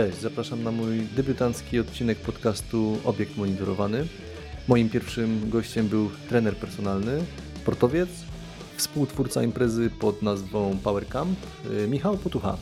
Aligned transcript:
Cześć, 0.00 0.18
zapraszam 0.18 0.62
na 0.62 0.70
mój 0.70 0.98
debiutancki 1.16 1.80
odcinek 1.80 2.18
podcastu 2.18 2.98
Obiekt 3.04 3.36
Monitorowany. 3.36 4.06
Moim 4.68 4.90
pierwszym 4.90 5.50
gościem 5.50 5.88
był 5.88 6.10
trener 6.28 6.56
personalny, 6.56 7.24
sportowiec, 7.62 8.08
współtwórca 8.76 9.42
imprezy 9.42 9.90
pod 9.90 10.22
nazwą 10.22 10.78
Power 10.84 11.06
Camp, 11.08 11.38
y, 11.84 11.88
Michał 11.88 12.16
Potucha. 12.16 12.56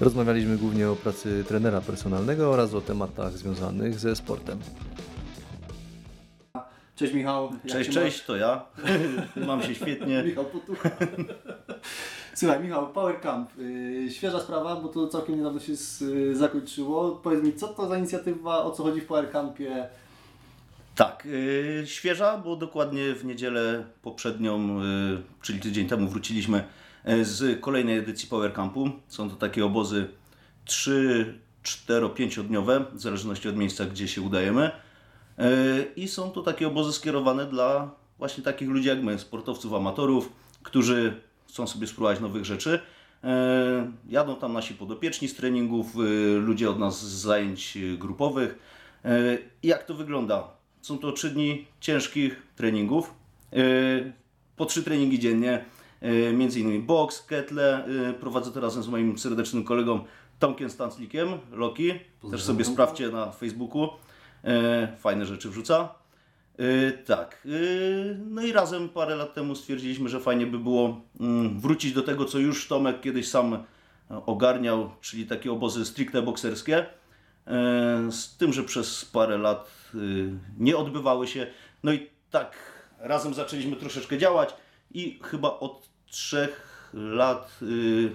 Rozmawialiśmy 0.00 0.56
głównie 0.56 0.88
o 0.88 0.96
pracy 0.96 1.44
trenera 1.48 1.80
personalnego 1.80 2.50
oraz 2.50 2.74
o 2.74 2.80
tematach 2.80 3.32
związanych 3.32 3.98
ze 3.98 4.16
sportem. 4.16 4.58
Cześć 6.96 7.14
Michał. 7.14 7.52
Cześć, 7.66 7.90
cześć, 7.90 8.24
to 8.24 8.36
ja. 8.36 8.64
Mam 9.36 9.62
się 9.62 9.74
świetnie. 9.74 10.16
masz? 10.16 10.26
Michał 10.30 10.44
Potucha. 10.44 10.90
Słuchaj 12.34 12.60
Michał, 12.60 12.92
Power 12.92 13.20
Camp. 13.20 13.50
Yy, 13.58 14.10
świeża 14.10 14.40
sprawa, 14.40 14.76
bo 14.76 14.88
to 14.88 15.08
całkiem 15.08 15.36
niedawno 15.36 15.60
się 15.60 15.76
z, 15.76 16.00
yy, 16.00 16.36
zakończyło. 16.36 17.10
Powiedz 17.10 17.44
mi, 17.44 17.54
co 17.54 17.68
to 17.68 17.88
za 17.88 17.98
inicjatywa, 17.98 18.64
o 18.64 18.70
co 18.70 18.82
chodzi 18.82 19.00
w 19.00 19.06
Power 19.06 19.30
Campie? 19.30 19.88
Tak, 20.94 21.24
yy, 21.24 21.86
świeża, 21.86 22.38
bo 22.38 22.56
dokładnie 22.56 23.14
w 23.14 23.24
niedzielę 23.24 23.84
poprzednią, 24.02 24.80
yy, 24.80 25.22
czyli 25.42 25.60
tydzień 25.60 25.88
temu 25.88 26.08
wróciliśmy 26.08 26.64
yy, 27.04 27.24
z 27.24 27.60
kolejnej 27.60 27.98
edycji 27.98 28.28
Power 28.28 28.52
Campu. 28.52 28.90
Są 29.08 29.30
to 29.30 29.36
takie 29.36 29.64
obozy 29.64 30.08
3, 30.64 31.38
4, 31.62 32.08
5 32.08 32.38
dniowe, 32.38 32.84
w 32.92 33.00
zależności 33.00 33.48
od 33.48 33.56
miejsca, 33.56 33.84
gdzie 33.84 34.08
się 34.08 34.22
udajemy. 34.22 34.70
Yy, 35.38 35.44
I 35.96 36.08
są 36.08 36.30
to 36.30 36.42
takie 36.42 36.66
obozy 36.66 36.92
skierowane 36.92 37.46
dla 37.46 37.90
właśnie 38.18 38.44
takich 38.44 38.68
ludzi 38.68 38.88
jak 38.88 39.02
my, 39.02 39.18
sportowców, 39.18 39.74
amatorów, 39.74 40.32
którzy 40.62 41.29
chcą 41.50 41.66
sobie 41.66 41.86
spróbować 41.86 42.20
nowych 42.20 42.44
rzeczy. 42.44 42.80
Yy, 43.22 43.30
Jadą 44.08 44.36
tam 44.36 44.52
nasi 44.52 44.74
podopieczni 44.74 45.28
z 45.28 45.34
treningów, 45.34 45.94
yy, 45.96 46.38
ludzie 46.38 46.70
od 46.70 46.78
nas 46.78 47.06
z 47.06 47.20
zajęć 47.20 47.76
yy, 47.76 47.98
grupowych. 47.98 48.58
I 49.62 49.68
jak 49.68 49.84
to 49.84 49.94
wygląda? 49.94 50.48
Są 50.80 50.98
to 50.98 51.12
trzy 51.12 51.30
dni 51.30 51.66
ciężkich 51.80 52.42
treningów, 52.56 53.14
po 54.56 54.66
trzy 54.66 54.82
treningi 54.82 55.18
dziennie, 55.18 55.64
między 56.34 56.60
innymi 56.60 56.78
boks, 56.78 57.22
ketle. 57.22 57.84
Prowadzę 58.20 58.52
to 58.52 58.60
razem 58.60 58.82
z 58.82 58.88
moim 58.88 59.18
serdecznym 59.18 59.64
kolegą 59.64 60.04
Tomkiem 60.38 60.70
Stanclikiem, 60.70 61.28
Loki. 61.52 61.92
Też 62.30 62.42
sobie 62.42 62.64
sprawdźcie 62.64 63.08
na 63.08 63.30
Facebooku. 63.30 63.88
Fajne 64.98 65.26
rzeczy 65.26 65.50
wrzuca. 65.50 65.94
Yy, 66.60 66.92
tak. 67.06 67.40
Yy, 67.44 68.18
no 68.30 68.42
i 68.42 68.52
razem 68.52 68.88
parę 68.88 69.16
lat 69.16 69.34
temu 69.34 69.54
stwierdziliśmy, 69.54 70.08
że 70.08 70.20
fajnie 70.20 70.46
by 70.46 70.58
było 70.58 71.00
mm, 71.20 71.60
wrócić 71.60 71.92
do 71.92 72.02
tego, 72.02 72.24
co 72.24 72.38
już 72.38 72.68
Tomek 72.68 73.00
kiedyś 73.00 73.28
sam 73.28 73.54
e, 73.54 73.60
ogarniał, 74.26 74.90
czyli 75.00 75.26
takie 75.26 75.52
obozy 75.52 75.84
stricte 75.84 76.22
bokserskie. 76.22 76.86
E, 77.46 78.12
Z 78.12 78.36
tym, 78.36 78.52
że 78.52 78.62
przez 78.62 79.04
parę 79.04 79.38
lat 79.38 79.70
y, 79.94 80.30
nie 80.58 80.76
odbywały 80.76 81.26
się. 81.26 81.46
No 81.82 81.92
i 81.92 82.10
tak 82.30 82.56
razem 82.98 83.34
zaczęliśmy 83.34 83.76
troszeczkę 83.76 84.18
działać 84.18 84.54
i 84.90 85.20
chyba 85.22 85.58
od 85.58 85.88
trzech 86.06 86.88
lat 86.94 87.58
y, 87.62 88.10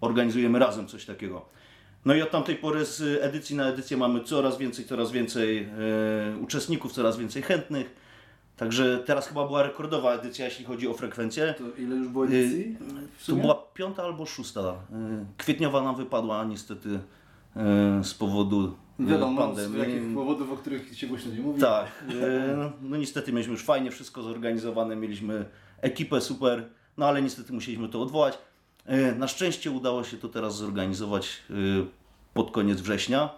organizujemy 0.00 0.58
razem 0.58 0.86
coś 0.86 1.04
takiego. 1.04 1.48
No 2.06 2.14
i 2.14 2.22
od 2.22 2.30
tamtej 2.30 2.56
pory 2.56 2.84
z 2.84 3.22
edycji 3.22 3.56
na 3.56 3.68
edycję 3.68 3.96
mamy 3.96 4.24
coraz 4.24 4.58
więcej, 4.58 4.84
coraz 4.84 5.10
więcej 5.10 5.58
e, 5.58 6.38
uczestników, 6.38 6.92
coraz 6.92 7.16
więcej 7.16 7.42
chętnych. 7.42 7.94
Także 8.56 8.98
teraz 9.06 9.28
chyba 9.28 9.46
była 9.46 9.62
rekordowa 9.62 10.12
edycja, 10.14 10.44
jeśli 10.44 10.64
chodzi 10.64 10.88
o 10.88 10.94
frekwencję. 10.94 11.54
To 11.58 11.82
ile 11.82 11.96
już 11.96 12.08
było 12.08 12.24
edycji? 12.24 12.76
w 13.18 13.26
To 13.26 13.36
była 13.36 13.54
piąta 13.74 14.02
albo 14.02 14.26
szósta. 14.26 14.60
Y, 14.60 14.74
Kwietniowa 15.36 15.82
nam 15.82 15.96
wypadła 15.96 16.44
niestety 16.44 17.00
z 18.02 18.14
powodu 18.14 18.76
Wiadomo, 18.98 19.42
z 19.42 19.44
pandemii. 19.44 19.78
jakich 19.78 20.14
powodów, 20.14 20.52
o 20.52 20.56
których 20.56 20.98
się 20.98 21.06
głośno 21.06 21.32
nie 21.32 21.40
mówi. 21.40 21.60
Tak, 21.60 21.86
y, 22.10 22.14
no 22.82 22.96
niestety 22.96 23.32
mieliśmy 23.32 23.52
już 23.52 23.64
fajnie 23.64 23.90
wszystko 23.90 24.22
zorganizowane, 24.22 24.96
mieliśmy 24.96 25.44
ekipę 25.80 26.20
super, 26.20 26.68
no 26.96 27.06
ale 27.06 27.22
niestety 27.22 27.52
musieliśmy 27.52 27.88
to 27.88 28.02
odwołać. 28.02 28.38
Y, 28.90 29.18
Na 29.18 29.28
szczęście 29.28 29.70
udało 29.70 30.04
się 30.04 30.16
to 30.16 30.28
teraz 30.28 30.56
zorganizować 30.56 31.42
y, 31.50 31.54
pod 32.34 32.50
koniec 32.50 32.80
września. 32.80 33.30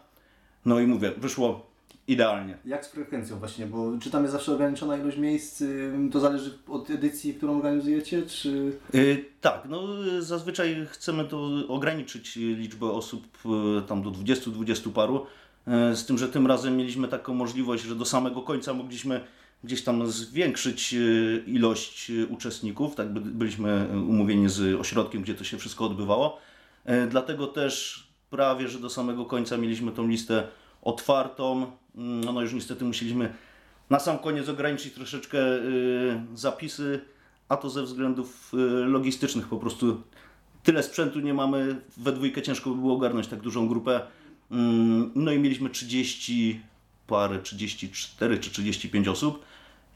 No 0.64 0.80
i 0.80 0.86
mówię, 0.86 1.12
wyszło 1.16 1.66
idealnie. 2.08 2.58
Jak 2.64 2.84
z 2.86 2.88
frekwencją 2.88 3.38
właśnie, 3.38 3.66
bo 3.66 3.92
czy 4.00 4.10
tam 4.10 4.22
jest 4.22 4.32
zawsze 4.32 4.52
ograniczona 4.54 4.96
ilość 4.96 5.16
miejsc, 5.16 5.62
to 6.12 6.20
zależy 6.20 6.58
od 6.68 6.90
edycji, 6.90 7.34
którą 7.34 7.56
organizujecie, 7.56 8.22
czy... 8.22 8.72
Y, 8.94 9.24
Tak, 9.40 9.62
no 9.68 9.82
zazwyczaj 10.20 10.86
chcemy 10.90 11.24
to 11.24 11.50
ograniczyć 11.68 12.36
liczbę 12.36 12.86
osób 12.90 13.38
tam 13.88 14.02
do 14.02 14.10
20-20 14.10 14.92
paru. 14.92 15.26
Z 15.94 16.06
tym, 16.06 16.18
że 16.18 16.28
tym 16.28 16.46
razem 16.46 16.76
mieliśmy 16.76 17.08
taką 17.08 17.34
możliwość, 17.34 17.84
że 17.84 17.94
do 17.94 18.04
samego 18.04 18.42
końca 18.42 18.74
mogliśmy 18.74 19.20
gdzieś 19.64 19.84
tam 19.84 20.06
zwiększyć 20.06 20.94
y, 20.94 21.44
ilość 21.46 22.10
y, 22.10 22.26
uczestników. 22.26 22.94
Tak 22.94 23.12
by- 23.12 23.20
byliśmy 23.20 23.88
y, 23.94 23.98
umówieni 23.98 24.48
z 24.48 24.80
ośrodkiem, 24.80 25.22
gdzie 25.22 25.34
to 25.34 25.44
się 25.44 25.58
wszystko 25.58 25.84
odbywało. 25.84 26.38
Dlatego 27.10 27.46
też 27.46 28.06
prawie, 28.30 28.68
że 28.68 28.78
do 28.78 28.90
samego 28.90 29.24
końca 29.24 29.56
mieliśmy 29.56 29.92
tą 29.92 30.08
listę 30.08 30.48
otwartą. 30.82 31.72
Mm, 31.96 32.20
No 32.34 32.42
już 32.42 32.52
niestety 32.52 32.84
musieliśmy 32.84 33.34
na 33.90 33.98
sam 33.98 34.18
koniec 34.18 34.48
ograniczyć 34.48 34.94
troszeczkę 34.94 35.38
zapisy, 36.34 37.00
a 37.48 37.56
to 37.56 37.70
ze 37.70 37.82
względów 37.82 38.52
logistycznych 38.86 39.48
po 39.48 39.56
prostu 39.56 40.02
tyle 40.62 40.82
sprzętu 40.82 41.20
nie 41.20 41.34
mamy, 41.34 41.80
we 41.96 42.12
dwójkę 42.12 42.42
ciężko 42.42 42.70
by 42.70 42.76
było 42.76 42.94
ogarnąć 42.94 43.26
tak 43.26 43.40
dużą 43.40 43.68
grupę. 43.68 44.00
Mm, 44.50 45.10
No 45.14 45.32
i 45.32 45.38
mieliśmy 45.38 45.70
30 45.70 46.60
parę, 47.08 47.38
34 47.38 48.38
czy 48.38 48.50
35 48.50 49.08
osób 49.08 49.44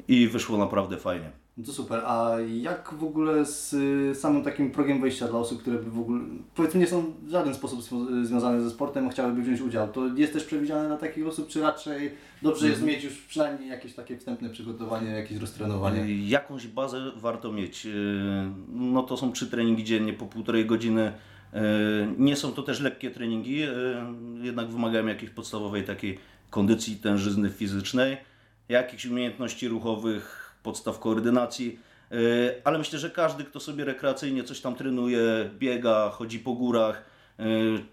i 0.09 0.29
wyszło 0.29 0.59
naprawdę 0.59 0.97
fajnie. 0.97 1.31
No 1.57 1.65
to 1.65 1.73
super, 1.73 2.03
a 2.07 2.31
jak 2.61 2.95
w 2.99 3.05
ogóle 3.05 3.47
z 3.47 3.73
y, 3.73 4.15
samym 4.15 4.45
takim 4.45 4.71
progiem 4.71 5.01
wejścia 5.01 5.29
dla 5.29 5.39
osób, 5.39 5.61
które 5.61 5.79
by 5.79 5.91
w 5.91 5.99
ogóle, 5.99 6.21
powiedzmy 6.55 6.81
nie 6.81 6.87
są 6.87 7.13
w 7.23 7.31
żaden 7.31 7.55
sposób 7.55 7.83
związane 8.23 8.63
ze 8.63 8.71
sportem, 8.71 9.07
a 9.07 9.11
chciałyby 9.11 9.43
wziąć 9.43 9.61
udział, 9.61 9.89
to 9.89 10.07
jest 10.17 10.33
też 10.33 10.45
przewidziane 10.45 10.89
dla 10.89 10.97
takich 10.97 11.27
osób, 11.27 11.49
czy 11.49 11.61
raczej 11.61 12.11
dobrze 12.43 12.69
jest 12.69 12.83
mieć 12.83 13.05
już 13.05 13.19
przynajmniej 13.19 13.69
jakieś 13.71 13.95
takie 13.95 14.19
wstępne 14.19 14.51
przygotowanie, 14.51 15.11
jakieś 15.11 15.39
roztrenowanie? 15.39 16.03
Y, 16.03 16.13
Jakąś 16.13 16.67
bazę 16.67 17.13
warto 17.17 17.53
mieć. 17.53 17.87
Y, 17.87 17.93
No 18.69 19.03
to 19.03 19.17
są 19.17 19.33
trzy 19.33 19.47
treningi 19.47 19.85
dziennie 19.85 20.13
po 20.13 20.27
półtorej 20.27 20.67
godziny. 20.67 21.13
Nie 22.19 22.37
są 22.37 22.53
to 22.53 22.63
też 22.63 22.81
lekkie 22.81 23.11
treningi, 23.11 23.61
jednak 24.43 24.69
wymagają 24.69 25.07
jakiejś 25.07 25.31
podstawowej 25.31 25.85
takiej 25.85 26.19
kondycji, 26.53 26.97
tężyzny 26.97 27.51
fizycznej, 27.51 28.17
jakichś 28.69 29.07
umiejętności 29.07 29.69
ruchowych, 29.69 30.55
podstaw 30.63 30.99
koordynacji. 30.99 31.79
Y, 32.13 32.63
Ale 32.65 32.79
myślę, 32.79 32.99
że 32.99 33.11
każdy, 33.11 33.45
kto 33.45 33.61
sobie 33.61 33.85
rekreacyjnie 33.85 34.45
coś 34.45 34.61
tam 34.61 34.75
trenuje, 34.75 35.51
biega, 35.59 36.11
chodzi 36.11 36.39
po 36.39 36.53
górach, 36.53 37.05
y, 37.41 37.45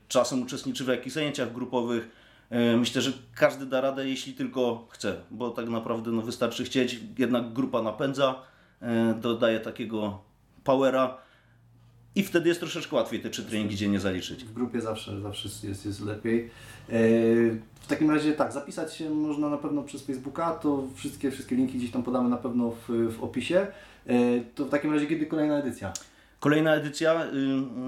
czasem 0.08 0.42
uczestniczy 0.42 0.84
w 0.84 0.88
jakichś 0.88 1.14
zajęciach 1.16 1.54
grupowych, 1.54 2.10
y, 2.52 2.78
myślę, 2.78 3.02
że 3.02 3.12
każdy 3.36 3.66
da 3.66 3.82
radę, 3.82 4.10
jeśli 4.10 4.34
tylko 4.34 4.88
chce, 4.90 5.16
bo 5.32 5.50
tak 5.50 5.70
naprawdę 5.70 6.12
no, 6.12 6.22
wystarczy 6.22 6.64
chcieć, 6.64 7.00
jednak 7.18 7.54
grupa 7.54 7.82
napędza, 7.82 8.42
dodaje 9.22 9.60
takiego 9.60 10.22
powera 10.64 11.18
i 12.16 12.24
wtedy 12.24 12.50
jest 12.50 12.60
troszeczkę 12.60 12.96
łatwiej 12.96 13.20
te 13.20 13.30
trzy 13.30 13.44
treningi 13.46 13.76
dziennie 13.76 14.00
zaliczyć. 14.00 14.44
W 14.44 14.54
grupie 14.54 14.82
zawsze, 14.82 15.22
zawsze 15.22 15.50
jest, 15.68 15.86
jest 15.86 16.02
lepiej. 16.02 16.50
E, 16.90 16.92
W 17.82 17.88
takim 17.88 18.12
razie 18.12 18.34
tak, 18.34 18.52
zapisać 18.52 18.96
się 18.96 19.10
można 19.10 19.50
na 19.50 19.58
pewno 19.58 19.84
przez 19.84 20.02
Facebooka, 20.04 20.52
to 20.52 20.84
wszystkie, 20.96 21.32
wszystkie 21.32 21.56
linki 21.56 21.78
gdzieś 21.78 21.92
tam 21.92 22.04
podamy 22.04 22.30
na 22.30 22.38
pewno 22.38 22.72
w, 22.72 23.14
w 23.18 23.24
opisie. 23.24 23.68
E, 24.08 24.14
To 24.56 24.66
w 24.66 24.70
takim 24.70 24.94
razie 24.94 25.08
kiedy 25.08 25.26
kolejna 25.26 25.58
edycja? 25.60 25.94
Kolejna 26.40 26.76
edycja, 26.76 27.26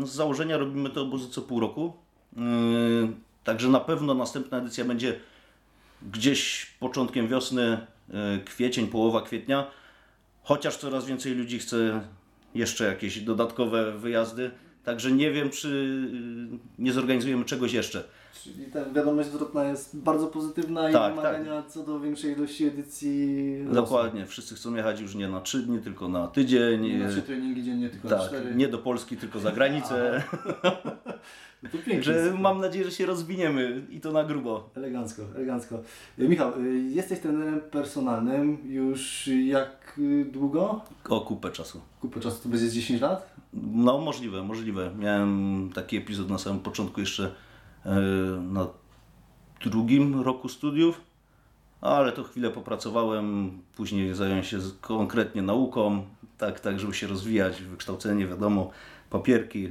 y, 0.04 0.08
z 0.08 0.12
założenia 0.12 0.58
robimy 0.58 0.90
te 0.90 1.02
obozy 1.02 1.30
co 1.30 1.42
pół 1.42 1.60
roku, 1.60 1.94
y, 2.34 2.40
także 3.44 3.70
na 3.70 3.80
pewno 3.80 4.14
następna 4.14 4.58
edycja 4.58 4.86
będzie 4.86 5.20
gdzieś 6.12 6.66
początkiem 6.80 7.28
wiosny, 7.28 7.78
y, 8.38 8.44
kwiecień, 8.46 8.88
połowa 8.88 9.22
kwietnia, 9.22 9.68
chociaż 10.44 10.78
coraz 10.78 11.06
więcej 11.06 11.34
ludzi 11.34 11.60
chce 11.60 12.02
jeszcze 12.56 12.86
jakieś 12.86 13.20
dodatkowe 13.22 13.98
wyjazdy, 13.98 14.52
także 14.84 15.12
nie 15.12 15.32
wiem, 15.32 15.50
czy 15.50 15.68
y, 16.54 16.82
nie 16.84 16.94
zorganizujemy 16.94 17.46
czegoś 17.46 17.74
jeszcze. 17.74 18.04
Czyli 18.44 18.66
ta 18.66 18.90
wiadomość 18.90 19.30
zwrotna 19.30 19.64
jest 19.64 19.98
bardzo 20.00 20.28
pozytywna 20.28 20.90
i 20.90 20.94
Tak, 20.94 21.12
wymagania 21.16 21.64
co 21.64 21.84
do 21.84 22.00
większej 22.00 22.34
ilości 22.34 22.66
edycji. 22.66 23.58
rosną. 23.60 23.74
Dokładnie, 23.74 24.26
wszyscy 24.26 24.56
chcą 24.56 24.76
jechać 24.76 25.00
już 25.02 25.16
nie 25.16 25.28
na 25.28 25.42
trzy 25.42 25.60
dni, 25.64 25.80
tylko 25.80 26.10
na 26.10 26.28
tydzień. 26.28 26.82
Nie 26.82 26.98
na 27.00 27.10
y, 27.10 27.12
trzy 27.12 27.22
treningi 27.22 27.64
dziennie, 27.64 27.90
tylko 27.90 28.10
na 28.10 28.18
Tak, 28.18 28.32
nie 28.56 28.68
do 28.68 28.78
Polski, 28.78 29.18
tylko 29.18 29.40
za 29.40 29.52
granicę. 29.52 30.24
To 31.62 31.78
pięknie. 31.78 32.04
Że 32.04 32.34
mam 32.40 32.62
nadzieję, 32.62 32.86
że 32.86 32.92
się 32.92 33.06
rozwiniemy 33.06 33.86
i 33.90 34.02
to 34.02 34.12
na 34.12 34.24
grubo. 34.24 34.70
Elegancko, 34.76 35.24
elegancko. 35.36 35.80
E, 36.20 36.28
Michał, 36.28 36.54
e, 36.54 36.68
jesteś 36.70 37.20
trenerem 37.20 37.62
personalnym 37.62 38.58
już 38.66 39.30
jak 39.46 40.00
e, 40.22 40.26
długo? 40.26 40.82
O 41.10 41.22
kupę 41.22 41.52
czasu. 41.52 41.82
Kupę 42.02 42.20
czasu, 42.20 42.44
to 42.44 42.50
będzie 42.50 42.70
z 42.70 42.74
10 42.74 43.02
lat? 43.02 43.36
No 43.54 43.98
możliwe, 43.98 44.44
możliwe. 44.44 44.92
Miałem 45.00 45.70
taki 45.74 45.98
epizod 45.98 46.30
na 46.30 46.38
samym 46.38 46.60
początku 46.60 47.00
jeszcze 47.00 47.36
na 48.42 48.68
drugim 49.64 50.22
roku 50.22 50.50
studiów, 50.50 51.02
ale 51.82 52.12
to 52.12 52.24
chwilę 52.24 52.50
popracowałem, 52.50 53.52
później 53.76 54.16
zająłem 54.16 54.44
się 54.44 54.60
konkretnie 54.82 55.42
nauką, 55.42 56.06
tak, 56.38 56.60
tak 56.60 56.80
żeby 56.80 56.94
się 56.94 57.08
rozwijać, 57.08 57.62
wykształcenie, 57.62 58.28
wiadomo, 58.28 58.72
papierki, 59.10 59.70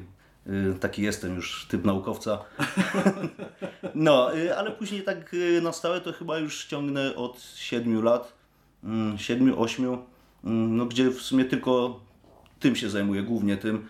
taki 0.81 1.03
jestem 1.03 1.37
już 1.37 1.67
typ 1.67 1.85
naukowca. 1.85 2.39
No, 3.95 4.37
y, 4.37 4.57
ale 4.57 4.71
później 4.71 5.03
tak 5.03 5.35
y, 5.35 5.61
na 5.63 5.73
stałe 5.73 6.01
to 6.01 6.13
chyba 6.13 6.39
już 6.39 6.65
ciągnę 6.65 7.17
od 7.17 7.43
7 7.57 8.03
lat, 8.03 8.33
7-8, 8.85 9.79
mm, 9.85 9.99
mm, 10.45 10.77
no 10.77 10.87
gdzie 10.87 11.11
w 11.11 11.21
sumie 11.21 11.45
tylko 11.45 12.01
tym 12.61 12.77
się 12.77 12.91
zajmuję, 12.91 13.23
głównie 13.23 13.57
tym, 13.57 13.87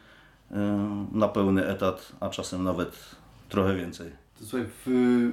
na 1.12 1.29
pełny 1.29 1.67
etat, 1.67 2.12
a 2.20 2.29
czasem 2.29 2.64
nawet 2.64 3.17
trochę 3.49 3.76
więcej. 3.76 4.11
To 4.38 4.44
słuchaj, 4.44 4.69
w, 4.87 5.31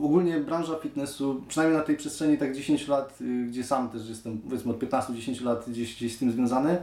ogólnie 0.00 0.40
branża 0.40 0.76
fitnessu, 0.76 1.44
przynajmniej 1.48 1.78
na 1.78 1.84
tej 1.84 1.96
przestrzeni 1.96 2.38
tak 2.38 2.56
10 2.56 2.88
lat, 2.88 3.18
gdzie 3.48 3.64
sam 3.64 3.90
też 3.90 4.08
jestem, 4.08 4.38
powiedzmy 4.38 4.72
od 4.72 4.78
15-10 4.78 5.44
lat 5.44 5.64
gdzieś, 5.68 5.96
gdzieś 5.96 6.16
z 6.16 6.18
tym 6.18 6.32
związany, 6.32 6.82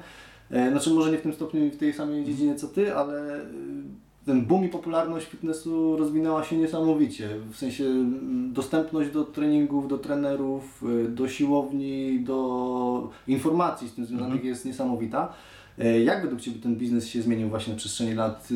znaczy 0.49 0.89
może 0.89 1.11
nie 1.11 1.17
w 1.17 1.21
tym 1.21 1.33
stopniu 1.33 1.65
i 1.65 1.69
w 1.69 1.77
tej 1.77 1.93
samej 1.93 2.25
dziedzinie 2.25 2.55
co 2.55 2.67
Ty, 2.67 2.95
ale 2.95 3.35
e, 3.35 3.41
ten 4.25 4.45
boom 4.45 4.65
i 4.65 4.69
popularność 4.69 5.27
fitnessu 5.27 5.97
rozwinęła 5.97 6.43
się 6.43 6.57
niesamowicie. 6.57 7.29
W 7.51 7.57
sensie 7.57 7.83
dostępność 8.53 9.11
do 9.11 9.23
treningów, 9.23 9.87
do 9.87 9.97
trenerów, 9.97 10.83
e, 11.05 11.07
do 11.07 11.27
siłowni, 11.27 12.19
do 12.19 13.09
informacji 13.27 13.89
z 13.89 13.93
tym 13.93 14.05
związanych 14.05 14.33
mhm. 14.33 14.49
jest 14.49 14.65
niesamowita. 14.65 15.33
Jak 16.05 16.21
według 16.21 16.41
Ciebie 16.41 16.61
ten 16.61 16.75
biznes 16.75 17.07
się 17.07 17.21
zmienił 17.21 17.49
właśnie 17.49 17.73
na 17.73 17.79
przestrzeni 17.79 18.13
lat? 18.13 18.49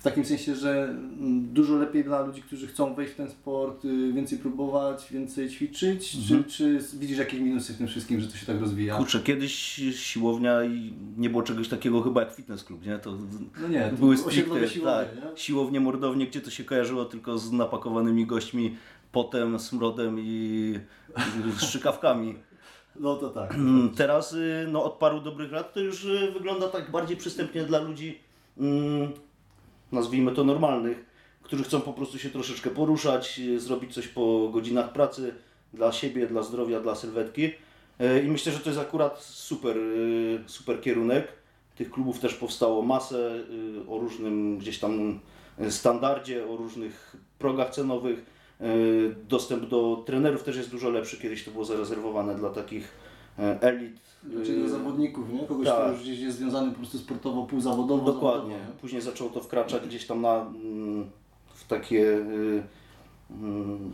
W 0.00 0.02
takim 0.02 0.24
sensie, 0.24 0.56
że 0.56 0.84
mm, 0.84 1.52
dużo 1.52 1.76
lepiej 1.76 2.04
dla 2.04 2.22
ludzi, 2.22 2.42
którzy 2.42 2.66
chcą 2.66 2.94
wejść 2.94 3.12
w 3.12 3.16
ten 3.16 3.30
sport, 3.30 3.84
y, 3.84 4.12
więcej 4.12 4.38
próbować, 4.38 5.06
więcej 5.10 5.50
ćwiczyć, 5.50 6.14
mhm. 6.14 6.44
czy, 6.44 6.50
czy 6.50 6.98
widzisz 6.98 7.18
jakieś 7.18 7.40
minusy 7.40 7.74
w 7.74 7.78
tym 7.78 7.88
wszystkim, 7.88 8.20
że 8.20 8.28
to 8.28 8.36
się 8.36 8.46
tak 8.46 8.60
rozwija? 8.60 8.96
Kurczę, 8.96 9.20
kiedyś 9.20 9.52
siłownia 9.94 10.64
i 10.64 10.94
nie 11.16 11.30
było 11.30 11.42
czegoś 11.42 11.68
takiego 11.68 12.02
chyba 12.02 12.20
jak 12.20 12.34
fitness 12.34 12.64
club, 12.64 12.86
nie? 12.86 12.98
To 12.98 13.18
no 13.60 13.68
nie, 13.68 13.88
to 13.90 13.96
były 13.96 14.16
stricte, 14.16 14.68
siłownie, 14.68 14.82
tak, 14.84 15.08
siłownie, 15.36 15.80
mordownie, 15.80 16.26
gdzie 16.26 16.40
to 16.40 16.50
się 16.50 16.64
kojarzyło 16.64 17.04
tylko 17.04 17.38
z 17.38 17.52
napakowanymi 17.52 18.26
gośćmi, 18.26 18.76
potem, 19.12 19.58
smrodem 19.58 20.16
i 20.20 20.74
strzykawkami. 21.56 22.34
No 22.96 23.16
to 23.16 23.28
tak. 23.28 23.54
Teraz 23.96 24.32
y, 24.32 24.66
no, 24.68 24.84
od 24.84 24.92
paru 24.92 25.20
dobrych 25.20 25.52
lat 25.52 25.74
to 25.74 25.80
już 25.80 26.04
y, 26.04 26.32
wygląda 26.32 26.68
tak 26.68 26.90
bardziej 26.90 27.16
przystępnie 27.16 27.64
dla 27.64 27.78
ludzi 27.78 28.18
mm, 28.58 29.12
nazwijmy 29.92 30.32
to 30.32 30.44
normalnych, 30.44 31.04
którzy 31.42 31.64
chcą 31.64 31.80
po 31.80 31.92
prostu 31.92 32.18
się 32.18 32.30
troszeczkę 32.30 32.70
poruszać, 32.70 33.40
e, 33.56 33.60
zrobić 33.60 33.94
coś 33.94 34.08
po 34.08 34.48
godzinach 34.52 34.92
pracy 34.92 35.34
dla 35.74 35.92
siebie, 35.92 36.26
dla 36.26 36.42
zdrowia, 36.42 36.80
dla 36.80 36.94
sylwetki. 36.94 37.50
E, 37.98 38.22
I 38.22 38.28
myślę, 38.28 38.52
że 38.52 38.58
to 38.58 38.70
jest 38.70 38.80
akurat 38.80 39.22
super, 39.22 39.78
e, 39.78 39.80
super 40.46 40.80
kierunek. 40.80 41.28
Tych 41.76 41.90
klubów 41.90 42.20
też 42.20 42.34
powstało 42.34 42.82
masę 42.82 43.44
o 43.88 43.98
różnym 43.98 44.58
gdzieś 44.58 44.78
tam 44.78 45.20
standardzie, 45.70 46.46
o 46.48 46.56
różnych 46.56 47.16
progach 47.38 47.70
cenowych. 47.70 48.24
Dostęp 49.28 49.68
do 49.68 50.02
trenerów 50.06 50.42
też 50.42 50.56
jest 50.56 50.70
dużo 50.70 50.90
lepszy. 50.90 51.18
Kiedyś 51.18 51.44
to 51.44 51.50
było 51.50 51.64
zarezerwowane 51.64 52.34
dla 52.34 52.50
takich 52.50 52.92
elit 53.38 54.00
Czyli 54.22 54.58
dla 54.58 54.68
zawodników, 54.68 55.32
nie? 55.32 55.46
Kogoś, 55.46 55.66
tak. 55.66 55.76
kto 55.76 55.92
już 55.92 56.00
gdzieś 56.00 56.18
jest 56.18 56.38
związany 56.38 56.70
po 56.70 56.78
prostu 56.78 56.98
sportowo, 56.98 57.42
półzawodowo. 57.42 58.12
Dokładnie. 58.12 58.54
Zawodowo, 58.54 58.80
Później 58.80 59.02
zaczęło 59.02 59.30
to 59.30 59.40
wkraczać 59.40 59.86
gdzieś 59.86 60.06
tam 60.06 60.22
na, 60.22 60.40
mm, 60.40 61.10
w 61.54 61.66
takie 61.66 62.02
y, 62.02 62.62
mm, 63.30 63.92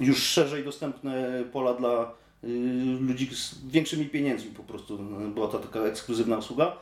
już 0.00 0.22
szerzej 0.22 0.64
dostępne 0.64 1.44
pola 1.52 1.74
dla 1.74 2.12
y, 2.44 2.48
ludzi 3.00 3.28
z 3.34 3.66
większymi 3.66 4.06
pieniędzmi 4.06 4.50
po 4.50 4.62
prostu. 4.62 4.98
Była 5.34 5.48
to 5.48 5.58
taka 5.58 5.80
ekskluzywna 5.80 6.38
usługa. 6.38 6.76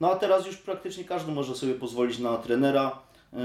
No 0.00 0.12
a 0.12 0.16
teraz 0.16 0.46
już 0.46 0.56
praktycznie 0.56 1.04
każdy 1.04 1.32
może 1.32 1.54
sobie 1.54 1.74
pozwolić 1.74 2.18
na 2.18 2.36
trenera, 2.36 2.98
y, 3.32 3.36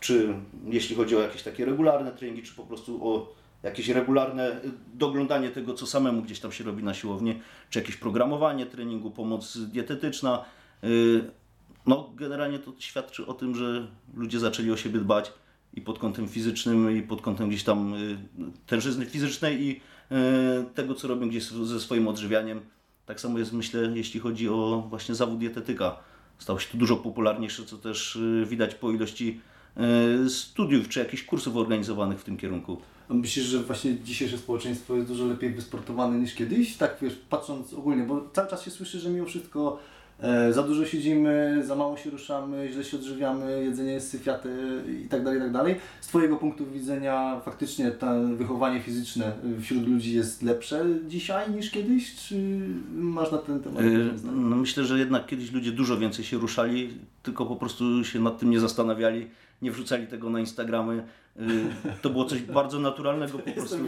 czy 0.00 0.34
jeśli 0.64 0.96
chodzi 0.96 1.16
o 1.16 1.20
jakieś 1.20 1.42
takie 1.42 1.64
regularne 1.64 2.12
treningi, 2.12 2.42
czy 2.42 2.54
po 2.54 2.62
prostu 2.62 3.08
o 3.08 3.32
jakieś 3.62 3.88
regularne 3.88 4.50
y, 4.50 4.70
doglądanie 4.94 5.50
tego, 5.50 5.74
co 5.74 5.86
samemu 5.86 6.22
gdzieś 6.22 6.40
tam 6.40 6.52
się 6.52 6.64
robi 6.64 6.84
na 6.84 6.94
siłowni, 6.94 7.40
czy 7.70 7.78
jakieś 7.78 7.96
programowanie 7.96 8.66
treningu, 8.66 9.10
pomoc 9.10 9.58
dietetyczna. 9.58 10.44
Y, 10.84 11.30
no, 11.86 12.10
generalnie 12.16 12.58
to 12.58 12.72
świadczy 12.78 13.26
o 13.26 13.34
tym, 13.34 13.54
że 13.54 13.86
ludzie 14.14 14.40
zaczęli 14.40 14.70
o 14.70 14.76
siebie 14.76 15.00
dbać 15.00 15.32
i 15.74 15.80
pod 15.80 15.98
kątem 15.98 16.28
fizycznym, 16.28 16.96
i 16.98 17.02
pod 17.02 17.22
kątem 17.22 17.48
gdzieś 17.48 17.64
tam 17.64 17.94
y, 17.94 18.18
tężyzny 18.66 19.06
fizycznej 19.06 19.62
i 19.62 19.80
tego, 20.74 20.94
co 20.94 21.08
robią 21.08 21.28
gdzieś 21.28 21.44
ze 21.44 21.80
swoim 21.80 22.08
odżywianiem. 22.08 22.60
Tak 23.06 23.20
samo 23.20 23.38
jest, 23.38 23.52
myślę, 23.52 23.92
jeśli 23.94 24.20
chodzi 24.20 24.48
o 24.48 24.86
właśnie 24.88 25.14
zawód 25.14 25.38
dietetyka. 25.38 25.98
Stał 26.38 26.60
się 26.60 26.68
to 26.72 26.78
dużo 26.78 26.96
popularniejszy, 26.96 27.64
co 27.64 27.78
też 27.78 28.18
widać 28.44 28.74
po 28.74 28.90
ilości 28.90 29.40
studiów 30.28 30.88
czy 30.88 30.98
jakichś 30.98 31.22
kursów 31.22 31.56
organizowanych 31.56 32.20
w 32.20 32.24
tym 32.24 32.36
kierunku. 32.36 32.80
Myślisz, 33.08 33.44
że 33.44 33.58
właśnie 33.58 33.96
dzisiejsze 34.04 34.38
społeczeństwo 34.38 34.94
jest 34.96 35.08
dużo 35.08 35.26
lepiej 35.26 35.50
wysportowane 35.50 36.18
niż 36.18 36.34
kiedyś? 36.34 36.76
Tak 36.76 36.96
wiesz, 37.02 37.18
patrząc 37.30 37.74
ogólnie, 37.74 38.02
bo 38.02 38.28
cały 38.32 38.48
czas 38.48 38.64
się 38.64 38.70
słyszy, 38.70 39.00
że 39.00 39.10
mimo 39.10 39.26
wszystko 39.26 39.78
e, 40.20 40.52
za 40.52 40.62
dużo 40.62 40.86
siedzimy, 40.86 41.62
za 41.66 41.76
mało 41.76 41.96
się 41.96 42.10
ruszamy, 42.10 42.68
źle 42.72 42.84
się 42.84 42.96
odżywiamy, 42.96 43.64
jedzenie 43.64 43.92
jest 43.92 44.10
syfiate 44.10 44.48
i 45.04 45.08
tak 45.08 45.24
dalej, 45.24 45.38
i 45.38 45.42
tak 45.42 45.52
dalej. 45.52 45.76
Z 46.00 46.06
Twojego 46.06 46.36
punktu 46.36 46.66
widzenia 46.66 47.40
faktycznie 47.44 47.90
to 47.90 48.06
wychowanie 48.36 48.80
fizyczne 48.80 49.32
wśród 49.60 49.88
ludzi 49.88 50.14
jest 50.14 50.42
lepsze 50.42 50.84
dzisiaj 51.08 51.50
niż 51.50 51.70
kiedyś? 51.70 52.14
Czy 52.16 52.34
masz 52.94 53.32
na 53.32 53.38
ten 53.38 53.60
temat? 53.60 53.84
Yy, 53.84 54.10
no 54.24 54.56
myślę, 54.56 54.84
że 54.84 54.98
jednak 54.98 55.26
kiedyś 55.26 55.52
ludzie 55.52 55.72
dużo 55.72 55.98
więcej 55.98 56.24
się 56.24 56.38
ruszali, 56.38 56.98
tylko 57.22 57.46
po 57.46 57.56
prostu 57.56 58.04
się 58.04 58.20
nad 58.20 58.38
tym 58.38 58.50
nie 58.50 58.60
zastanawiali 58.60 59.26
nie 59.62 59.70
wrzucali 59.70 60.06
tego 60.06 60.30
na 60.30 60.40
Instagramy. 60.40 61.06
Y, 61.40 61.42
to 62.02 62.10
było 62.10 62.24
coś 62.24 62.42
bardzo 62.42 62.78
naturalnego 62.78 63.38
po 63.38 63.50
prostu. 63.50 63.78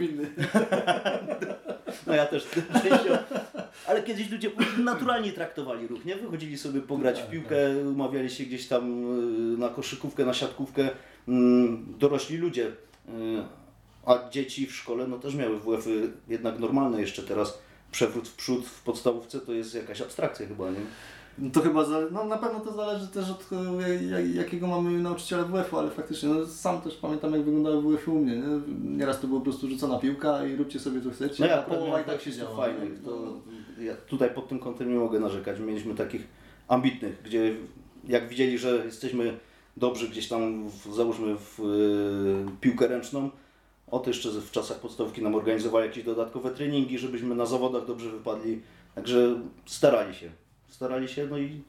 No 2.07 2.15
ja 2.15 2.25
też. 2.25 2.47
Ale 3.87 4.03
kiedyś 4.03 4.31
ludzie 4.31 4.51
naturalnie 4.77 5.31
traktowali 5.33 5.87
ruch, 5.87 6.05
nie? 6.05 6.15
Wychodzili 6.15 6.57
sobie 6.57 6.81
pograć 6.81 7.17
w 7.17 7.21
tak, 7.21 7.31
piłkę, 7.31 7.55
tak. 7.75 7.87
umawiali 7.87 8.29
się 8.29 8.43
gdzieś 8.43 8.67
tam 8.67 9.03
y, 9.53 9.57
na 9.57 9.69
koszykówkę, 9.69 10.25
na 10.25 10.33
siatkówkę. 10.33 10.89
Mm, 11.27 11.95
dorośli 11.99 12.37
ludzie. 12.37 12.67
Y, 12.67 12.71
a 14.05 14.29
dzieci 14.29 14.67
w 14.67 14.75
szkole 14.75 15.07
no 15.07 15.19
też 15.19 15.35
miały 15.35 15.59
WF-y 15.59 16.11
jednak 16.27 16.59
normalne 16.59 17.01
jeszcze 17.01 17.23
teraz. 17.23 17.61
Przewrót 17.91 18.27
w 18.27 18.35
przód 18.35 18.65
w 18.65 18.83
podstawówce 18.83 19.39
to 19.39 19.53
jest 19.53 19.75
jakaś 19.75 20.01
abstrakcja 20.01 20.47
chyba, 20.47 20.69
nie? 20.69 20.79
No 21.37 21.49
to 21.49 21.61
chyba, 21.61 21.85
no 22.11 22.23
na 22.23 22.37
pewno 22.37 22.59
to 22.59 22.73
zależy 22.73 23.07
też 23.07 23.29
od 23.29 23.49
jakiego 24.33 24.67
mamy 24.67 24.99
nauczyciela 24.99 25.43
WF-u, 25.43 25.77
ale 25.77 25.89
faktycznie, 25.89 26.29
no 26.29 26.45
sam 26.45 26.81
też 26.81 26.95
pamiętam 26.95 27.33
jak 27.33 27.43
wyglądały 27.43 27.81
WF-y 27.81 28.11
u 28.11 28.15
mnie, 28.15 28.35
nie? 28.35 28.45
Nieraz 28.97 29.19
to 29.21 29.27
było 29.27 29.39
po 29.39 29.43
prostu 29.43 29.67
rzucona 29.67 29.99
piłka 29.99 30.45
i 30.45 30.55
róbcie 30.55 30.79
sobie 30.79 31.01
co 31.01 31.11
chcecie, 31.11 31.43
no 31.43 31.49
ja, 31.49 31.59
a 31.59 31.63
połowa 31.63 32.01
i 32.01 32.05
tak 32.05 32.21
się 32.21 32.31
działo. 32.31 32.55
Fajnie, 32.55 32.79
to 33.05 33.33
ja 33.81 33.93
tutaj 33.95 34.29
pod 34.29 34.47
tym 34.47 34.59
kątem 34.59 34.93
nie 34.93 34.99
mogę 34.99 35.19
narzekać, 35.19 35.59
mieliśmy 35.59 35.95
takich 35.95 36.27
ambitnych, 36.67 37.21
gdzie 37.23 37.55
jak 38.07 38.29
widzieli, 38.29 38.57
że 38.57 38.85
jesteśmy 38.85 39.37
dobrzy 39.77 40.09
gdzieś 40.09 40.27
tam, 40.27 40.69
w, 40.69 40.95
załóżmy 40.95 41.35
w 41.35 41.59
y, 41.59 42.57
piłkę 42.61 42.87
ręczną, 42.87 43.29
o 43.87 43.99
to 43.99 44.09
jeszcze 44.09 44.29
w 44.29 44.51
czasach 44.51 44.79
podstawki 44.79 45.21
nam 45.21 45.35
organizowali 45.35 45.87
jakieś 45.87 46.03
dodatkowe 46.03 46.51
treningi, 46.51 46.99
żebyśmy 46.99 47.35
na 47.35 47.45
zawodach 47.45 47.85
dobrze 47.85 48.09
wypadli, 48.09 48.61
także 48.95 49.41
starali 49.65 50.15
się 50.15 50.29
starali 50.69 51.07
się, 51.07 51.27
no 51.27 51.37
i 51.37 51.61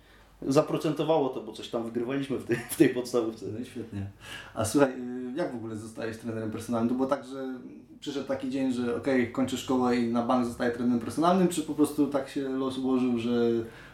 zaprocentowało 0.43 1.29
to, 1.29 1.41
bo 1.41 1.53
coś 1.53 1.69
tam 1.69 1.85
wygrywaliśmy 1.85 2.39
w 2.39 2.45
tej, 2.45 2.57
w 2.57 2.77
tej 2.77 2.89
podstawówce. 2.89 3.47
No 3.59 3.65
świetnie. 3.65 4.11
A 4.55 4.65
słuchaj, 4.65 4.91
y, 4.91 5.33
jak 5.37 5.53
w 5.53 5.57
ogóle 5.57 5.77
zostajesz 5.77 6.17
trenerem 6.17 6.51
personalnym? 6.51 6.89
To 6.89 6.95
było 6.95 7.09
tak, 7.09 7.25
że 7.25 7.59
przyszedł 8.01 8.29
taki 8.29 8.51
dzień, 8.51 8.73
że 8.73 8.97
ok, 8.97 9.07
kończę 9.33 9.57
szkołę 9.57 9.97
i 9.97 10.13
na 10.13 10.23
bank 10.23 10.47
zostaję 10.47 10.71
trenerem 10.71 11.01
personalnym, 11.01 11.49
czy 11.49 11.63
po 11.63 11.75
prostu 11.75 12.07
tak 12.07 12.29
się 12.29 12.49
los 12.49 12.79
ułożył, 12.79 13.19
że 13.19 13.51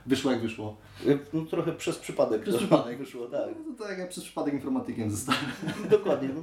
wyszło 0.06 0.30
jak 0.30 0.40
wyszło? 0.40 0.76
Y, 1.06 1.18
no 1.32 1.44
trochę 1.44 1.72
przez 1.72 1.98
przypadek. 1.98 2.42
Przez 2.42 2.56
przypadek 2.56 2.98
wyszło, 3.04 3.26
tak. 3.26 3.48
No, 3.66 3.74
to 3.78 3.84
tak 3.84 3.98
jak 3.98 4.08
przez 4.08 4.24
przypadek 4.24 4.54
informatykiem 4.54 5.10
zostałem. 5.10 5.44
Dokładnie. 5.90 6.28
No. 6.34 6.40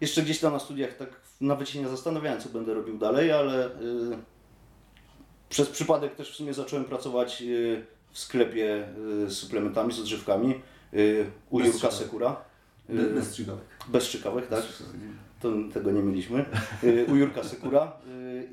Jeszcze 0.00 0.22
gdzieś 0.22 0.40
tam 0.40 0.52
na 0.52 0.58
studiach 0.58 0.96
tak 0.96 1.20
nawet 1.40 1.68
się 1.68 1.80
nie 1.80 1.88
zastanawiałem, 1.88 2.40
co 2.40 2.48
będę 2.48 2.74
robił 2.74 2.98
dalej, 2.98 3.32
ale... 3.32 3.70
Yy 3.80 4.35
przez 5.48 5.68
przypadek 5.68 6.14
też 6.14 6.32
w 6.32 6.34
sumie 6.34 6.54
zacząłem 6.54 6.84
pracować 6.84 7.42
y, 7.42 7.84
w 8.10 8.18
sklepie 8.18 8.88
y, 9.24 9.30
z 9.30 9.38
suplementami, 9.38 9.92
z 9.92 10.00
odżywkami 10.00 10.54
y, 10.94 11.26
u 11.50 11.58
bez 11.58 11.72
Jurka 11.72 11.90
Sekura. 11.90 12.36
Bez 12.88 13.28
strzykawek. 13.28 13.64
Bez 13.88 14.04
strzykawek, 14.04 14.46
tak. 14.46 14.62
To, 15.40 15.52
tego 15.74 15.90
nie 15.90 16.02
mieliśmy. 16.02 16.44
U 17.08 17.16
Jurka 17.16 17.44
Sekura. 17.44 17.92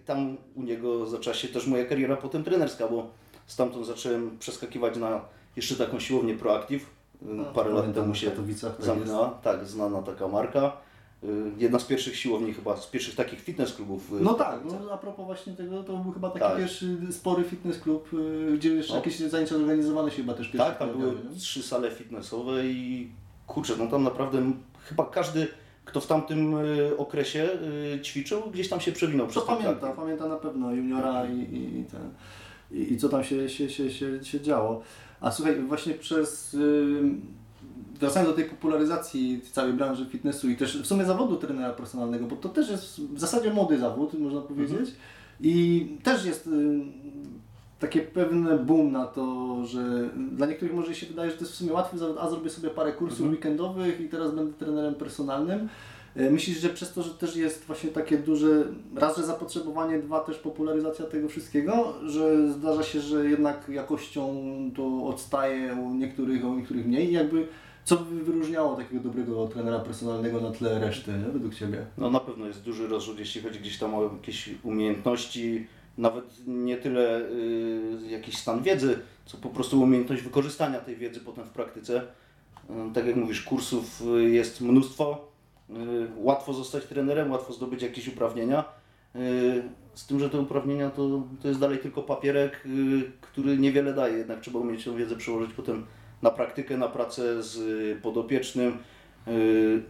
Tam 0.06 0.38
u 0.56 0.64
niego 0.64 1.06
zaczęła 1.06 1.34
się 1.34 1.48
też 1.48 1.68
moja 1.68 1.86
kariera 1.86 2.18
potem 2.18 2.44
trenerska, 2.44 2.88
bo 2.88 3.12
stamtąd 3.48 3.88
zacząłem 3.88 4.38
przeskakiwać 4.40 4.98
na 4.98 5.22
jeszcze 5.56 5.76
taką 5.76 6.00
siłownię 6.00 6.36
Proactive 6.36 6.86
No, 7.26 7.46
parę 7.46 7.70
lat 7.70 7.80
pamiętam, 7.80 8.04
temu 8.04 8.16
się 8.16 8.30
Katowicach 8.30 8.76
tak 8.76 8.86
zamknęła. 8.86 9.30
Tak, 9.30 9.66
znana 9.66 10.02
taka 10.02 10.28
marka. 10.28 10.78
Y, 11.26 11.52
Jedna 11.58 11.80
z 11.80 11.86
pierwszych 11.86 12.16
siłowni 12.18 12.54
chyba, 12.54 12.78
z 12.78 12.88
pierwszych 12.88 13.16
takich 13.16 13.40
fitness 13.42 13.74
klubów. 13.74 14.12
y, 14.14 14.24
No 14.24 14.34
tak, 14.34 14.60
no, 14.66 14.92
a 14.94 14.98
propos 14.98 15.26
właśnie 15.26 15.54
tego, 15.54 15.84
to 15.84 15.98
był 15.98 16.12
chyba 16.12 16.30
taki 16.30 16.40
Tak. 16.46 16.58
pierwszy 16.58 16.98
spory 17.12 17.44
fitness 17.44 17.80
klub, 17.80 18.14
y, 18.14 18.52
gdzie 18.58 18.70
jeszcze 18.74 18.94
No. 18.94 19.00
jakieś 19.00 19.20
zajęcia 19.20 19.58
zorganizowane 19.58 20.12
się 20.12 20.18
chyba 20.18 20.34
też 20.34 20.48
pierwsze 20.48 20.70
Tak, 20.70 20.80
tam 20.80 20.90
były 20.90 21.12
nie? 21.34 21.40
trzy 21.40 21.64
sale 21.64 21.92
fitnessowe 21.92 22.66
i 22.66 23.08
kurczę, 23.48 23.74
no 23.80 23.88
tam 23.88 24.04
naprawdę 24.04 24.52
chyba 24.86 25.06
każdy, 25.06 25.48
kto 25.86 26.02
w 26.02 26.08
tamtym 26.08 26.56
okresie 26.98 27.50
ćwiczył, 28.04 28.42
gdzieś 28.54 28.70
tam 28.70 28.80
się 28.80 28.92
przewinął 28.92 29.26
To 29.28 29.32
przez 29.32 29.44
te 29.46 29.56
pamięta, 29.56 29.92
pamięta 29.92 30.28
na 30.28 30.36
pewno 30.36 30.72
juniora 30.74 31.26
i, 31.26 31.40
i, 31.40 31.80
i 31.80 31.86
ten. 31.86 32.10
I, 32.72 32.94
I 32.94 32.98
co 32.98 33.10
tam 33.10 33.24
się, 33.24 33.50
się, 33.50 33.70
się, 33.70 33.92
się, 33.92 34.24
się 34.24 34.42
działo. 34.42 34.82
A 35.22 35.32
słuchaj, 35.32 35.62
właśnie 35.62 35.94
przez. 35.94 36.54
ym, 36.54 37.22
Wracając 38.00 38.30
do 38.32 38.36
tej 38.36 38.46
popularyzacji 38.46 39.42
całej 39.52 39.74
branży 39.74 40.06
fitnessu 40.06 40.50
i 40.50 40.56
też 40.58 40.82
w 40.82 40.86
sumie 40.88 41.06
zawodu 41.06 41.36
trenera 41.36 41.74
personalnego, 41.74 42.26
bo 42.26 42.36
to 42.36 42.50
też 42.50 42.70
jest 42.70 43.02
w 43.02 43.20
zasadzie 43.20 43.54
młody 43.54 43.78
zawód, 43.80 44.14
można 44.14 44.42
powiedzieć. 44.42 44.90
I 45.42 45.88
też 46.04 46.26
jest 46.26 46.48
ym, 46.48 46.92
takie 47.80 48.02
pewne 48.02 48.58
boom 48.58 48.92
na 48.92 49.06
to, 49.06 49.56
że 49.66 50.10
dla 50.32 50.48
niektórych 50.48 50.74
może 50.76 50.96
się 50.96 51.06
wydaje, 51.06 51.32
że 51.32 51.38
to 51.38 51.44
jest 51.44 51.54
w 51.54 51.58
sumie 51.58 51.74
łatwy 51.74 51.98
zawód, 51.98 52.18
a 52.20 52.30
zrobię 52.30 52.50
sobie 52.50 52.70
parę 52.70 52.92
kursów 52.94 53.20
Mhm. 53.20 53.32
weekendowych 53.36 54.02
i 54.02 54.10
teraz 54.10 54.36
będę 54.36 54.54
trenerem 54.54 54.96
personalnym. 54.96 55.70
E, 56.16 56.30
Myślisz, 56.32 56.58
że 56.60 56.70
przez 56.70 56.94
to, 56.94 57.04
że 57.04 57.10
też 57.14 57.36
jest 57.36 57.66
właśnie 57.66 57.90
takie 57.90 58.18
duże, 58.18 58.64
raz, 58.96 59.18
że 59.18 59.24
zapotrzebowanie, 59.24 60.00
dwa, 60.00 60.20
też 60.20 60.38
popularyzacja 60.38 61.06
tego 61.06 61.28
wszystkiego, 61.30 61.94
że 62.06 62.52
zdarza 62.52 62.84
się, 62.84 63.02
że 63.02 63.26
jednak 63.30 63.70
jakością 63.70 64.36
to 64.76 65.06
odstaje 65.06 65.74
u 65.74 65.94
niektórych, 65.94 66.46
u 66.46 66.56
niektórych 66.56 66.88
mniej 66.88 67.10
i 67.10 67.14
jakby 67.14 67.48
co 67.86 67.98
by 67.98 68.24
wyróżniało 68.24 68.76
takiego 68.76 69.04
dobrego 69.04 69.48
trenera 69.48 69.80
personalnego 69.80 70.42
na 70.42 70.52
tle 70.52 70.80
reszty, 70.80 71.12
nie? 71.12 71.32
według 71.32 71.56
Ciebie? 71.56 71.86
No 71.98 72.10
na 72.10 72.20
pewno 72.20 72.48
jest 72.48 72.64
duży 72.64 72.88
rozrzut, 72.88 73.20
jeśli 73.20 73.42
chodzi 73.42 73.60
gdzieś 73.60 73.80
tam 73.80 73.96
o 73.96 74.04
jakieś 74.04 74.50
umiejętności, 74.64 75.68
nawet 75.98 76.26
nie 76.48 76.78
tyle 76.78 77.22
y, 77.22 78.08
jakiś 78.10 78.38
stan 78.38 78.64
wiedzy, 78.64 79.00
co 79.26 79.38
po 79.38 79.50
prostu 79.50 79.82
umiejętność 79.82 80.22
wykorzystania 80.22 80.80
tej 80.80 80.96
wiedzy 80.96 81.20
potem 81.20 81.46
w 81.46 81.50
praktyce. 81.50 82.02
Y, 82.70 82.94
tak 82.94 83.06
jak 83.06 83.16
mówisz, 83.16 83.42
kursów 83.42 84.02
y, 84.02 84.30
jest 84.30 84.62
mnóstwo, 84.62 85.28
y, 85.70 85.74
łatwo 86.18 86.54
zostać 86.54 86.86
trenerem, 86.86 87.32
łatwo 87.32 87.54
zdobyć 87.54 87.82
jakieś 87.82 88.08
uprawnienia. 88.08 88.66
Y, 89.16 89.64
z 89.94 90.08
tym, 90.08 90.20
że 90.20 90.30
te 90.30 90.40
uprawnienia 90.40 90.90
to, 90.90 91.24
to 91.42 91.48
jest 91.48 91.60
dalej 91.60 91.80
tylko 91.80 92.02
papierek, 92.02 92.66
y, 92.66 93.12
który 93.22 93.58
niewiele 93.58 93.94
daje, 93.94 94.18
jednak 94.18 94.42
trzeba 94.42 94.60
umieć 94.60 94.86
tą 94.86 94.96
wiedzę 94.96 95.16
przełożyć 95.16 95.54
potem 95.54 95.86
na 96.24 96.32
praktykę, 96.32 96.78
na 96.78 96.88
pracę 96.88 97.44
z 97.44 97.58
y, 97.58 98.00
podopiecznym. 98.02 98.78
y, 99.28 99.84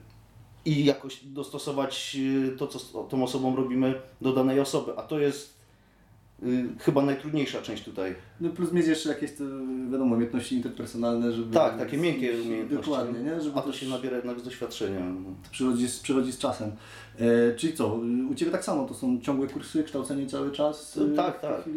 i 0.66 0.86
jakoś 0.86 1.26
dostosować 1.26 2.18
y, 2.20 2.56
to, 2.58 2.68
co 2.68 3.04
tą 3.04 3.24
osobą 3.24 3.56
robimy 3.56 3.94
do 4.22 4.34
danej 4.34 4.60
osoby. 4.60 4.92
A 4.98 5.02
to 5.02 5.20
jest 5.20 5.54
chyba 6.80 7.02
najtrudniejsza 7.02 7.62
część 7.62 7.84
tutaj. 7.84 8.16
No 8.42 8.50
plus 8.50 8.72
mieć 8.72 8.88
jeszcze 8.88 9.10
jakieś, 9.10 9.32
to, 9.34 9.44
wiadomo, 9.92 10.16
umiejętności 10.16 10.56
interpersonalne, 10.56 11.32
żeby... 11.32 11.54
Tak, 11.54 11.78
takie 11.80 11.98
miękkie 11.98 12.42
umiejętności. 12.42 12.90
Dokładnie, 12.90 13.20
nie? 13.20 13.42
Żeby 13.42 13.60
A 13.60 13.62
to 13.62 13.74
się 13.74 13.90
nabiera 13.90 14.18
jednak 14.18 14.40
z 14.40 14.44
doświadczenia. 14.44 15.00
przychodzi, 15.52 15.88
z- 15.88 16.00
przychodzi 16.00 16.32
z 16.32 16.38
czasem. 16.38 16.72
E, 17.20 17.56
czyli 17.56 17.74
co, 17.74 17.96
u 18.32 18.36
Ciebie 18.36 18.52
tak 18.52 18.64
samo, 18.66 18.86
to 18.86 18.94
są 18.94 19.22
ciągłe 19.22 19.48
kursy, 19.48 19.84
kształcenie 19.84 20.28
cały 20.28 20.52
czas? 20.52 20.98
y, 20.98 21.16
Tak, 21.16 21.40
tak. 21.42 21.64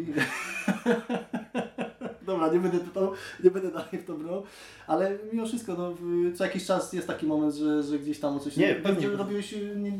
Dobra, 2.27 2.53
nie 2.53 2.59
będę 2.59 2.79
pytał, 2.79 3.11
nie 3.43 3.51
będę 3.51 3.71
dalej 3.71 3.97
w 3.99 4.05
to 4.05 4.13
brał, 4.13 4.43
ale 4.87 5.17
mimo 5.33 5.45
wszystko, 5.47 5.73
no, 5.77 5.93
co 6.35 6.43
jakiś 6.43 6.65
czas 6.65 6.93
jest 6.93 7.07
taki 7.07 7.25
moment, 7.25 7.53
że, 7.55 7.83
że 7.83 7.99
gdzieś 7.99 8.19
tam 8.19 8.35
o 8.37 8.39
coś... 8.39 8.57
Nie, 8.57 8.75
pewnie. 8.75 9.07
robiłeś 9.09 9.53
y, 9.53 9.73
nie, 9.77 9.91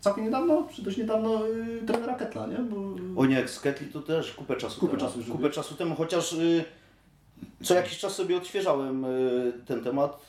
całkiem 0.00 0.24
niedawno, 0.24 0.68
czy 0.74 0.82
dość 0.82 0.96
niedawno 0.96 1.46
y, 1.48 1.82
trenera 1.86 2.14
Ketla, 2.14 2.46
nie? 2.46 2.56
Bo, 2.58 2.76
O 3.20 3.26
nie, 3.26 3.48
z 3.48 3.60
Ketli 3.60 3.86
to 3.86 4.00
też 4.02 4.34
kupę 4.34 4.56
czasu 4.56 4.80
Kupę 4.80 4.96
temu. 4.96 5.08
czasu 5.10 5.32
kupę 5.32 5.50
czasu 5.50 5.74
temu, 5.74 5.94
chociaż 5.94 6.32
y, 6.32 6.64
co 7.62 7.74
jakiś 7.74 7.98
czas 7.98 8.14
sobie 8.14 8.36
odświeżałem 8.36 9.04
y, 9.04 9.52
ten 9.66 9.84
temat, 9.84 10.26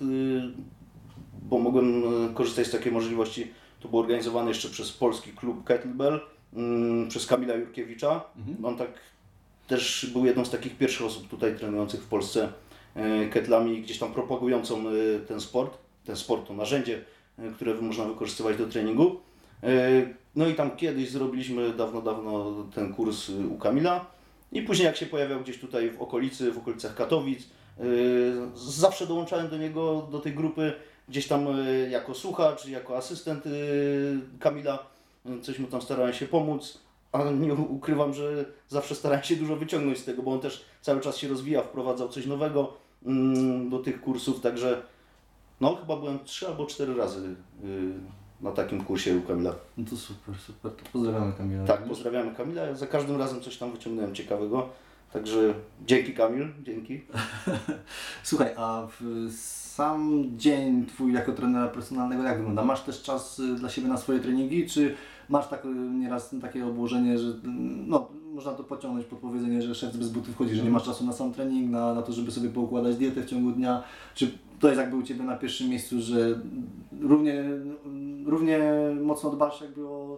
bo 1.41 1.60
mogłem 1.60 2.03
korzystać 2.34 2.68
z 2.68 2.72
takiej 2.72 2.91
możliwości. 2.91 3.51
To 3.79 3.88
było 3.89 4.01
organizowane 4.01 4.48
jeszcze 4.50 4.70
przez 4.70 4.91
polski 4.91 5.32
klub 5.32 5.63
Kettlebell, 5.63 6.13
y, 6.15 7.08
przez 7.10 7.25
Kamila 7.25 7.53
Jurkiewicza. 7.56 8.22
Mhm. 8.38 8.65
On 8.65 8.77
tak 8.77 8.88
też 9.70 10.10
był 10.14 10.26
jedną 10.26 10.46
z 10.46 10.50
takich 10.50 10.78
pierwszych 10.78 11.06
osób 11.06 11.28
tutaj 11.28 11.56
trenujących 11.56 12.04
w 12.04 12.08
Polsce 12.08 12.50
y, 12.98 13.30
ketlami, 13.30 13.82
gdzieś 13.82 14.00
tam 14.00 14.14
propagującą 14.14 14.90
y, 14.90 15.20
ten 15.28 15.42
sport. 15.42 15.78
Ten 16.06 16.16
sport 16.16 16.48
to 16.48 16.54
narzędzie, 16.54 17.02
y, 17.40 17.52
które 17.56 17.74
można 17.74 18.06
wykorzystywać 18.06 18.58
do 18.58 18.68
treningu. 18.68 19.20
No 20.36 20.48
i 20.48 20.56
tam 20.56 20.78
kiedyś 20.78 21.10
zrobiliśmy 21.10 21.74
dawno, 21.74 22.02
dawno 22.02 22.56
ten 22.76 22.94
kurs 22.94 23.30
u 23.30 23.58
Kamila 23.58 24.06
i 24.52 24.62
później 24.62 24.86
jak 24.86 24.98
się 24.98 25.06
pojawiał 25.06 25.42
gdzieś 25.42 25.60
tutaj 25.60 25.92
w 25.92 26.02
okolicy, 26.02 26.52
w 26.52 26.58
okolicach 26.58 26.96
Katowic, 26.96 27.44
zawsze 28.56 29.08
dołączałem 29.08 29.50
do 29.50 29.58
niego, 29.58 30.08
do 30.12 30.20
tej 30.20 30.34
grupy 30.34 30.74
gdzieś 31.10 31.28
tam 31.28 31.48
jako 31.90 32.14
słuchacz, 32.14 32.68
jako 32.68 32.98
asystent 32.98 33.44
Kamila, 34.40 34.86
coś 35.42 35.60
mu 35.60 35.68
tam 35.68 35.82
starałem 35.82 36.14
się 36.14 36.26
pomóc, 36.26 36.80
a 37.12 37.24
nie 37.24 37.54
ukrywam, 37.54 38.13
że 38.13 38.46
zawsze 38.68 38.96
starałem 38.96 39.24
się 39.24 39.36
dużo 39.36 39.56
wyciągnąć 39.56 39.98
z 39.98 40.06
tego, 40.06 40.24
bo 40.24 40.34
on 40.34 40.39
też 40.39 40.66
cały 40.82 41.01
czas 41.01 41.18
się 41.18 41.28
rozwija, 41.28 41.62
wprowadzał 41.62 42.10
coś 42.10 42.25
nowego 42.25 42.74
mm, 43.06 43.70
do 43.70 43.80
tych 43.80 44.01
kursów, 44.01 44.42
także 44.42 44.82
no 45.62 45.75
chyba 45.75 45.96
byłem 45.96 46.20
trzy 46.24 46.48
albo 46.48 46.66
cztery 46.66 46.96
razy 46.96 47.36
y, 47.63 47.94
na 48.42 48.51
takim 48.51 48.84
kursie 48.84 49.18
u 49.18 49.22
Kamila. 49.22 49.56
No 49.78 49.86
to 49.89 49.96
super, 49.96 50.36
super, 50.36 50.72
to 50.72 50.84
pozdrawiamy 50.94 51.34
Kamila. 51.34 51.66
Tak, 51.66 51.84
pozdrawiamy 51.84 52.36
Kamila. 52.36 52.74
Za 52.74 52.88
każdym 52.88 53.18
razem 53.18 53.42
coś 53.42 53.58
tam 53.58 53.72
wyciągnąłem 53.72 54.16
ciekawego. 54.16 54.70
Także 55.13 55.54
dzięki 55.86 56.13
Kamil, 56.13 56.48
dzięki. 56.63 57.01
Słuchaj, 58.24 58.54
a 58.58 58.88
sam 59.32 60.24
dzień 60.38 60.86
Twój 60.86 61.13
jako 61.13 61.32
trenera 61.32 61.68
personalnego 61.68 62.24
jak 62.24 62.38
wygląda? 62.38 62.63
Masz 62.63 62.82
też 62.82 63.01
czas 63.01 63.39
y, 63.39 63.56
dla 63.56 63.70
siebie 63.70 63.88
na 63.88 63.98
swoje 63.98 64.20
treningi, 64.20 64.68
czy 64.68 64.96
masz 65.29 65.48
tak, 65.48 65.65
y, 65.65 65.67
nieraz 65.74 66.36
takie 66.41 66.65
obłożenie, 66.65 67.17
że 67.17 67.33
no, 67.88 68.07
można 68.33 68.51
to 68.51 68.63
pociągnąć 68.63 69.05
pod 69.05 69.19
powiedzenie, 69.19 69.62
że 69.62 69.75
szef 69.75 69.98
bez 69.98 70.09
butów 70.09 70.38
chodzi, 70.38 70.55
że 70.55 70.63
nie 70.63 70.69
masz 70.69 70.83
czasu 70.83 71.05
na 71.05 71.13
sam 71.13 71.33
trening, 71.33 71.71
na, 71.71 71.93
na 71.93 72.01
to, 72.01 72.13
żeby 72.13 72.31
sobie 72.31 72.50
poukładać 72.50 72.95
dietę 72.95 73.21
w 73.21 73.29
ciągu 73.29 73.51
dnia, 73.51 73.83
czy 74.15 74.31
to 74.59 74.67
jest 74.67 74.79
jakby 74.79 74.95
u 74.95 75.03
Ciebie 75.03 75.24
na 75.24 75.38
pierwszym 75.38 75.69
miejscu, 75.69 76.01
że 76.01 76.39
równie, 77.01 77.43
równie 78.25 78.59
mocno 79.01 79.29
dbasz 79.29 79.62
jakby 79.62 79.88
o 79.88 80.17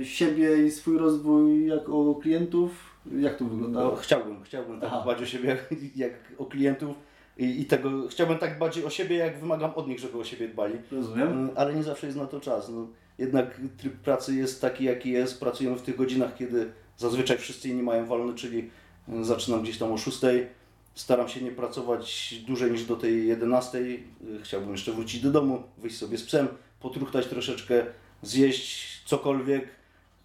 e, 0.00 0.04
siebie 0.04 0.66
i 0.66 0.70
swój 0.70 0.98
rozwój 0.98 1.66
jak 1.66 1.88
o 1.88 2.14
klientów? 2.14 2.70
Jak 3.18 3.36
to 3.36 3.44
wygląda? 3.44 3.84
No, 3.84 3.96
chciałbym, 3.96 4.42
chciałbym 4.42 4.80
tak 4.80 4.90
Aha. 4.92 5.02
dbać 5.02 5.22
o 5.22 5.26
siebie 5.26 5.56
jak, 5.96 6.12
o 6.38 6.44
klientów 6.44 6.96
i, 7.38 7.60
i 7.60 7.64
tego, 7.64 8.08
chciałbym 8.08 8.38
tak 8.38 8.56
dbać 8.56 8.78
o 8.78 8.90
siebie, 8.90 9.16
jak 9.16 9.40
wymagam 9.40 9.70
od 9.74 9.88
nich, 9.88 9.98
żeby 9.98 10.18
o 10.18 10.24
siebie 10.24 10.48
dbali. 10.48 10.74
Rozumiem? 10.92 11.28
Mm, 11.28 11.50
Ale 11.54 11.74
nie 11.74 11.82
zawsze 11.82 12.06
jest 12.06 12.18
na 12.18 12.26
to 12.26 12.40
czas. 12.40 12.68
No, 12.68 12.86
jednak 13.18 13.60
tryb 13.76 13.94
pracy 13.96 14.34
jest 14.34 14.60
taki, 14.60 14.84
jaki 14.84 15.10
jest. 15.10 15.40
Pracujemy 15.40 15.76
w 15.76 15.82
tych 15.82 15.96
godzinach, 15.96 16.36
kiedy 16.36 16.72
zazwyczaj 16.96 17.38
wszyscy 17.38 17.68
inni 17.68 17.82
mają 17.82 18.06
wolne, 18.06 18.34
czyli 18.34 18.70
y, 19.08 19.24
zaczynam 19.24 19.62
gdzieś 19.62 19.78
tam 19.78 19.92
o 19.92 19.98
6. 19.98 20.18
Staram 20.94 21.28
się 21.28 21.40
nie 21.40 21.52
pracować 21.52 22.34
dłużej 22.46 22.70
niż 22.70 22.84
do 22.84 22.96
tej 22.96 23.28
11. 23.28 23.78
Y, 23.78 24.02
Chciałbym 24.42 24.72
jeszcze 24.72 24.92
wrócić 24.92 25.22
do 25.22 25.30
domu, 25.30 25.62
wyjść 25.78 25.96
sobie 25.96 26.18
z 26.18 26.24
psem, 26.24 26.48
potruchtać 26.80 27.26
troszeczkę, 27.26 27.86
zjeść 28.22 29.02
cokolwiek, 29.04 29.68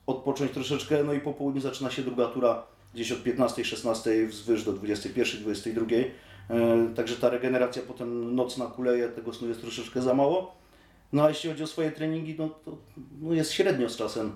odpocząć 0.08 0.52
troszeczkę, 0.52 1.04
no 1.04 1.14
i 1.14 1.20
po 1.20 1.34
południu 1.34 1.62
zaczyna 1.62 1.92
się 1.92 2.02
druga 2.02 2.26
tura, 2.26 2.64
gdzieś 2.94 3.12
od 3.12 3.24
15-16 3.24 4.28
wzwyż 4.28 4.64
do 4.64 4.74
21-22. 4.74 6.04
E, 6.50 6.94
Także 6.96 7.16
ta 7.16 7.30
regeneracja 7.30 7.82
potem 7.88 8.36
nocna 8.36 8.66
kuleje, 8.66 9.10
tego 9.10 9.34
snu 9.34 9.48
jest 9.48 9.62
troszeczkę 9.62 10.02
za 10.02 10.14
mało. 10.14 10.59
No 11.14 11.24
a 11.24 11.30
jeśli 11.30 11.50
chodzi 11.50 11.64
o 11.64 11.68
swoje 11.68 11.92
treningi, 11.92 12.36
no 12.40 12.50
to 12.50 12.78
no 13.22 13.34
jest 13.34 13.52
średnio 13.52 13.90
z 13.90 13.96
czasem. 13.98 14.32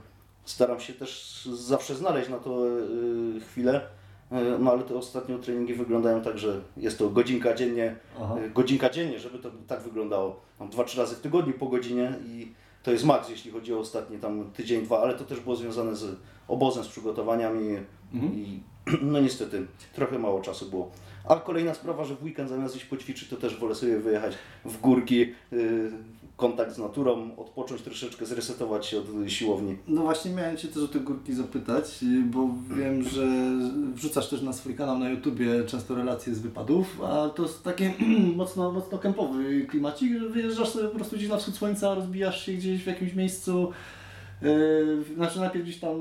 Staram 0.45 0.79
się 0.79 0.93
też 0.93 1.41
zawsze 1.53 1.95
znaleźć 1.95 2.29
na 2.29 2.37
to 2.37 2.67
y, 2.67 3.39
chwilę, 3.39 3.81
y, 4.31 4.35
no 4.59 4.71
ale 4.71 4.83
te 4.83 4.95
ostatnio 4.95 5.39
treningi 5.39 5.73
wyglądają 5.73 6.21
tak, 6.21 6.37
że 6.37 6.61
jest 6.77 6.97
to 6.97 7.09
godzinka 7.09 7.53
dziennie, 7.53 7.95
y, 8.45 8.49
godzinka 8.49 8.89
dziennie, 8.89 9.19
żeby 9.19 9.39
to 9.39 9.51
tak 9.67 9.81
wyglądało. 9.81 10.39
Mam 10.59 10.69
dwa, 10.69 10.83
trzy 10.83 10.97
razy 10.97 11.15
w 11.15 11.19
tygodniu 11.19 11.53
po 11.53 11.67
godzinie 11.67 12.15
i 12.25 12.51
to 12.83 12.91
jest 12.91 13.05
maks, 13.05 13.29
jeśli 13.29 13.51
chodzi 13.51 13.73
o 13.73 13.79
ostatni 13.79 14.17
tam 14.17 14.51
tydzień, 14.51 14.85
dwa, 14.85 15.01
ale 15.01 15.13
to 15.13 15.23
też 15.23 15.39
było 15.39 15.55
związane 15.55 15.95
z 15.95 16.17
obozem, 16.47 16.83
z 16.83 16.87
przygotowaniami 16.87 17.77
Mhm. 18.13 18.33
i 18.33 18.59
no 19.11 19.19
niestety 19.19 19.65
trochę 19.95 20.19
mało 20.19 20.41
czasu 20.41 20.69
było. 20.69 20.91
A 21.29 21.35
kolejna 21.35 21.73
sprawa, 21.73 22.03
że 22.03 22.15
w 22.15 22.23
weekend 22.23 22.49
zamiast 22.49 22.75
iść 22.75 22.85
poćwiczyć, 22.85 23.29
to 23.29 23.37
też 23.37 23.59
wolę 23.59 23.75
sobie 23.75 23.99
wyjechać 23.99 24.33
w 24.65 24.81
górki, 24.81 25.21
y, 25.53 25.91
kontakt 26.43 26.75
z 26.75 26.77
naturą, 26.77 27.35
odpocząć 27.37 27.81
troszeczkę, 27.81 28.25
zresetować 28.25 28.85
się 28.85 28.97
od 28.97 29.05
siłowni. 29.27 29.77
No 29.87 30.01
właśnie 30.01 30.31
miałem 30.31 30.57
Cię 30.57 30.67
też 30.67 30.83
o 30.83 30.87
te 30.87 30.99
górki 30.99 31.33
zapytać, 31.33 31.99
bo 32.25 32.49
wiem, 32.77 33.03
że 33.03 33.27
wrzucasz 33.93 34.29
też 34.29 34.41
na 34.41 34.53
swój 34.53 34.75
kanał 34.75 34.99
na 34.99 35.09
YouTubie 35.09 35.63
często 35.67 35.95
relacje 35.95 36.35
z 36.35 36.39
wypadów, 36.39 37.01
a 37.01 37.29
to 37.29 37.43
jest 37.43 37.63
taki 37.63 37.83
mocno, 38.35 38.71
mocno 38.71 38.97
kempowy 38.97 39.65
klimacik, 39.69 40.19
że 40.19 40.29
wyjeżdżasz 40.29 40.69
sobie 40.69 40.87
po 40.87 40.95
prostu 40.95 41.15
gdzieś 41.15 41.29
na 41.29 41.37
wschód 41.37 41.55
słońca, 41.55 41.95
rozbijasz 41.95 42.45
się 42.45 42.53
gdzieś 42.53 42.83
w 42.83 42.87
jakimś 42.87 43.13
miejscu, 43.13 43.71
Yy, 44.43 45.15
znaczy 45.15 45.39
najpierw 45.39 45.63
gdzieś 45.65 45.79
tam 45.79 45.97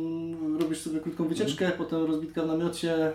robisz 0.60 0.78
sobie 0.80 1.00
krótką 1.00 1.28
wycieczkę, 1.28 1.64
Mhm. 1.66 1.84
potem 1.84 2.04
rozbitka 2.06 2.42
w 2.42 2.46
namiocie, 2.46 3.12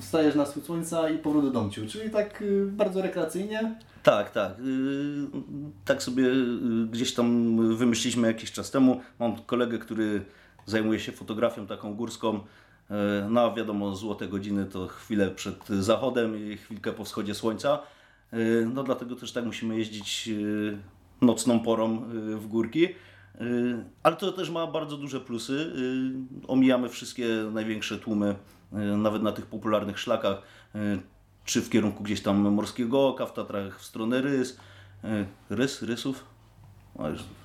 wstajesz 0.00 0.34
na 0.34 0.44
wschód 0.44 0.64
słońca 0.64 1.10
i 1.10 1.18
powrót 1.18 1.44
do 1.44 1.50
domciu, 1.50 1.86
czyli 1.88 2.10
tak 2.10 2.40
yy, 2.40 2.66
bardzo 2.66 3.02
rekreacyjnie. 3.02 3.74
Tak, 4.02 4.30
tak. 4.30 4.52
Y, 4.60 4.62
Tak 5.84 6.02
sobie 6.02 6.24
y, 6.26 6.86
gdzieś 6.90 7.14
tam 7.14 7.56
wymyśliliśmy 7.76 8.28
jakiś 8.28 8.52
czas 8.52 8.70
temu. 8.70 9.00
Mam 9.18 9.36
kolegę, 9.36 9.78
który 9.78 10.22
zajmuje 10.66 11.00
się 11.00 11.12
fotografią 11.12 11.66
taką 11.66 11.94
górską. 11.94 12.36
Y, 12.36 12.40
No 13.30 13.54
wiadomo, 13.54 13.94
złote 13.96 14.28
godziny 14.28 14.66
to 14.66 14.86
chwilę 14.86 15.30
przed 15.30 15.68
zachodem 15.68 16.36
i 16.52 16.56
chwilkę 16.56 16.92
po 16.92 17.04
wschodzie 17.04 17.34
słońca. 17.34 17.78
Y, 18.34 18.68
No 18.74 18.82
dlatego 18.82 19.16
też 19.16 19.32
tak 19.32 19.44
musimy 19.44 19.78
jeździć 19.78 20.30
nocną 21.20 21.60
porą 21.60 22.02
w 22.36 22.46
górki. 22.46 22.88
Y, 23.40 23.84
Ale 24.02 24.16
to 24.16 24.32
też 24.32 24.50
ma 24.50 24.66
bardzo 24.66 24.96
duże 24.96 25.20
plusy. 25.20 25.52
Y, 25.52 26.48
Omijamy 26.48 26.88
wszystkie 26.88 27.28
największe 27.52 27.98
tłumy, 27.98 28.34
y, 28.72 28.76
nawet 28.96 29.22
na 29.22 29.32
tych 29.32 29.46
popularnych 29.46 29.98
szlakach, 29.98 30.42
czy 31.44 31.62
w 31.62 31.70
kierunku 31.70 32.02
gdzieś 32.04 32.22
tam 32.22 32.36
Morskiego 32.52 33.08
Oka, 33.08 33.26
w 33.26 33.32
Tatrach 33.32 33.80
w 33.80 33.84
stronę 33.84 34.20
Rys. 34.20 34.56
Rys? 35.50 35.82
Rysów? 35.82 36.24
No, 36.98 37.04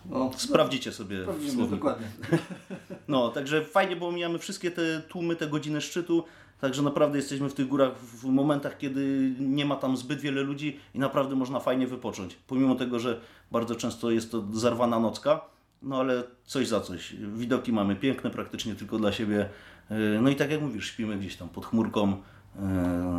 No, 0.09 0.31
Sprawdzicie 0.37 0.91
sobie 0.91 1.19
w 1.19 1.21
Sprawdzimy, 1.21 1.51
słowniku. 1.51 1.75
dokładnie. 1.75 2.07
No, 3.07 3.29
także 3.29 3.61
fajnie, 3.65 3.95
bo 3.95 4.11
mijamy 4.11 4.39
wszystkie 4.39 4.71
te 4.71 5.01
tłumy, 5.09 5.35
te 5.35 5.47
godziny 5.47 5.81
szczytu. 5.81 6.23
Także 6.61 6.81
naprawdę 6.81 7.17
jesteśmy 7.17 7.49
w 7.49 7.53
tych 7.53 7.67
górach 7.67 7.97
w 7.97 8.25
momentach, 8.25 8.77
kiedy 8.77 9.31
nie 9.39 9.65
ma 9.65 9.75
tam 9.75 9.97
zbyt 9.97 10.19
wiele 10.21 10.41
ludzi 10.41 10.79
i 10.93 10.99
naprawdę 10.99 11.35
można 11.35 11.59
fajnie 11.59 11.87
wypocząć. 11.87 12.35
Pomimo 12.47 12.75
tego, 12.75 12.99
że 12.99 13.21
bardzo 13.51 13.75
często 13.75 14.11
jest 14.11 14.31
to 14.31 14.43
zarwana 14.53 14.99
nocka, 14.99 15.41
no 15.85 15.99
ale 15.99 16.23
coś 16.43 16.67
za 16.67 16.81
coś. 16.81 17.15
Widoki 17.35 17.73
mamy 17.73 17.95
piękne, 17.95 18.29
praktycznie 18.29 18.75
tylko 18.75 18.97
dla 18.97 19.11
siebie. 19.11 19.49
Yy, 19.89 20.19
No 20.21 20.29
i 20.29 20.35
tak 20.35 20.51
jak 20.51 20.61
mówisz, 20.61 20.87
śpimy 20.87 21.17
gdzieś 21.17 21.35
tam 21.35 21.49
pod 21.49 21.65
chmurką, 21.65 22.21
yy, 22.55 22.61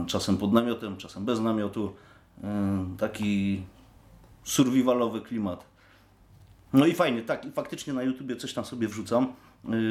czasem 0.07 0.37
pod 0.37 0.53
namiotem, 0.53 0.97
czasem 0.97 1.25
bez 1.25 1.41
namiotu. 1.41 1.95
Yy, 2.43 2.49
Taki 2.99 3.63
survivalowy 4.45 5.21
klimat. 5.21 5.67
No 6.73 6.87
i 6.87 6.95
fajnie, 6.95 7.23
tak, 7.23 7.45
i 7.45 7.51
faktycznie 7.51 7.93
na 7.93 8.03
YouTubie 8.03 8.37
coś 8.37 8.55
tam 8.55 8.65
sobie 8.65 8.89
wrzucam. 8.89 9.33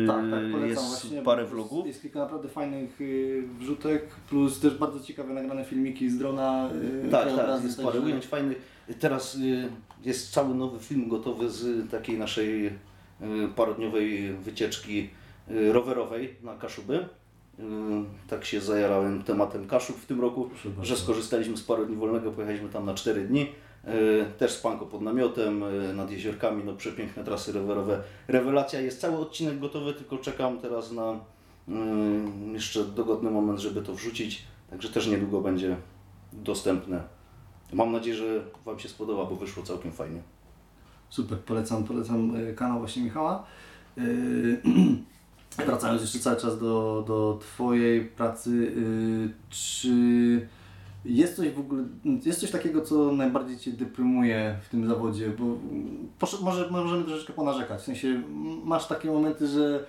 Tak, 0.07 0.15
tak, 0.31 0.51
polecam 0.51 0.67
jest 0.69 0.87
właśnie. 0.87 1.21
parę 1.21 1.45
vlogów. 1.45 1.87
Jest 1.87 2.01
kilka 2.01 2.19
naprawdę 2.19 2.47
fajnych 2.49 3.01
y, 3.01 3.43
wrzutek, 3.59 4.03
plus 4.29 4.59
też 4.59 4.75
bardzo 4.77 4.99
ciekawe 4.99 5.33
nagrane 5.33 5.65
filmiki 5.65 6.09
z 6.09 6.17
drona. 6.17 6.69
y, 7.05 7.09
Tak, 7.11 7.35
tak, 7.35 7.63
jest 7.63 7.81
parę 7.83 7.99
ujęć 8.01 8.25
fajnych. 8.25 8.61
Teraz 8.99 9.35
y, 9.35 9.69
jest 10.05 10.31
cały 10.31 10.55
nowy 10.55 10.79
film 10.79 11.09
gotowy 11.09 11.49
z 11.49 11.89
takiej 11.91 12.17
naszej 12.17 12.67
y, 12.67 12.71
parodniowej 13.55 14.33
wycieczki 14.33 15.09
y, 15.51 15.73
rowerowej 15.73 16.35
na 16.43 16.55
Kaszuby. 16.55 16.95
Y, 17.59 17.63
Tak 18.29 18.45
się 18.45 18.61
zajarałem 18.61 19.23
tematem 19.23 19.67
Kaszub 19.67 19.95
w 19.97 20.05
tym 20.05 20.21
roku, 20.21 20.43
Proszę 20.43 20.69
bardzo. 20.69 20.85
że 20.85 20.95
skorzystaliśmy 20.97 21.57
z 21.57 21.63
paru 21.63 21.85
dni 21.85 21.95
wolnego, 21.95 22.31
pojechaliśmy 22.31 22.69
tam 22.69 22.85
na 22.85 22.93
4 22.93 23.21
dni. 23.27 23.47
Y, 23.87 24.25
Też 24.37 24.51
spanko 24.51 24.85
pod 24.85 25.01
namiotem, 25.01 25.63
y, 25.63 25.93
nad 25.93 26.11
jeziorkami, 26.11 26.63
no 26.63 26.73
przepiękne 26.73 27.23
trasy 27.23 27.51
rowerowe. 27.51 28.03
Rewelacja, 28.27 28.81
jest 28.81 29.01
cały 29.01 29.17
odcinek 29.17 29.59
gotowy, 29.59 29.93
tylko 29.93 30.17
czekam 30.17 30.59
teraz 30.59 30.91
na 30.91 31.11
y, 31.13 31.71
jeszcze 32.53 32.83
dogodny 32.83 33.31
moment, 33.31 33.59
żeby 33.59 33.81
to 33.81 33.93
wrzucić. 33.93 34.43
Także 34.69 34.89
też 34.89 35.07
niedługo 35.07 35.41
będzie 35.41 35.77
dostępne. 36.33 37.03
Mam 37.73 37.91
nadzieję, 37.91 38.15
że 38.15 38.41
Wam 38.65 38.79
się 38.79 38.89
spodoba, 38.89 39.25
bo 39.25 39.35
wyszło 39.35 39.63
całkiem 39.63 39.91
fajnie. 39.91 40.21
Super, 41.09 41.39
polecam, 41.39 41.83
polecam 41.83 42.33
kanał 42.55 42.79
właśnie 42.79 43.03
Michała. 43.03 43.45
Wracając 45.65 46.01
jeszcze 46.01 46.19
cały 46.19 46.37
czas 46.37 46.59
do, 46.59 47.03
do 47.07 47.39
Twojej 47.41 48.05
pracy, 48.05 48.73
czy 49.49 50.47
jest 51.05 51.35
coś 51.35 51.49
w 51.49 51.59
ogóle, 51.59 51.83
jest 52.25 52.39
coś 52.39 52.51
takiego, 52.51 52.81
co 52.81 53.11
najbardziej 53.11 53.57
Cię 53.57 53.71
deprymuje 53.71 54.55
w 54.61 54.69
tym 54.69 54.87
zawodzie? 54.87 55.29
Bo 55.29 55.57
posz- 56.19 56.41
może 56.41 56.69
możemy 56.71 57.03
troszeczkę 57.03 57.33
ponarzekać, 57.33 57.81
w 57.81 57.85
sensie 57.85 58.21
masz 58.63 58.87
takie 58.87 59.11
momenty, 59.11 59.47
że 59.47 59.85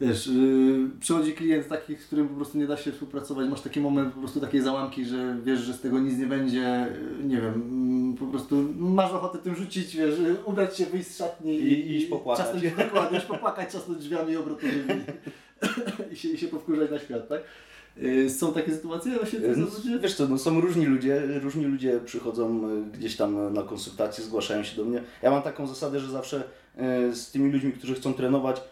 wiesz, 0.00 0.26
y, 0.26 0.90
przychodzi 1.00 1.32
klient 1.32 1.68
taki, 1.68 1.96
z 1.96 2.06
którym 2.06 2.28
po 2.28 2.34
prostu 2.34 2.58
nie 2.58 2.66
da 2.66 2.76
się 2.76 2.92
współpracować, 2.92 3.48
masz 3.48 3.60
taki 3.60 3.80
moment, 3.80 4.14
po 4.14 4.20
prostu 4.20 4.40
takie 4.40 4.62
załamki, 4.62 5.04
że 5.04 5.36
wiesz, 5.44 5.60
że 5.60 5.72
z 5.72 5.80
tego 5.80 5.98
nic 5.98 6.18
nie 6.18 6.26
będzie, 6.26 6.86
nie 7.24 7.40
wiem, 7.40 7.54
mm, 7.54 8.16
po 8.16 8.26
prostu 8.26 8.68
masz 8.78 9.12
ochotę 9.12 9.38
tym 9.38 9.54
rzucić, 9.54 9.96
wiesz, 9.96 10.18
y, 10.18 10.36
ubrać 10.44 10.76
się, 10.76 10.86
wyjść 10.86 11.08
z 11.08 11.18
szatni 11.18 11.54
I 11.54 11.96
iść 11.96 12.06
popłakać. 12.06 12.46
Czasem, 12.46 12.60
dokładnie, 12.78 13.18
iść 13.18 13.26
popłakać, 13.26 13.72
czasem 13.72 13.94
drzwiami 13.94 14.36
obrotowymi 14.36 14.84
i, 16.12 16.16
się, 16.16 16.28
i 16.28 16.38
się 16.38 16.48
powkurzać 16.48 16.90
na 16.90 16.98
świat, 16.98 17.28
tak? 17.28 17.40
Y, 17.96 18.30
Są 18.30 18.52
takie 18.52 18.72
sytuacje 18.72 19.16
właśnie 19.16 19.54
zawodzie? 19.54 19.98
Wiesz 19.98 20.14
co, 20.14 20.28
no 20.28 20.38
są 20.38 20.60
różni 20.60 20.86
ludzie, 20.86 21.22
różni 21.42 21.64
ludzie 21.64 22.00
przychodzą 22.04 22.70
y, 22.70 22.82
gdzieś 22.98 23.16
tam 23.16 23.54
na 23.54 23.62
konsultacje, 23.62 24.24
zgłaszają 24.24 24.62
się 24.62 24.76
do 24.76 24.84
mnie. 24.84 25.02
Ja 25.22 25.30
mam 25.30 25.42
taką 25.42 25.66
zasadę, 25.66 26.00
że 26.00 26.08
zawsze 26.10 26.44
y, 27.08 27.14
z 27.14 27.30
tymi 27.30 27.52
ludźmi, 27.52 27.72
którzy 27.72 27.94
chcą 27.94 28.14
trenować, 28.14 28.62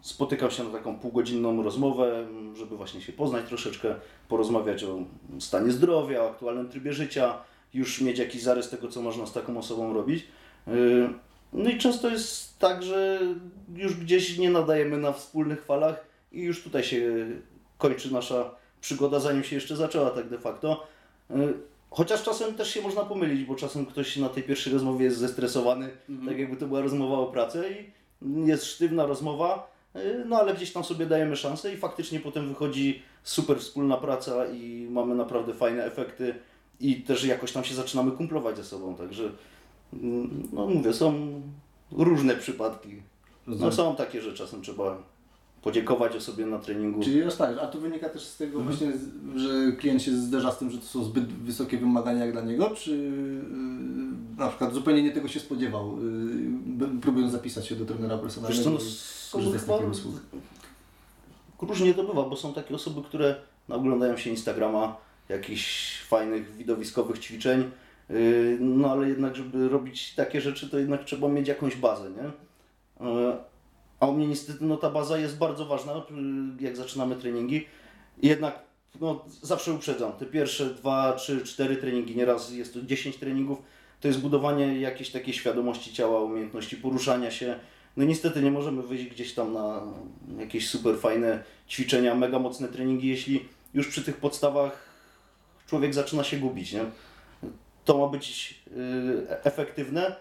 spotykam 0.00 0.50
się 0.50 0.64
na 0.64 0.70
taką 0.70 0.98
półgodzinną 0.98 1.62
rozmowę, 1.62 2.26
żeby 2.54 2.76
właśnie 2.76 3.00
się 3.00 3.12
poznać 3.12 3.48
troszeczkę, 3.48 3.94
porozmawiać 4.28 4.84
o 4.84 4.98
stanie 5.38 5.72
zdrowia, 5.72 6.22
o 6.22 6.30
aktualnym 6.30 6.68
trybie 6.68 6.92
życia, 6.92 7.34
już 7.74 8.00
mieć 8.00 8.18
jakiś 8.18 8.42
zarys 8.42 8.68
tego, 8.68 8.88
co 8.88 9.02
można 9.02 9.26
z 9.26 9.32
taką 9.32 9.58
osobą 9.58 9.94
robić. 9.94 10.26
No 11.52 11.70
i 11.70 11.78
często 11.78 12.08
jest 12.08 12.58
tak, 12.58 12.82
że 12.82 13.20
już 13.76 13.94
gdzieś 13.94 14.38
nie 14.38 14.50
nadajemy 14.50 14.96
na 14.98 15.12
wspólnych 15.12 15.64
falach 15.64 16.06
i 16.32 16.42
już 16.42 16.62
tutaj 16.62 16.84
się 16.84 17.26
kończy 17.78 18.12
nasza 18.12 18.59
przygoda, 18.80 19.20
zanim 19.20 19.44
się 19.44 19.56
jeszcze 19.56 19.76
zaczęła 19.76 20.10
tak 20.10 20.28
de 20.28 20.38
facto. 20.38 20.86
Y, 21.30 21.70
Chociaż 21.90 22.22
czasem 22.22 22.54
też 22.54 22.74
się 22.74 22.82
można 22.82 23.04
pomylić, 23.04 23.44
bo 23.44 23.54
czasem 23.54 23.86
ktoś 23.86 24.16
na 24.16 24.28
tej 24.28 24.42
pierwszej 24.42 24.72
rozmowie 24.72 25.04
jest 25.04 25.18
zestresowany, 25.18 25.90
tak 26.26 26.38
jakby 26.38 26.56
to 26.56 26.66
była 26.66 26.80
rozmowa 26.80 27.18
o 27.18 27.26
pracę 27.26 27.64
i 27.70 27.90
jest 28.46 28.64
sztywna 28.64 29.06
rozmowa, 29.06 29.70
y, 29.96 30.24
no 30.26 30.36
ale 30.36 30.54
gdzieś 30.54 30.72
tam 30.72 30.84
sobie 30.84 31.06
dajemy 31.06 31.36
szansę 31.36 31.74
i 31.74 31.76
faktycznie 31.76 32.20
potem 32.20 32.48
wychodzi 32.48 33.02
super 33.22 33.58
wspólna 33.58 33.96
praca 33.96 34.46
i 34.46 34.88
mamy 34.90 35.14
naprawdę 35.14 35.54
fajne 35.54 35.84
efekty 35.84 36.34
i 36.80 36.96
też 36.96 37.24
jakoś 37.24 37.52
tam 37.52 37.64
się 37.64 37.74
zaczynamy 37.74 38.10
kumplować 38.10 38.56
ze 38.56 38.64
sobą, 38.64 38.94
także 38.94 39.30
mm, 39.92 40.48
no 40.52 40.66
mówię, 40.66 40.92
są 40.92 41.42
różne 41.92 42.36
przypadki. 42.36 43.02
No 43.46 43.72
są 43.72 43.96
takie, 43.96 44.22
że 44.22 44.32
czasem 44.34 44.62
trzeba 44.62 45.02
podziękować 45.62 46.16
o 46.16 46.20
sobie 46.20 46.46
na 46.46 46.58
treningu. 46.58 47.02
Czyli 47.02 47.22
rozstajesz, 47.22 47.58
a 47.58 47.66
to 47.66 47.78
wynika 47.80 48.08
też 48.08 48.22
z 48.22 48.36
tego 48.36 48.58
Mhm. 48.58 48.76
właśnie, 48.76 48.92
że 49.36 49.72
klient 49.72 50.02
się 50.02 50.16
zderza 50.16 50.52
z 50.52 50.58
tym, 50.58 50.70
że 50.70 50.78
to 50.78 50.84
są 50.84 51.04
zbyt 51.04 51.24
wysokie 51.32 51.78
wymagania 51.78 52.24
jak 52.24 52.32
dla 52.32 52.42
niego, 52.42 52.70
czy 52.70 52.90
yy, 52.90 54.36
na 54.38 54.48
przykład 54.48 54.74
zupełnie 54.74 55.02
nie 55.02 55.12
tego 55.12 55.28
się 55.28 55.40
spodziewał, 55.40 55.96
b- 56.66 56.88
próbując 57.02 57.32
zapisać 57.32 57.66
się 57.66 57.76
do 57.76 57.84
trenera 57.84 58.18
personalnego 58.18 58.56
Wiesz 58.56 58.64
co, 58.64 58.70
no, 59.38 59.50
z 59.58 59.66
takiej 59.66 59.90
usługi. 59.90 60.18
Różnie 61.62 61.94
to 61.94 62.04
bywa, 62.04 62.22
bo 62.22 62.36
są 62.36 62.54
takie 62.54 62.74
osoby, 62.74 63.02
które 63.02 63.34
oglądają 63.68 64.16
się 64.16 64.30
Instagrama, 64.30 64.96
jakichś 65.28 65.96
fajnych 66.02 66.56
widowiskowych 66.56 67.18
ćwiczeń, 67.18 67.70
yy, 68.10 68.58
no 68.60 68.90
ale 68.90 69.08
jednak, 69.08 69.36
żeby 69.36 69.68
robić 69.68 70.14
takie 70.14 70.40
rzeczy, 70.40 70.70
to 70.70 70.78
jednak 70.78 71.04
trzeba 71.04 71.28
mieć 71.28 71.48
jakąś 71.48 71.76
bazę, 71.76 72.10
nie? 72.10 72.30
Yy, 74.00 74.06
A 74.06 74.06
u 74.06 74.12
mnie 74.12 74.26
niestety 74.26 74.64
no, 74.64 74.76
ta 74.76 74.90
baza 74.90 75.18
jest 75.18 75.38
bardzo 75.38 75.66
ważna, 75.66 75.92
yy, 75.92 76.64
jak 76.64 76.76
zaczynamy 76.76 77.16
treningi. 77.16 77.66
Jednak 78.22 78.70
no, 79.00 79.24
zawsze 79.42 79.72
uprzedzam, 79.72 80.12
te 80.12 80.26
pierwsze 80.26 80.66
dwa, 80.66 81.12
trzy, 81.12 81.44
cztery 81.44 81.76
treningi, 81.76 82.16
nieraz 82.16 82.52
jest 82.52 82.74
to 82.74 82.82
10 82.82 83.16
treningów, 83.16 83.58
to 84.00 84.08
jest 84.08 84.20
budowanie 84.20 84.80
jakiejś 84.80 85.10
takiej 85.10 85.34
świadomości 85.34 85.92
ciała, 85.92 86.20
umiejętności 86.20 86.76
poruszania 86.76 87.30
się. 87.30 87.58
No 87.96 88.04
niestety 88.04 88.42
nie 88.42 88.50
możemy 88.50 88.82
wyjść 88.82 89.04
gdzieś 89.04 89.34
tam 89.34 89.52
na 89.52 89.82
jakieś 90.38 90.68
super 90.68 90.98
fajne 90.98 91.44
ćwiczenia, 91.68 92.14
mega 92.14 92.38
mocne 92.38 92.68
treningi, 92.68 93.08
jeśli 93.08 93.48
już 93.74 93.88
przy 93.88 94.02
tych 94.02 94.16
podstawach 94.16 94.90
człowiek 95.66 95.94
zaczyna 95.94 96.24
się 96.24 96.36
gubić, 96.36 96.72
nie? 96.72 96.84
To 97.84 97.98
ma 97.98 98.06
być 98.08 98.54
y, 98.66 99.42
efektywne, 99.44 100.10
y, 100.10 100.14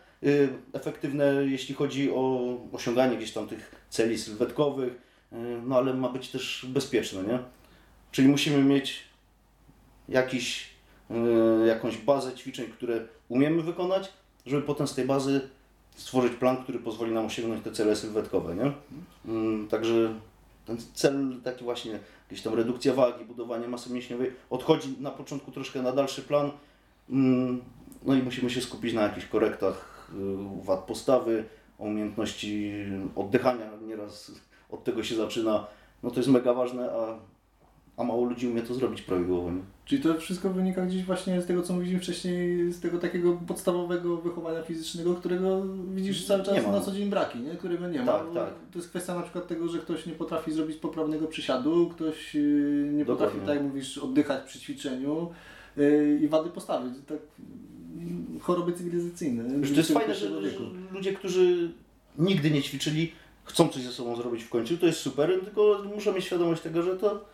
efektywne 0.74 1.34
jeśli 1.46 1.76
chodzi 1.76 2.12
o 2.12 2.56
osiąganie 2.72 3.18
gdzieś 3.18 3.32
tam 3.32 3.48
tych 3.48 3.86
celi 3.90 4.18
sylwetkowych, 4.18 4.94
y, 4.94 5.36
no 5.66 5.78
ale 5.78 5.94
ma 5.94 6.10
być 6.10 6.30
też 6.30 6.66
bezpieczne, 6.70 7.24
nie? 7.24 7.40
Czyli 8.12 8.28
musimy 8.28 8.64
mieć 8.64 9.04
jakiś 10.10 10.70
y, 11.12 11.68
jakąś 11.68 11.98
bazę 11.98 12.36
ćwiczeń, 12.36 12.66
które 12.68 13.06
umiemy 13.30 13.62
wykonać, 13.62 14.14
żeby 14.46 14.62
potem 14.62 14.88
z 14.88 14.96
tej 14.96 15.06
bazy 15.06 15.42
stworzyć 15.96 16.34
plan, 16.34 16.58
który 16.58 16.80
pozwoli 16.80 17.12
nam 17.12 17.26
osiągnąć 17.26 17.64
te 17.64 17.72
cele 17.72 17.96
sylwetkowe, 17.96 18.56
nie? 18.56 18.72
Także 19.70 20.14
ten 20.66 20.78
cel 20.94 21.36
taki 21.44 21.64
właśnie, 21.64 22.00
jakieś 22.30 22.44
tam 22.44 22.54
redukcja 22.54 22.94
wagi, 22.94 23.26
budowanie 23.26 23.68
masy 23.68 23.94
mięśniowej, 23.94 24.32
odchodzi 24.50 24.96
na 25.00 25.12
początku 25.12 25.52
troszkę 25.52 25.82
na 25.82 25.92
dalszy 25.92 26.22
plan, 26.22 26.52
no 28.06 28.16
i 28.16 28.24
musimy 28.24 28.50
się 28.50 28.62
skupić 28.62 28.94
na 28.94 29.02
jakichś 29.02 29.26
korektach 29.26 29.89
y, 29.89 29.89
wad 30.64 30.80
postawy, 30.80 31.44
umiejętności 31.78 32.74
oddychania, 33.16 33.70
nieraz 33.88 34.32
od 34.72 34.84
tego 34.84 35.04
się 35.04 35.16
zaczyna, 35.16 35.68
no 36.04 36.12
to 36.12 36.20
jest 36.20 36.30
mega 36.30 36.54
ważne, 36.54 36.92
a, 36.92 37.20
a 37.98 38.04
mało 38.04 38.26
ludzi 38.26 38.48
umie 38.48 38.62
to 38.62 38.74
zrobić 38.74 39.02
prawidłowo. 39.02 39.52
Nie? 39.52 39.62
Czyli 39.86 40.02
to 40.02 40.14
wszystko 40.14 40.50
wynika 40.50 40.86
gdzieś 40.86 41.04
właśnie 41.04 41.42
z 41.42 41.46
tego, 41.46 41.62
co 41.62 41.74
mówiliśmy 41.74 42.00
wcześniej, 42.00 42.72
z 42.72 42.80
tego 42.80 42.98
takiego 42.98 43.34
podstawowego 43.48 44.18
wychowania 44.18 44.64
fizycznego, 44.64 45.16
którego 45.16 45.64
widzisz 45.94 46.28
cały 46.28 46.44
czas 46.44 46.68
na 46.68 46.82
co 46.82 46.92
dzień 46.92 47.10
braki, 47.10 47.40
nie? 47.40 47.52
którego 47.52 47.88
nie 47.88 48.00
ma. 48.00 48.06
Tak, 48.06 48.24
tak. 48.34 48.54
To 48.72 48.80
jest 48.80 48.90
kwestia 48.90 49.16
na 49.16 49.22
przykład 49.22 49.48
tego, 49.48 49.68
że 49.68 49.80
ktoś 49.80 50.06
nie 50.06 50.14
potrafi 50.14 50.52
zrobić 50.52 50.78
poprawnego 50.78 51.28
przysiadu, 51.28 51.90
ktoś 51.90 52.36
yy, 52.36 52.90
nie 52.94 53.06
Dokładnie. 53.06 53.06
potrafi, 53.06 53.48
tak 53.48 53.56
jak 53.56 53.64
mówisz, 53.64 53.98
oddychać 53.98 54.44
przy 54.44 54.60
ćwiczeniu 54.60 55.32
i 56.22 56.28
wady 56.28 56.50
postawy. 56.50 56.90
Tak, 57.08 57.18
yy, 58.34 58.40
choroby 58.40 58.74
cywilizacyjne. 58.74 59.60
Wiesz, 59.60 59.72
to 59.72 59.78
jest 59.78 59.94
fajne, 59.94 60.16
że, 60.16 60.42
że 60.52 60.58
ludzie, 60.92 61.14
którzy 61.14 61.72
nigdy 62.18 62.52
nie 62.52 62.62
ćwiczyli, 62.62 63.12
chcą 63.44 63.70
coś 63.70 63.84
ze 63.84 63.92
sobą 63.92 64.16
zrobić 64.16 64.44
w 64.44 64.50
końcu, 64.50 64.78
to 64.78 64.86
jest 64.86 65.00
super, 65.00 65.40
tylko 65.44 65.84
muszą 65.96 66.14
mieć 66.14 66.26
świadomość 66.26 66.62
tego, 66.62 66.82
że 66.82 66.98
to 66.98 67.26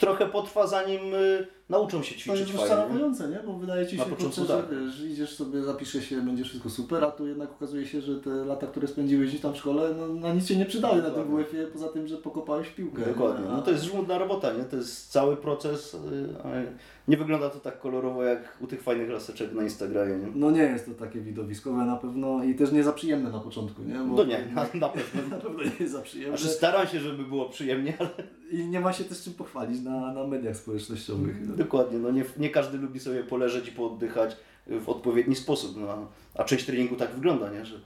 trochę 0.00 0.26
potrwa 0.26 0.66
zanim 0.66 1.14
y, 1.14 1.46
nauczą 1.68 2.02
się 2.02 2.14
To 2.14 2.20
ćwiczyć 2.20 2.52
jest 2.52 2.64
fajnie. 2.68 3.00
nie? 3.30 3.40
Bo 3.46 3.52
wydaje 3.58 3.86
Ci 3.86 3.96
się, 3.96 4.02
kurczę, 4.04 4.42
tak. 4.46 4.64
że 4.70 4.84
wiesz, 4.86 5.00
idziesz 5.00 5.34
sobie, 5.36 5.62
zapiszesz 5.62 6.04
się, 6.04 6.22
będzie 6.22 6.44
wszystko 6.44 6.70
super, 6.70 7.04
a 7.04 7.10
tu 7.10 7.26
jednak 7.26 7.50
okazuje 7.50 7.86
się, 7.86 8.00
że 8.00 8.20
te 8.20 8.30
lata, 8.30 8.66
które 8.66 8.88
spędziłeś 8.88 9.28
gdzieś 9.28 9.40
tam 9.40 9.52
w 9.52 9.56
szkole, 9.56 9.94
no, 9.98 10.08
na 10.08 10.34
nic 10.34 10.46
się 10.46 10.56
nie 10.56 10.66
przydały 10.66 10.96
na 11.02 11.10
tym 11.10 11.14
Dokładnie. 11.14 11.44
WF-ie, 11.44 11.66
poza 11.66 11.88
tym, 11.88 12.06
że 12.08 12.16
pokopałeś 12.16 12.68
piłkę. 12.68 13.02
Dokładnie. 13.06 13.44
nie? 13.46 13.52
No 13.52 13.62
to 13.62 13.70
jest 13.70 13.84
żmudna 13.84 14.18
robota, 14.18 14.52
nie? 14.52 14.64
To 14.64 14.76
jest 14.76 15.10
cały 15.12 15.36
proces. 15.36 15.94
y, 15.94 15.98
ale 16.44 16.64
Nie 17.08 17.16
wygląda 17.16 17.50
to 17.50 17.60
tak 17.60 17.80
kolorowo 17.80 18.22
jak 18.24 18.56
u 18.60 18.66
tych 18.66 18.82
fajnych 18.82 19.10
laseczek 19.10 19.52
na 19.54 19.62
Instagramie, 19.62 20.16
nie? 20.16 20.26
No 20.34 20.50
nie 20.50 20.62
jest 20.62 20.86
to 20.86 20.92
takie 20.92 21.20
widowiskowe 21.20 21.84
na 21.84 21.96
pewno 21.96 22.44
i 22.44 22.54
też 22.54 22.72
nie 22.72 22.84
za 22.84 22.92
przyjemne 22.92 23.30
na 23.30 23.40
początku, 23.40 23.82
nie? 23.82 23.94
Bo 23.94 24.16
No 24.16 24.24
nie, 24.24 24.46
na, 24.54 24.66
na 24.74 24.88
pewno. 24.88 25.28
na 25.36 25.36
pewno 25.36 25.62
nie 25.62 25.70
jest 25.80 25.92
za 25.92 26.02
przyjemne. 26.02 26.38
Znaczy 26.38 26.52
staram 26.54 26.86
się, 26.86 27.00
żeby 27.00 27.24
było 27.24 27.48
przyjemnie, 27.48 27.92
ale 28.00 28.08
I 28.50 28.66
nie 28.68 28.80
ma 28.80 28.92
się 28.92 29.04
też 29.04 29.22
czym 29.22 29.34
pochwalić 29.34 29.80
na, 29.82 30.12
na 30.12 30.26
mediach 30.26 30.56
społecznościowych. 30.56 31.36
Mm, 31.36 31.57
dokładnie, 31.58 31.98
no 31.98 32.10
nie, 32.10 32.24
nie 32.36 32.50
każdy 32.50 32.78
lubi 32.78 33.00
sobie 33.00 33.24
poleżeć 33.24 33.68
i 33.68 33.72
pooddychać 33.72 34.36
w 34.66 34.88
odpowiedni 34.88 35.36
sposób, 35.36 35.76
no, 35.76 36.06
a 36.34 36.44
część 36.44 36.66
treningu 36.66 36.96
tak 36.96 37.10
wygląda, 37.14 37.50
nie? 37.50 37.64
Że 37.66 37.76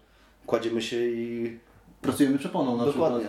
kładziemy 0.46 0.82
się 0.82 1.06
i 1.06 1.58
Pracujemy 2.02 2.38
przeponą 2.38 2.76
na 2.76 2.84
Dokładnie. 2.84 3.26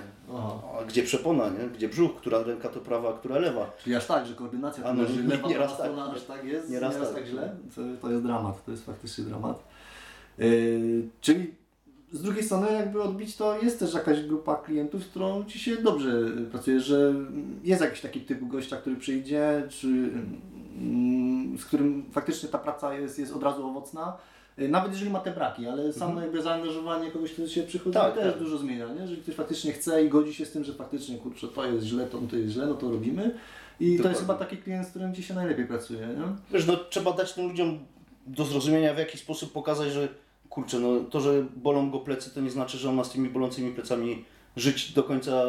a 0.80 0.84
gdzie 0.86 1.04
przepona, 1.04 1.50
nie? 1.50 1.68
Gdzie 1.70 1.90
brzuch, 1.90 2.16
która 2.16 2.44
ręka 2.44 2.70
to 2.70 2.80
prawa, 2.80 3.10
a 3.10 3.14
która 3.14 3.40
lewa. 3.40 3.72
Czyli 3.84 3.96
aż 3.96 4.06
tak, 4.06 4.26
że 4.26 4.36
koordynacja 4.36 4.84
A 4.84 4.88
to 4.88 4.94
no, 4.94 5.04
nie- 5.10 5.28
lewa, 5.28 5.48
nieraz 5.48 5.74
prawa 5.74 5.84
tak, 5.84 5.92
strona, 5.92 6.08
nie- 6.08 6.14
aż 6.14 6.24
tak 6.24 6.46
jest, 6.46 6.70
nieraz 6.70 6.94
nieraz, 6.94 7.08
tak. 7.08 7.18
tak 7.18 7.28
źle. 7.28 7.56
To, 7.76 7.82
to 8.02 8.12
jest 8.12 8.24
dramat, 8.24 8.66
to 8.66 8.72
jest 8.72 8.86
faktycznie 8.86 9.24
dramat. 9.24 9.64
Yy, 10.38 11.08
czyli 11.22 11.54
z 12.14 12.22
drugiej 12.22 12.44
strony 12.44 12.72
jakby 12.74 13.02
odbić 13.02 13.36
to 13.36 13.62
jest 13.62 13.80
też 13.80 13.94
jakaś 13.94 14.22
grupa 14.22 14.56
klientów, 14.56 15.04
z 15.04 15.08
którą 15.08 15.46
Ci 15.46 15.60
się 15.60 15.76
dobrze 15.78 16.12
pracuje, 16.52 16.80
że 16.80 17.14
jest 17.64 17.82
jakiś 17.82 18.02
taki 18.02 18.22
typ 18.22 18.48
gościa, 18.48 18.78
który 18.78 18.96
przyjdzie, 18.96 19.64
czy 19.70 19.88
mm, 19.88 21.58
z 21.58 21.66
którym 21.66 22.06
faktycznie 22.12 22.50
ta 22.50 22.58
praca 22.58 22.94
jest, 22.94 23.20
jest 23.20 23.34
od 23.34 23.44
razu 23.44 23.68
owocna. 23.68 24.18
Nawet 24.58 24.92
jeżeli 24.92 25.12
ma 25.12 25.20
te 25.20 25.32
braki, 25.32 25.68
ale 25.68 25.94
samo 25.94 26.22
jakby 26.22 26.42
zaangażowanie 26.42 27.12
kogoś, 27.12 27.34
kto 27.34 27.48
się 27.48 27.64
przychodzi, 27.64 27.94
Tak, 27.94 28.16
też 28.16 28.34
tak. 28.34 28.44
dużo 28.44 28.58
zmienia. 28.58 28.88
Nie? 28.94 29.02
Jeżeli 29.02 29.22
ktoś 29.22 29.36
faktycznie 29.36 29.72
chce 29.72 30.06
i 30.06 30.10
godzi 30.10 30.34
się 30.34 30.46
z 30.46 30.52
tym, 30.52 30.64
że 30.64 30.74
faktycznie 30.74 31.18
kurczę, 31.18 31.48
to 31.48 31.66
jest 31.66 31.86
źle, 31.86 32.06
to, 32.06 32.18
to 32.30 32.36
jest 32.36 32.54
źle, 32.54 32.68
no 32.68 32.74
to 32.74 32.92
robimy. 32.92 33.24
I 33.80 33.86
to 33.86 33.86
jest 33.86 33.98
Dokładnie. 33.98 34.20
chyba 34.20 34.34
taki 34.34 34.58
klient, 34.58 34.88
z 34.88 34.90
którym 34.90 35.16
Ci 35.16 35.24
się 35.24 35.34
najlepiej 35.34 35.66
pracuje. 35.68 36.00
Nie? 36.00 36.24
Wiesz, 36.52 36.68
no 36.68 36.76
trzeba 36.90 37.14
dać 37.14 37.34
tym 37.34 37.48
ludziom 37.48 37.80
do 38.28 38.46
zrozumienia, 38.46 38.94
w 38.94 38.98
jaki 38.98 39.18
sposób 39.18 39.52
pokazać, 39.52 39.92
że 39.92 40.08
kurczę, 40.54 40.80
no 40.80 41.00
to, 41.00 41.22
że 41.22 41.46
bolą 41.56 41.92
go 41.92 42.00
plecy, 42.00 42.30
to 42.30 42.42
nie 42.42 42.52
znaczy, 42.52 42.78
że 42.78 42.90
on 42.90 42.96
ma 42.96 43.04
z 43.04 43.12
tymi 43.12 43.30
bolącymi 43.30 43.72
plecami 43.72 44.26
żyć 44.56 44.92
do 44.92 45.04
końca 45.04 45.44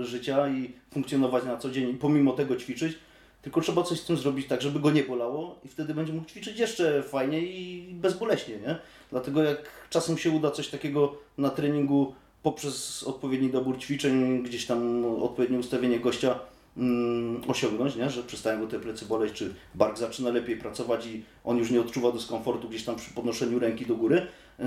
życia 0.00 0.48
i 0.48 0.72
funkcjonować 0.92 1.44
na 1.44 1.56
co 1.56 1.70
dzień, 1.70 1.98
pomimo 1.98 2.32
tego 2.32 2.56
ćwiczyć, 2.56 2.98
tylko 3.42 3.60
trzeba 3.60 3.82
coś 3.82 4.00
z 4.00 4.04
tym 4.04 4.16
zrobić 4.16 4.46
tak, 4.46 4.62
żeby 4.62 4.80
go 4.80 4.90
nie 4.90 5.02
bolało 5.02 5.58
i 5.64 5.68
wtedy 5.68 5.94
będzie 5.94 6.12
mógł 6.12 6.28
ćwiczyć 6.28 6.58
jeszcze 6.58 7.02
fajniej 7.02 7.60
i 7.60 7.94
bezboleśnie, 7.94 8.56
nie? 8.56 8.76
Dlatego 9.10 9.42
jak 9.42 9.88
czasem 9.90 10.18
się 10.18 10.30
uda 10.30 10.50
coś 10.50 10.68
takiego 10.68 11.14
na 11.38 11.50
treningu 11.50 12.14
poprzez 12.42 13.02
odpowiedni 13.02 13.50
dobór 13.50 13.78
ćwiczeń, 13.78 14.42
gdzieś 14.42 14.66
tam 14.66 15.04
odpowiednie 15.04 15.58
ustawienie 15.58 16.00
gościa 16.00 16.38
mm, 16.76 17.42
osiągnąć, 17.48 17.96
nie? 17.96 18.10
że 18.10 18.22
przestają 18.22 18.60
go 18.60 18.66
te 18.66 18.80
plecy 18.80 19.06
boleć, 19.06 19.32
czy 19.32 19.54
bark 19.74 19.98
zaczyna 19.98 20.30
lepiej 20.30 20.56
pracować 20.56 21.06
i 21.06 21.22
on 21.44 21.56
już 21.56 21.70
nie 21.70 21.80
odczuwa 21.80 22.12
dyskomfortu 22.12 22.68
gdzieś 22.68 22.84
tam 22.84 22.96
przy 22.96 23.14
podnoszeniu 23.14 23.58
ręki 23.58 23.86
do 23.86 23.96
góry 23.96 24.26
yy, 24.58 24.64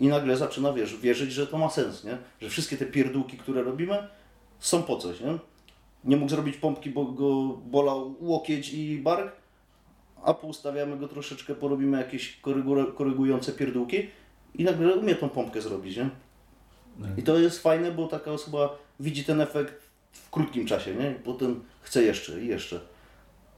i 0.00 0.08
nagle 0.08 0.36
zaczyna 0.36 0.72
wiesz, 0.72 0.96
wierzyć, 0.96 1.32
że 1.32 1.46
to 1.46 1.58
ma 1.58 1.70
sens, 1.70 2.04
nie? 2.04 2.18
że 2.40 2.48
wszystkie 2.48 2.76
te 2.76 2.86
pierdółki, 2.86 3.36
które 3.36 3.62
robimy 3.62 4.08
są 4.58 4.82
po 4.82 4.96
coś. 4.96 5.20
Nie, 5.20 5.38
nie 6.04 6.16
mógł 6.16 6.30
zrobić 6.30 6.56
pompki, 6.56 6.90
bo 6.90 7.04
go 7.04 7.46
bolał 7.46 8.14
łokieć 8.20 8.74
i 8.74 8.98
bark, 8.98 9.32
a 10.24 10.34
poustawiamy 10.34 10.96
go 10.96 11.08
troszeczkę, 11.08 11.54
porobimy 11.54 11.98
jakieś 11.98 12.40
korygu- 12.42 12.94
korygujące 12.94 13.52
pierdółki 13.52 14.08
i 14.54 14.64
nagle 14.64 14.94
umie 14.94 15.14
tą 15.14 15.28
pompkę 15.28 15.60
zrobić. 15.60 15.96
Nie? 15.96 16.10
I 17.16 17.22
to 17.22 17.38
jest 17.38 17.62
fajne, 17.62 17.92
bo 17.92 18.06
taka 18.06 18.32
osoba 18.32 18.78
widzi 19.00 19.24
ten 19.24 19.40
efekt 19.40 19.79
w 20.12 20.30
krótkim 20.30 20.66
czasie, 20.66 20.94
nie? 20.94 21.10
I 21.10 21.14
potem 21.14 21.64
chce 21.82 22.02
jeszcze 22.02 22.40
i 22.40 22.46
jeszcze. 22.46 22.80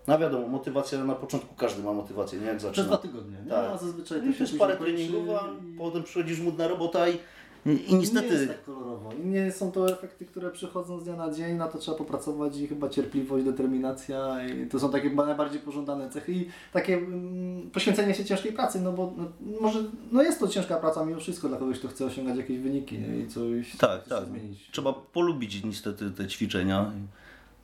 No 0.07 0.19
wiadomo, 0.19 0.49
motywacja 0.49 1.05
na 1.05 1.15
początku 1.15 1.55
każdy 1.55 1.83
ma 1.83 1.93
motywację, 1.93 2.38
nie? 2.41 2.47
Jak 2.47 2.57
Przez 2.57 2.69
zaczyna. 2.71 2.87
dwa 2.87 2.97
tygodnie. 2.97 3.37
Nie? 3.45 3.51
Tak. 3.51 3.71
A 3.71 3.77
zazwyczaj 3.79 4.19
No 4.27 4.33
to 4.33 4.38
to 4.38 4.47
się 4.47 4.57
parę 4.59 4.77
treningów, 4.77 5.29
a 5.31 5.49
i- 5.49 5.77
potem 5.79 6.03
przychodzi 6.03 6.35
żmudna 6.35 6.69
robota 6.69 7.09
i, 7.09 7.19
i, 7.66 7.70
i 7.70 7.92
Nie 7.92 7.98
niestety... 7.98 8.35
jest 8.35 8.48
tak 8.48 8.64
kolorowo. 8.64 9.11
I 9.25 9.27
nie 9.27 9.53
są 9.53 9.72
to 9.72 9.92
efekty, 9.92 10.27
które 10.27 10.51
przychodzą 10.51 11.01
z 11.01 11.05
dnia 11.05 11.16
na 11.16 11.33
dzień, 11.33 11.57
na 11.57 11.68
to 11.68 11.79
trzeba 11.79 11.96
popracować 11.96 12.57
i 12.57 12.66
chyba 12.66 12.88
cierpliwość, 12.88 13.44
determinacja 13.44 14.46
i 14.46 14.66
to 14.66 14.81
są 14.81 14.90
takie 14.90 15.11
najbardziej 15.11 15.61
pożądane 15.61 16.11
cechy 16.11 16.33
i 16.33 16.48
takie 16.72 16.94
mm, 16.94 17.70
poświęcenie 17.70 18.14
się 18.14 18.25
ciężkiej 18.25 18.53
pracy, 18.53 18.81
no 18.81 18.92
bo 18.92 19.12
no, 19.16 19.25
może 19.61 19.85
no 20.12 20.22
jest 20.22 20.40
to 20.40 20.48
ciężka 20.48 20.77
praca 20.77 21.05
mimo 21.05 21.20
wszystko 21.20 21.48
dla 21.48 21.59
kogoś, 21.59 21.79
kto 21.79 21.88
chce 21.88 22.07
osiągać 22.07 22.37
jakieś 22.37 22.59
wyniki 22.59 22.98
nie? 22.98 23.18
i 23.18 23.29
coś 23.29 23.77
Tak, 23.77 24.01
coś 24.01 24.09
tak. 24.09 24.27
zmienić. 24.27 24.70
Trzeba 24.70 24.92
polubić 24.92 25.64
niestety 25.64 26.11
te 26.11 26.27
ćwiczenia, 26.29 26.92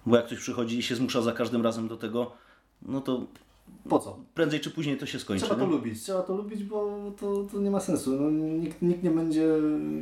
bo 0.07 0.17
jak 0.17 0.27
ktoś 0.27 0.39
przychodzi 0.39 0.79
i 0.79 0.83
się 0.83 0.95
zmusza 0.97 1.23
za 1.23 1.33
każdym 1.33 1.63
razem 1.63 1.89
do 1.89 1.97
tego, 1.97 2.33
no 2.83 3.01
to 3.01 3.27
Po 3.89 3.99
co? 3.99 4.19
prędzej 4.35 4.61
czy 4.61 4.71
później 4.71 4.97
to 4.97 5.07
się 5.07 5.19
skończy. 5.19 5.45
Trzeba 5.45 5.61
to 5.61 5.67
nie? 5.67 5.73
lubić, 5.73 6.03
trzeba 6.03 6.23
to 6.23 6.37
lubić, 6.37 6.65
bo 6.65 7.13
to, 7.21 7.47
to 7.53 7.61
nie 7.61 7.71
ma 7.71 7.81
sensu. 7.81 8.21
No, 8.21 8.31
nikt, 8.31 8.83
nikt 8.83 9.03
nie 9.03 9.11
będzie 9.11 9.47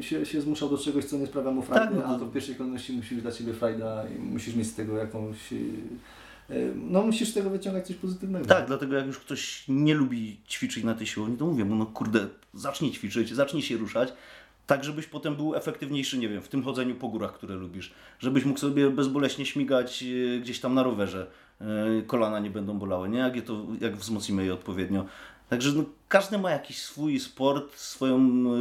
się, 0.00 0.26
się 0.26 0.40
zmuszał 0.40 0.68
do 0.68 0.78
czegoś, 0.78 1.04
co 1.04 1.18
nie 1.18 1.26
sprawia 1.26 1.50
mu 1.50 1.62
frajdy, 1.62 1.96
Tak, 1.96 2.04
no 2.06 2.14
a 2.14 2.18
to 2.18 2.26
w 2.26 2.32
pierwszej 2.32 2.54
kolejności 2.54 2.92
musi 2.92 3.14
być 3.14 3.22
dla 3.22 3.32
Ciebie 3.32 3.52
frajda 3.54 4.04
i 4.08 4.18
musisz 4.18 4.54
mieć 4.56 4.66
z 4.66 4.74
tego 4.74 4.96
jakąś... 4.96 5.52
yy, 5.52 6.74
No 6.74 7.02
musisz 7.02 7.28
z 7.28 7.34
tego 7.34 7.50
wyciągać 7.50 7.86
coś 7.86 7.96
pozytywnego. 7.96 8.46
Tak, 8.46 8.66
dlatego 8.66 8.96
jak 8.96 9.06
już 9.06 9.18
ktoś 9.18 9.64
nie 9.68 9.94
lubi 9.94 10.36
ćwiczyć 10.48 10.84
na 10.84 10.94
tej 10.94 11.06
siłowni, 11.06 11.36
to 11.36 11.46
mówię 11.46 11.64
mu, 11.64 11.74
no 11.74 11.86
kurde, 11.86 12.26
zacznij 12.54 12.92
ćwiczyć, 12.92 13.34
zacznij 13.34 13.62
się 13.62 13.76
ruszać, 13.76 14.12
tak 14.66 14.84
żebyś 14.84 15.06
potem 15.06 15.36
był 15.36 15.54
efektywniejszy, 15.54 16.18
nie 16.18 16.28
wiem, 16.28 16.42
w 16.42 16.48
tym 16.48 16.62
chodzeniu 16.62 16.94
po 16.94 17.08
górach, 17.08 17.34
które 17.34 17.54
lubisz. 17.54 17.92
Żebyś 18.18 18.44
mógł 18.44 18.60
sobie 18.60 18.90
bezboleśnie 18.90 19.46
śmigać 19.46 20.02
e, 20.02 20.40
gdzieś 20.40 20.60
tam 20.60 20.74
na 20.74 20.82
rowerze. 20.82 21.26
E, 21.60 22.02
Kolana 22.02 22.40
nie 22.40 22.50
będą 22.50 22.78
bolały, 22.78 23.08
nie? 23.08 23.18
Jak, 23.18 23.36
je 23.36 23.42
to, 23.42 23.66
jak 23.80 23.96
wzmocnimy 23.96 24.44
je 24.44 24.54
odpowiednio. 24.54 25.06
Także 25.48 25.72
no, 25.72 25.84
każdy 26.08 26.38
ma 26.38 26.50
jakiś 26.50 26.82
swój 26.82 27.20
sport, 27.20 27.76
swoją 27.76 28.18
e, 28.18 28.58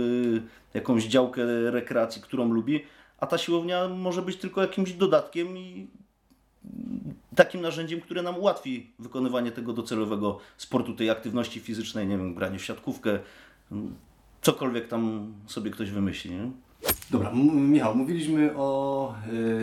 jakąś 0.74 1.04
działkę 1.06 1.72
rekreacji, 1.72 2.22
którą 2.22 2.52
lubi, 2.52 2.84
a 3.20 3.28
ta 3.28 3.38
siłownia 3.38 3.88
może 3.88 4.22
być 4.22 4.38
tylko 4.38 4.62
jakimś 4.62 4.94
dodatkiem 4.94 5.58
i 5.58 5.88
takim 7.36 7.62
narzędziem, 7.62 8.02
które 8.02 8.22
nam 8.22 8.38
ułatwi 8.38 8.92
wykonywanie 9.00 9.52
tego 9.52 9.74
docelowego 9.74 10.40
sportu, 10.58 10.94
tej 10.94 11.10
aktywności 11.10 11.60
fizycznej, 11.60 12.08
nie 12.08 12.18
wiem, 12.18 12.36
granie 12.36 12.60
w 12.60 12.66
siatkówkę, 12.66 13.20
cokolwiek 14.42 14.88
tam 14.88 15.34
sobie 15.48 15.72
ktoś 15.72 15.92
wymyśli. 15.92 16.32
Nie? 16.32 16.52
Dobra, 17.12 17.32
Michał, 17.54 17.96
mówiliśmy 17.96 18.58
o, 18.58 19.14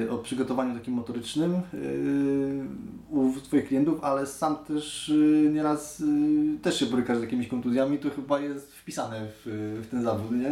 y, 0.05 0.11
o 0.11 0.19
przygotowaniu 0.19 0.75
takim 0.75 0.95
motorycznym 0.95 1.55
y, 1.75 2.65
u 3.11 3.33
Twoich 3.45 3.69
klientów, 3.69 4.05
ale 4.05 4.27
sam 4.27 4.57
też 4.57 5.09
y, 5.09 5.51
nieraz 5.55 6.01
y, 6.01 6.05
też 6.63 6.81
się 6.81 6.87
borykasz 6.87 7.19
z 7.19 7.23
jakimiś 7.23 7.49
kontuzjami, 7.49 7.99
to 7.99 8.11
chyba 8.11 8.41
jest 8.41 8.73
wpisane 8.83 9.21
w, 9.27 9.43
w 9.83 9.91
ten 9.91 10.03
zawód, 10.03 10.31
nie? 10.31 10.51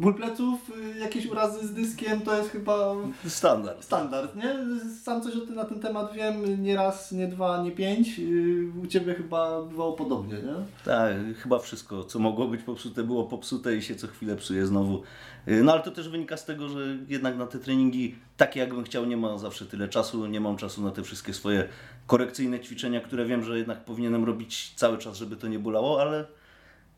Ból 0.00 0.14
pleców, 0.14 0.70
y, 0.96 0.98
jakieś 0.98 1.26
urazy 1.26 1.66
z 1.66 1.72
dyskiem, 1.74 2.20
to 2.20 2.36
jest 2.36 2.50
chyba 2.50 2.94
Standard. 3.28 3.84
standard, 3.84 4.36
nie? 4.36 4.56
Sam 5.02 5.22
coś 5.22 5.36
o 5.36 5.40
tym, 5.40 5.54
na 5.54 5.64
ten 5.64 5.80
temat 5.80 6.12
wiem, 6.14 6.62
nie 6.62 6.76
raz, 6.76 7.12
nie 7.12 7.28
dwa, 7.28 7.62
nie 7.62 7.70
pięć, 7.70 8.18
y, 8.18 8.70
u 8.82 8.86
Ciebie 8.86 9.14
chyba 9.14 9.62
bywało 9.62 9.92
podobnie, 9.92 10.34
nie? 10.34 10.54
Tak, 10.84 11.16
chyba 11.42 11.58
wszystko, 11.58 12.04
co 12.04 12.18
mogło 12.18 12.48
być 12.48 12.62
popsute, 12.62 13.02
było 13.02 13.24
popsute 13.24 13.76
i 13.76 13.82
się 13.82 13.94
co 13.94 14.06
chwilę 14.06 14.36
psuje 14.36 14.66
znowu. 14.66 15.02
Y, 15.48 15.62
No 15.62 15.72
ale 15.72 15.82
to 15.82 15.90
też 15.90 16.08
wynika 16.08 16.36
z 16.36 16.44
tego, 16.44 16.68
że 16.68 16.80
jednak 17.08 17.36
na 17.38 17.46
te 17.46 17.58
treningi, 17.58 18.14
takie 18.36 18.60
jakbym 18.60 18.84
chciał, 18.84 19.04
nie 19.06 19.16
ma 19.16 19.38
zawsze 19.38 19.66
tyle 19.66 19.88
czasu, 19.88 20.26
nie 20.26 20.40
mam 20.40 20.56
czasu 20.56 20.82
na 20.82 20.90
te 20.90 21.02
wszystkie 21.02 21.34
swoje 21.34 21.68
korekcyjne 22.06 22.60
ćwiczenia, 22.60 23.00
które 23.00 23.24
wiem, 23.24 23.44
że 23.44 23.58
jednak 23.58 23.84
powinienem 23.84 24.24
robić 24.24 24.72
cały 24.76 24.98
czas, 24.98 25.16
żeby 25.16 25.36
to 25.36 25.48
nie 25.48 25.58
bolało, 25.58 26.00
ale 26.00 26.24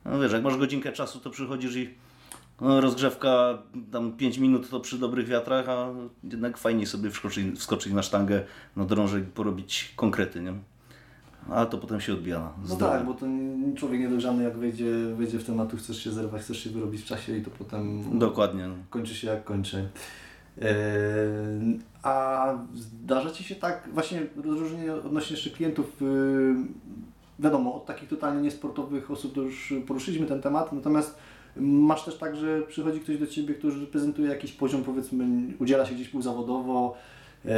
no 0.05 0.21
wiesz, 0.21 0.33
jak 0.33 0.43
masz 0.43 0.57
godzinkę 0.57 0.93
czasu, 0.93 1.21
to 1.21 1.31
przychodzisz 1.31 1.77
i 1.77 1.95
no, 2.61 2.81
rozgrzewka 2.81 3.59
tam 3.93 4.13
5 4.13 4.39
minut 4.39 4.71
to 4.71 4.81
przy 4.81 4.99
dobrych 4.99 5.27
wiatrach, 5.27 5.69
a 5.69 5.89
jednak 6.25 6.59
fajniej 6.59 6.87
sobie 6.87 7.11
wskoczyć, 7.11 7.59
wskoczyć 7.59 7.93
na 7.93 8.03
sztangę, 8.03 8.43
na 8.77 8.85
drążek 8.85 9.25
porobić 9.25 9.93
konkrety, 9.97 10.41
nie? 10.41 10.53
Ale 11.51 11.67
to 11.67 11.79
potem 11.79 12.01
się 12.01 12.13
odbija 12.13 12.53
No 12.69 12.77
tak, 12.77 13.07
bo 13.07 13.15
to 13.15 13.27
człowiek 13.77 14.01
niedojrzany 14.01 14.45
jak 14.45 14.57
wejdzie, 14.57 14.91
wejdzie 15.17 15.39
w 15.39 15.45
temat, 15.45 15.73
chcesz 15.79 16.05
się 16.05 16.13
zerwać, 16.13 16.43
chcesz 16.43 16.65
się 16.65 16.71
wyrobić 16.71 17.03
w 17.03 17.05
czasie 17.05 17.37
i 17.37 17.43
to 17.43 17.51
potem 17.51 18.19
Dokładnie. 18.19 18.69
no. 18.69 18.75
kończy 18.91 19.15
się 19.15 19.29
jak 19.29 19.45
kończy. 19.45 19.89
Eee, 20.63 21.79
a 22.03 22.47
zdarza 22.75 23.31
Ci 23.31 23.45
się 23.45 23.55
tak, 23.55 23.89
właśnie 23.93 24.27
rozróżnienie 24.45 24.95
odnośnie 24.95 25.37
jeszcze 25.37 25.51
klientów, 25.51 26.01
yy, 26.01 26.55
wiadomo, 27.39 27.75
od 27.75 27.87
takich 27.87 28.09
totalnie 28.09 28.43
niesportowych 28.43 29.11
osób 29.11 29.35
to 29.35 29.43
już 29.43 29.75
poruszyliśmy 29.87 30.27
ten 30.27 30.43
temat, 30.43 30.73
natomiast 30.73 31.19
masz 31.57 32.05
też 32.05 32.17
tak, 32.17 32.37
że 32.37 32.63
przychodzi 32.63 33.01
ktoś 33.01 33.19
do 33.19 33.27
Ciebie, 33.27 33.55
który 33.55 33.87
prezentuje 33.87 34.29
jakiś 34.29 34.53
poziom, 34.53 34.85
powiedzmy, 34.85 35.27
udziela 35.59 35.87
się 35.87 35.95
gdzieś 35.95 36.09
półzawodowo 36.09 36.97
eee, 37.45 37.53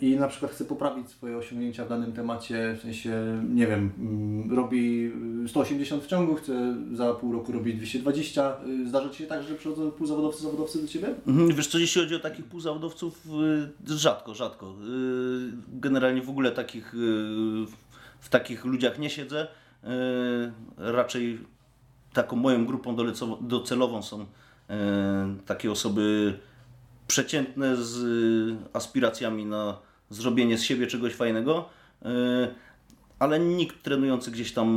i 0.00 0.16
na 0.16 0.28
przykład 0.28 0.52
chce 0.52 0.64
poprawić 0.64 1.08
swoje 1.08 1.36
osiągnięcia 1.36 1.84
w 1.84 1.88
danym 1.88 2.12
temacie, 2.12 2.74
w 2.78 2.82
sensie, 2.82 3.42
nie 3.54 3.66
wiem, 3.66 3.92
mm, 3.98 4.56
robi 4.56 5.12
180 5.46 6.04
w 6.04 6.06
ciągu, 6.06 6.34
chce 6.34 6.76
za 6.92 7.14
pół 7.14 7.32
roku 7.32 7.52
robić 7.52 7.76
220. 7.76 8.56
Yy, 8.66 8.88
Zdarza 8.88 9.10
Ci 9.10 9.18
się 9.18 9.26
tak, 9.26 9.42
że 9.42 9.54
przychodzą 9.54 9.90
półzawodowcy, 9.90 10.42
zawodowcy 10.42 10.82
do 10.82 10.88
Ciebie? 10.88 11.08
Mhm, 11.26 11.54
Wiesz 11.54 11.66
co, 11.66 11.78
jeśli 11.78 12.02
chodzi 12.02 12.14
o 12.14 12.18
takich 12.18 12.44
półzawodowców, 12.44 13.26
y, 13.90 13.96
rzadko, 13.96 14.34
rzadko. 14.34 14.74
Generalnie 15.68 16.22
w 16.22 16.30
ogóle 16.30 16.52
takich, 16.52 16.94
w 18.20 18.28
takich 18.28 18.64
ludziach 18.64 18.98
nie 18.98 19.10
siedzę. 19.10 19.48
Y, 19.84 19.88
Raczej 20.76 21.38
taką 22.12 22.36
moją 22.36 22.66
grupą 22.66 22.96
docelową 23.40 24.02
są 24.02 24.20
y, 24.20 24.26
takie 25.46 25.70
osoby 25.70 26.34
przeciętne 27.06 27.76
z 27.76 27.96
y, 27.96 28.56
aspiracjami 28.72 29.46
na 29.46 29.78
zrobienie 30.10 30.58
z 30.58 30.62
siebie 30.62 30.86
czegoś 30.86 31.14
fajnego. 31.14 31.68
Ale 33.18 33.40
nikt 33.40 33.82
trenujący 33.82 34.30
gdzieś 34.30 34.52
tam, 34.52 34.68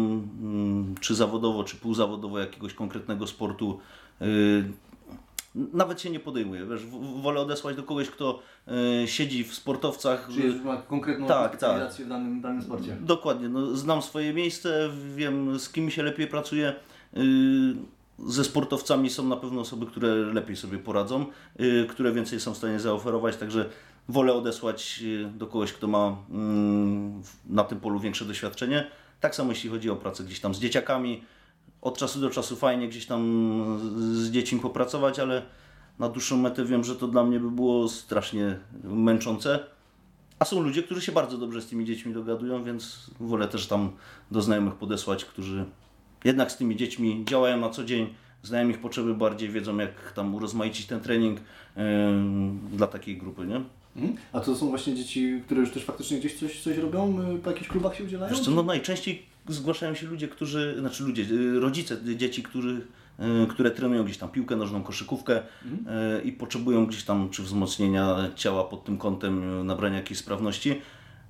mm, 0.41 0.95
czy 0.99 1.15
zawodowo, 1.15 1.63
czy 1.63 1.77
półzawodowo 1.77 2.39
jakiegoś 2.39 2.73
konkretnego 2.73 3.27
sportu, 3.27 3.79
nawet 5.55 6.01
się 6.01 6.09
nie 6.09 6.19
podejmuje. 6.19 6.65
Wiesz, 6.65 6.81
wolę 7.21 7.41
odesłać 7.41 7.75
do 7.75 7.83
kogoś, 7.83 8.09
kto 8.09 8.39
y, 9.03 9.07
siedzi 9.07 9.43
w 9.43 9.53
sportowcach. 9.53 10.29
Czyli 10.33 10.61
ma 10.61 10.77
konkretną 10.77 11.27
Tak, 11.27 11.51
specjalizację 11.51 12.05
w 12.05 12.09
danym, 12.09 12.41
danym 12.41 12.61
sporcie. 12.61 12.97
Dokładnie, 13.01 13.49
no, 13.49 13.75
znam 13.75 14.01
swoje 14.01 14.33
miejsce, 14.33 14.89
wiem 15.15 15.59
z 15.59 15.69
kim 15.69 15.91
się 15.91 16.03
lepiej 16.03 16.27
pracuje. 16.27 16.73
Y, 17.17 17.21
Ze 18.27 18.43
sportowcami 18.43 19.09
są 19.09 19.27
na 19.27 19.35
pewno 19.37 19.61
osoby, 19.61 19.85
które 19.85 20.15
lepiej 20.15 20.55
sobie 20.55 20.77
poradzą, 20.77 21.25
y, 21.59 21.85
które 21.89 22.11
więcej 22.11 22.39
są 22.39 22.53
w 22.53 22.57
stanie 22.57 22.79
zaoferować, 22.79 23.37
także 23.37 23.69
wolę 24.09 24.33
odesłać 24.33 24.99
y, 25.03 25.29
do 25.37 25.47
kogoś, 25.47 25.73
kto 25.73 25.87
ma 25.87 26.15
mm, 26.29 27.21
na 27.45 27.63
tym 27.63 27.79
polu 27.79 27.99
większe 27.99 28.25
doświadczenie. 28.25 28.87
Tak 29.19 29.35
samo 29.35 29.51
jeśli 29.51 29.69
chodzi 29.69 29.89
o 29.89 29.95
pracę 29.95 30.23
gdzieś 30.23 30.39
tam 30.39 30.55
z 30.55 30.59
dzieciakami. 30.59 31.23
Od 31.83 31.97
czasu 31.97 32.19
do 32.21 32.29
czasu 32.29 32.55
fajnie 32.55 32.87
gdzieś 32.89 33.05
tam 33.05 33.21
z- 34.03 34.31
dziećmi 34.31 34.59
popracować, 34.59 35.19
ale 35.19 35.41
na 35.99 36.09
dłuższą 36.09 36.37
metę 36.37 36.65
wiem, 36.65 36.83
że 36.83 36.95
to 36.95 37.07
dla 37.07 37.23
mnie 37.23 37.39
by 37.39 37.51
było 37.51 37.89
strasznie 37.89 38.59
męczące. 38.83 39.59
A 40.39 40.45
są 40.45 40.61
ludzie, 40.61 40.83
którzy 40.83 41.01
się 41.01 41.11
bardzo 41.11 41.37
dobrze 41.37 41.61
z 41.61 41.65
tymi 41.67 41.85
dziećmi 41.85 42.13
dogadują, 42.13 42.63
więc 42.63 43.09
wolę 43.19 43.47
też 43.47 43.67
tam 43.67 43.91
do 44.31 44.41
znajomych 44.41 44.73
podesłać, 44.73 45.25
którzy 45.25 45.65
jednak 46.23 46.51
z 46.51 46.57
tymi 46.57 46.75
dziećmi 46.75 47.23
działają 47.27 47.57
na 47.59 47.69
co 47.69 47.83
dzień, 47.83 48.13
znają 48.43 48.69
ich 48.69 48.79
potrzeby 48.81 49.15
bardziej, 49.15 49.49
wiedzą 49.49 49.77
jak 49.77 50.11
tam 50.11 50.35
urozmaicić 50.35 50.85
ten 50.85 50.99
trening 50.99 51.39
ym, 51.77 52.59
dla 52.73 52.87
takiej 52.87 53.17
grupy, 53.17 53.47
nie? 53.47 53.61
Mhm. 53.95 54.15
A 54.33 54.39
to 54.39 54.55
są 54.55 54.69
właśnie 54.69 54.95
dzieci, 54.95 55.41
które 55.45 55.61
już 55.61 55.71
też 55.71 55.83
faktycznie 55.85 56.19
gdzieś 56.19 56.39
coś, 56.39 56.61
coś 56.63 56.77
robią, 56.77 57.19
y, 57.35 57.39
po 57.39 57.49
jakichś 57.51 57.69
klubach 57.69 57.95
się 57.95 58.03
udzielają? 58.03 58.31
Wiesz 58.35 58.45
co, 58.45 58.51
no 58.51 58.63
najczęściej 58.63 59.32
zgłaszają 59.47 59.95
się 59.95 60.07
ludzie, 60.07 60.27
którzy, 60.27 60.75
znaczy 60.79 61.03
ludzie, 61.03 61.23
y, 61.23 61.59
rodzice 61.59 61.97
dzieci, 62.15 62.43
którzy, 62.43 62.87
y, 63.43 63.47
które 63.47 63.71
trenują 63.71 64.03
gdzieś 64.03 64.17
tam 64.17 64.29
piłkę 64.29 64.55
nożną, 64.55 64.83
koszykówkę 64.83 65.41
y, 65.41 66.21
i 66.23 66.31
potrzebują 66.31 66.85
gdzieś 66.85 67.03
tam 67.03 67.29
czy 67.29 67.43
wzmocnienia 67.43 68.29
ciała 68.35 68.63
pod 68.63 68.83
tym 68.83 68.97
kątem, 68.97 69.65
nabrania 69.67 69.95
jakiejś 69.95 70.19
sprawności. 70.19 70.81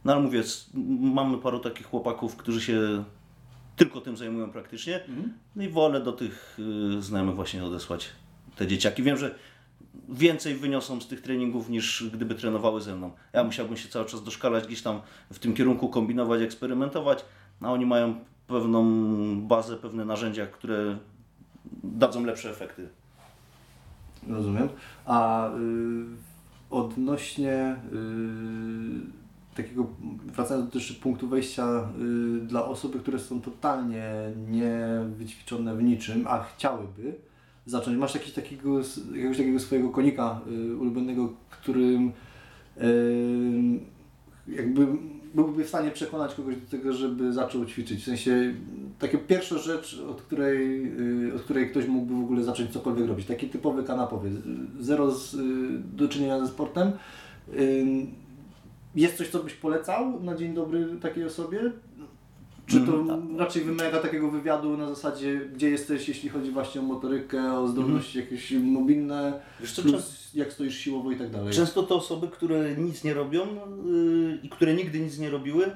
No 0.06 0.14
ale 0.14 0.22
mówię, 0.22 0.44
mamy 1.00 1.38
paru 1.38 1.60
takich 1.60 1.88
chłopaków, 1.88 2.36
którzy 2.36 2.62
się 2.62 3.04
tylko 3.76 4.02
tym 4.02 4.18
zajmują 4.18 4.52
praktycznie. 4.52 5.04
Mhm. 5.04 5.34
No 5.56 5.64
i 5.64 5.70
wolę 5.70 6.02
do 6.02 6.12
tych 6.12 6.60
znajomych 7.00 7.36
właśnie 7.36 7.64
odesłać 7.64 8.10
te 8.56 8.68
dzieciaki. 8.68 9.04
Wiem, 9.04 9.18
że 9.18 9.36
więcej 10.10 10.56
wyniosą 10.56 11.02
z 11.02 11.08
tych 11.08 11.22
treningów 11.22 11.70
niż 11.70 12.04
gdyby 12.14 12.36
trenowały 12.36 12.82
ze 12.82 12.96
mną. 12.96 13.12
Ja 13.34 13.44
musiałbym 13.44 13.78
się 13.78 13.90
cały 13.90 14.06
czas 14.06 14.24
doszkalać, 14.24 14.68
gdzieś 14.68 14.82
tam 14.82 15.02
w 15.32 15.40
tym 15.40 15.54
kierunku 15.54 15.90
kombinować, 15.90 16.42
eksperymentować, 16.42 17.26
a 17.62 17.72
oni 17.72 17.86
mają 17.86 18.16
pewną 18.48 18.86
bazę, 19.42 19.78
pewne 19.78 20.06
narzędzia, 20.06 20.48
które 20.48 20.98
dadzą 21.84 22.26
lepsze 22.26 22.50
efekty. 22.50 22.90
Rozumiem. 24.28 24.70
A 25.06 25.50
y, 25.50 25.54
odnośnie 26.70 27.76
y, 27.94 29.56
takiego, 29.56 29.88
wracając 30.26 30.66
do 30.66 30.72
też 30.72 30.92
punktu 30.92 31.28
wejścia 31.28 31.90
y, 32.40 32.40
dla 32.42 32.66
osoby, 32.66 33.00
które 33.00 33.20
są 33.20 33.42
totalnie 33.42 34.12
niewyćwiczone 34.50 35.76
w 35.76 35.84
niczym, 35.84 36.26
a 36.28 36.44
chciałyby 36.44 37.16
zacząć, 37.66 37.98
masz 37.98 38.16
jakiś 38.16 38.34
takiego, 38.34 38.80
jakiegoś 39.14 39.38
takiego 39.38 39.60
swojego 39.60 39.90
konika 39.90 40.42
y, 40.48 40.78
ulubionego, 40.78 41.34
którym 41.50 42.12
y, 42.82 43.80
jakby 44.48 44.88
byłby 45.34 45.64
w 45.64 45.68
stanie 45.68 45.92
przekonać 45.92 46.36
kogoś 46.36 46.56
do 46.56 46.72
tego, 46.72 46.94
żeby 46.94 47.34
zaczął 47.34 47.66
ćwiczyć. 47.66 48.02
W 48.02 48.06
sensie 48.06 48.54
taka 49.00 49.18
pierwsza 49.18 49.58
rzecz, 49.58 50.02
od 50.10 50.22
której, 50.22 50.86
y, 51.30 51.34
od 51.36 51.42
której 51.42 51.70
ktoś 51.70 51.88
mógłby 51.88 52.14
w 52.14 52.24
ogóle 52.24 52.44
zacząć 52.44 52.72
cokolwiek 52.72 53.08
robić. 53.08 53.28
Taki 53.28 53.50
typowy 53.50 53.84
kanapowiec. 53.84 54.34
Zero 54.80 55.12
z, 55.12 55.34
y, 55.34 55.38
do 55.96 56.08
czynienia 56.08 56.40
ze 56.40 56.48
sportem. 56.48 56.92
Jest 58.96 59.18
coś, 59.18 59.30
co 59.30 59.44
byś 59.44 59.54
polecał 59.54 60.24
na 60.24 60.36
dzień 60.36 60.54
dobry 60.54 60.88
takiej 61.02 61.26
osobie? 61.26 61.72
Czy 62.68 62.80
to 62.80 62.94
Mm, 62.94 63.40
raczej 63.40 63.64
wymaga 63.64 64.00
takiego 64.00 64.32
wywiadu 64.32 64.78
na 64.78 64.90
zasadzie, 64.90 65.42
gdzie 65.54 65.70
jesteś, 65.70 66.08
jeśli 66.08 66.30
chodzi 66.30 66.52
właśnie 66.52 66.82
o 66.82 66.84
motorykę, 66.84 67.60
o 67.60 67.68
zdolności 67.68 68.20
jakieś 68.20 68.52
mobilne, 68.52 69.42
Wiesz 69.62 69.74
co, 69.74 69.82
plus 69.82 70.32
jak 70.34 70.54
stoisz 70.54 70.78
siłowo 70.78 71.12
i 71.12 71.16
tak 71.16 71.30
dalej? 71.30 71.54
Często 71.54 71.84
to 71.84 71.96
osoby, 71.96 72.28
które 72.28 72.76
nic 72.76 73.04
nie 73.04 73.14
robią 73.14 73.46
yy, 73.86 74.40
i 74.44 74.50
które 74.50 74.74
nigdy 74.74 75.00
nic 75.00 75.20
nie 75.20 75.30
robiły, 75.30 75.72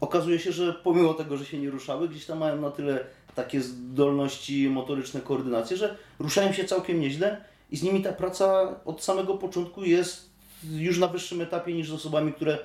okazuje 0.00 0.38
się, 0.38 0.52
że 0.52 0.72
pomimo 0.72 1.14
tego, 1.14 1.36
że 1.36 1.44
się 1.44 1.58
nie 1.58 1.70
ruszały, 1.70 2.08
gdzieś 2.08 2.26
tam 2.26 2.38
mają 2.38 2.60
na 2.60 2.70
tyle 2.70 3.04
takie 3.34 3.60
zdolności 3.60 4.70
motoryczne, 4.70 5.20
koordynację, 5.20 5.76
że 5.76 5.96
ruszają 6.18 6.52
się 6.52 6.64
całkiem 6.64 7.00
nieźle 7.00 7.44
i 7.70 7.76
z 7.76 7.82
nimi 7.82 8.02
ta 8.02 8.12
praca 8.12 8.74
od 8.84 9.02
samego 9.02 9.34
początku 9.34 9.84
jest 9.84 10.30
już 10.70 10.98
na 10.98 11.08
wyższym 11.08 11.40
etapie 11.40 11.74
niż 11.74 11.88
z 11.88 11.92
osobami, 11.92 12.32
które 12.32 12.58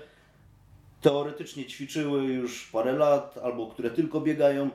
teoretycznie 1.04 1.66
ćwiczyły 1.66 2.24
już 2.24 2.70
parę 2.72 2.94
lat 2.94 3.40
albo 3.44 3.68
które 3.68 3.90
tylko 3.90 4.22
biegają. 4.22 4.70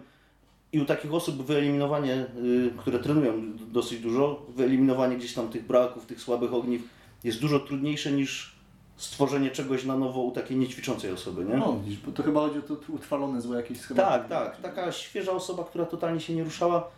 I 0.73 0.81
u 0.81 0.85
takich 0.85 1.15
osób 1.15 1.47
wyeliminowanie, 1.47 2.27
y, 2.45 2.71
które 2.77 2.99
trenują 2.99 3.57
dosyć 3.73 4.01
dużo, 4.01 4.47
wyeliminowanie 4.49 5.17
gdzieś 5.17 5.35
tam 5.35 5.49
tych 5.49 5.67
braków, 5.67 6.07
tych 6.07 6.21
słabych 6.21 6.55
ogniw 6.55 6.83
jest 7.25 7.41
dużo 7.41 7.61
trudniejsze 7.61 8.13
niż 8.13 8.59
stworzenie 8.97 9.51
czegoś 9.51 9.85
na 9.85 9.97
nowo 9.97 10.21
u 10.21 10.31
takiej 10.31 10.57
niećwiczącej 10.57 11.13
osoby, 11.13 11.45
nie? 11.45 11.57
No 11.57 11.81
widzisz, 11.85 12.01
bo 12.01 12.13
to 12.13 12.23
chyba 12.23 12.41
chodzi 12.41 12.59
o 12.59 12.63
to 12.63 12.77
utrwalone 12.89 13.41
złe 13.41 13.57
jakieś 13.57 13.79
schematy. 13.81 14.09
tak, 14.09 14.29
tak. 14.29 14.61
Taka 14.61 14.93
świeża 14.93 15.33
osoba, 15.33 15.65
która 15.65 15.87
totalnie 15.87 16.21
się 16.21 16.35
nie 16.35 16.45
ruszała, 16.45 16.89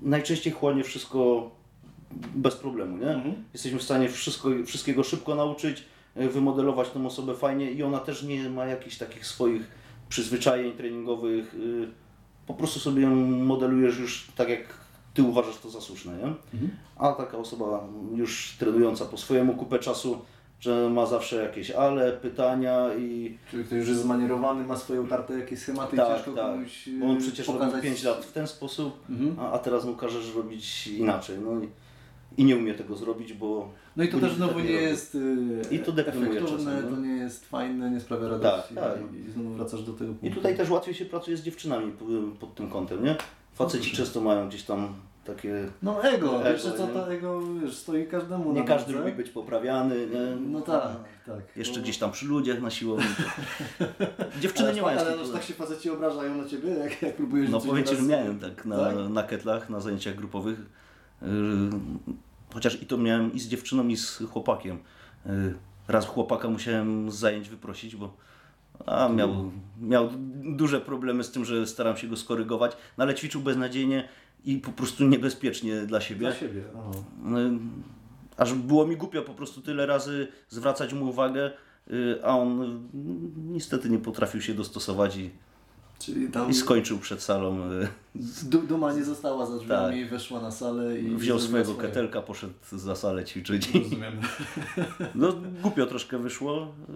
najczęściej 0.00 0.52
chłonie 0.52 0.84
wszystko 0.84 1.50
bez 2.34 2.56
problemu, 2.56 2.96
nie? 2.96 3.10
Mhm. 3.10 3.34
Jesteśmy 3.52 3.78
w 3.78 3.82
stanie 3.82 4.08
wszystko, 4.08 4.48
wszystkiego 4.66 5.02
szybko 5.02 5.34
nauczyć, 5.34 5.84
wymodelować 6.16 6.90
tą 6.90 7.06
osobę 7.06 7.34
fajnie 7.34 7.70
i 7.70 7.82
ona 7.82 7.98
też 7.98 8.22
nie 8.22 8.50
ma 8.50 8.66
jakichś 8.66 8.96
takich 8.98 9.26
swoich 9.26 9.62
przyzwyczajeń 10.08 10.72
treningowych. 10.72 11.54
y, 11.54 11.88
Po 12.46 12.54
prostu 12.54 12.80
sobie 12.80 13.02
ją 13.02 13.10
modelujesz 13.26 13.98
już 13.98 14.28
tak, 14.36 14.48
jak 14.48 14.60
ty 15.14 15.22
uważasz 15.22 15.58
to 15.58 15.70
za 15.70 15.80
słuszne, 15.80 16.12
nie? 16.16 16.24
Mhm. 16.54 16.70
A 16.96 17.12
taka 17.12 17.38
osoba 17.38 17.84
już 18.14 18.56
trenująca 18.58 19.04
po 19.04 19.16
swojemu 19.16 19.54
kupę 19.54 19.78
czasu, 19.78 20.18
że 20.60 20.90
ma 20.90 21.06
zawsze 21.06 21.36
jakieś 21.42 21.70
ale, 21.70 22.12
pytania 22.12 22.94
i 22.98 23.38
Czyli 23.50 23.64
ktoś 23.64 23.78
już 23.78 23.88
jest 23.88 24.00
zmanierowany, 24.00 24.64
ma 24.64 24.76
swoje 24.76 25.00
utarte 25.00 25.38
jakieś 25.38 25.58
schematy 25.58 25.96
i 25.96 25.98
tak, 25.98 26.08
ciężko 26.16 26.32
tak. 26.32 26.44
komuś 26.46 26.88
Bo 27.00 27.06
on 27.06 27.16
y, 27.16 27.20
przecież 27.20 27.46
pokazać... 27.46 27.66
robił 27.74 27.82
5 27.82 28.02
lat 28.02 28.24
w 28.24 28.32
ten 28.32 28.46
sposób, 28.46 29.00
Mhm. 29.10 29.36
a, 29.40 29.52
a 29.52 29.58
teraz 29.58 29.84
mu 29.84 29.94
każesz 29.94 30.34
robić 30.34 30.86
inaczej. 30.86 31.36
No 31.44 31.60
i, 31.64 31.68
i 32.38 32.44
nie 32.44 32.56
umie 32.56 32.74
tego 32.74 32.96
zrobić, 32.96 33.32
bo. 33.32 33.70
No 33.96 34.04
i 34.04 34.08
to 34.08 34.18
też 34.18 34.34
znowu 34.34 34.60
nie 34.60 34.70
jest 34.70 35.14
y, 35.14 35.18
I 35.70 35.78
to 35.78 35.92
efektowne, 35.92 36.40
czasem, 36.40 36.90
no. 36.90 36.96
to 36.96 37.02
nie 37.02 37.16
jest 37.16 37.46
fajne, 37.46 37.90
nie 37.90 38.00
sprawia 38.00 38.28
radości 38.28 38.74
Tak, 38.74 38.84
tak. 38.84 38.98
i, 39.14 39.28
i 39.28 39.30
znowu 39.30 39.50
wracasz 39.50 39.82
do 39.82 39.92
tego 39.92 40.10
punktu. 40.10 40.26
I 40.26 40.30
tutaj 40.30 40.56
też 40.56 40.70
łatwiej 40.70 40.94
się 40.94 41.04
pracuje 41.04 41.36
z 41.36 41.42
dziewczynami 41.42 41.92
pod 42.40 42.54
tym 42.54 42.70
kątem, 42.70 43.04
nie? 43.04 43.16
Faceci 43.54 43.96
często 43.96 44.20
mają 44.20 44.48
gdzieś 44.48 44.62
tam 44.62 44.94
takie. 45.26 45.68
No 45.82 46.02
ego, 46.02 46.40
Ego, 46.40 46.52
wiesz 46.52 46.62
co, 46.62 46.86
to 46.86 47.12
ego 47.12 47.40
wiesz, 47.62 47.76
stoi 47.76 48.06
każdemu 48.06 48.52
Nie 48.52 48.64
każdy 48.64 48.92
lubi 48.92 49.12
być 49.12 49.30
poprawiany, 49.30 50.06
nie? 50.06 50.50
No 50.50 50.60
tak, 50.60 50.96
tak. 51.26 51.56
Jeszcze 51.56 51.76
no, 51.76 51.82
gdzieś 51.82 51.98
tam 51.98 52.12
przy 52.12 52.26
ludziach 52.26 52.62
na 52.62 52.70
siłowni. 52.70 53.06
Dziewczyny 54.40 54.74
nie 54.74 54.82
mają 54.82 54.98
Ale 54.98 55.16
no, 55.16 55.28
tak 55.32 55.42
się 55.42 55.54
faceci 55.54 55.90
obrażają 55.90 56.34
na 56.34 56.48
ciebie, 56.48 56.70
jak, 56.70 57.02
jak 57.02 57.16
próbujesz 57.16 57.50
No 57.50 57.60
powiem 57.60 57.84
Ci, 57.84 57.96
że 57.96 58.02
miałem 58.02 58.38
tak 58.38 58.64
na, 58.64 58.76
Tak? 58.76 58.96
na 59.10 59.22
ketlach, 59.22 59.70
na 59.70 59.80
zajęciach 59.80 60.14
grupowych. 60.14 60.58
Chociaż 62.54 62.82
i 62.82 62.86
to 62.86 62.96
miałem 62.98 63.32
i 63.32 63.40
z 63.40 63.48
dziewczyną, 63.48 63.88
i 63.88 63.96
z 63.96 64.22
chłopakiem. 64.30 64.78
Yy, 65.26 65.54
raz 65.88 66.06
chłopaka 66.06 66.48
musiałem 66.48 67.10
z 67.10 67.14
zajęć 67.14 67.48
wyprosić, 67.48 67.96
bo 67.96 68.16
a, 68.86 69.08
miał, 69.08 69.50
miał 69.80 70.08
duże 70.44 70.80
problemy 70.80 71.24
z 71.24 71.30
tym, 71.30 71.44
że 71.44 71.66
staram 71.66 71.96
się 71.96 72.08
go 72.08 72.16
skorygować, 72.16 72.76
no 72.98 73.04
ale 73.04 73.14
ćwiczył 73.14 73.40
beznadziejnie 73.40 74.08
i 74.44 74.56
po 74.56 74.72
prostu 74.72 75.04
niebezpiecznie 75.04 75.80
dla 75.80 76.00
siebie. 76.00 76.20
Dla 76.20 76.34
siebie, 76.34 76.62
aha. 76.78 76.90
No, 77.22 77.38
aż 78.36 78.54
było 78.54 78.86
mi 78.86 78.96
głupio 78.96 79.22
po 79.22 79.34
prostu 79.34 79.60
tyle 79.62 79.86
razy 79.86 80.28
zwracać 80.48 80.92
mu 80.92 81.08
uwagę, 81.08 81.50
yy, 81.86 82.20
a 82.24 82.38
on 82.38 82.60
yy, 82.60 83.52
niestety 83.52 83.90
nie 83.90 83.98
potrafił 83.98 84.40
się 84.40 84.54
dostosować 84.54 85.16
i, 85.16 85.30
Czyli 85.98 86.28
tam 86.28 86.50
i 86.50 86.54
skończył 86.54 86.98
przed 86.98 87.22
salą. 87.22 87.58
du- 88.42 88.62
duma 88.62 88.92
nie 88.92 89.04
została 89.04 89.46
za 89.46 89.58
drzwiami, 89.58 90.00
Tak. 90.00 90.10
weszła 90.10 90.40
na 90.40 90.50
salę 90.50 91.00
i 91.00 91.16
Wziął 91.16 91.38
swojego 91.38 91.72
swoje. 91.72 91.88
ketelka, 91.88 92.22
poszedł 92.22 92.52
za 92.72 92.96
salę 92.96 93.24
ćwiczyć. 93.24 93.74
Rozumiem. 93.74 94.12
No 95.14 95.32
głupio 95.62 95.86
troszkę 95.86 96.18
wyszło, 96.18 96.74
yy, 96.88 96.94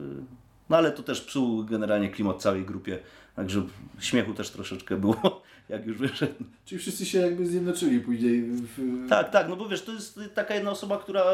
no 0.71 0.77
ale 0.77 0.93
to 0.93 1.03
też 1.03 1.21
psuł 1.21 1.65
generalnie 1.65 2.11
klimat 2.11 2.43
całej 2.43 2.65
grupie, 2.65 2.99
także 3.37 3.63
śmiechu 4.01 4.35
też 4.35 4.51
troszeczkę 4.51 4.97
było, 4.97 5.43
jak 5.69 5.87
już 5.87 5.99
wyszedł. 5.99 6.35
Czyli 6.65 6.79
wszyscy 6.79 7.07
się 7.07 7.19
jakby 7.19 7.47
zjednoczyli 7.47 8.01
później 8.01 8.43
w... 8.43 9.07
Tak, 9.09 9.31
tak, 9.31 9.49
no 9.49 9.57
bo 9.57 9.69
wiesz, 9.69 9.83
to 9.83 9.93
jest 9.93 10.21
taka 10.35 10.55
jedna 10.55 10.71
osoba, 10.71 10.99
która 10.99 11.25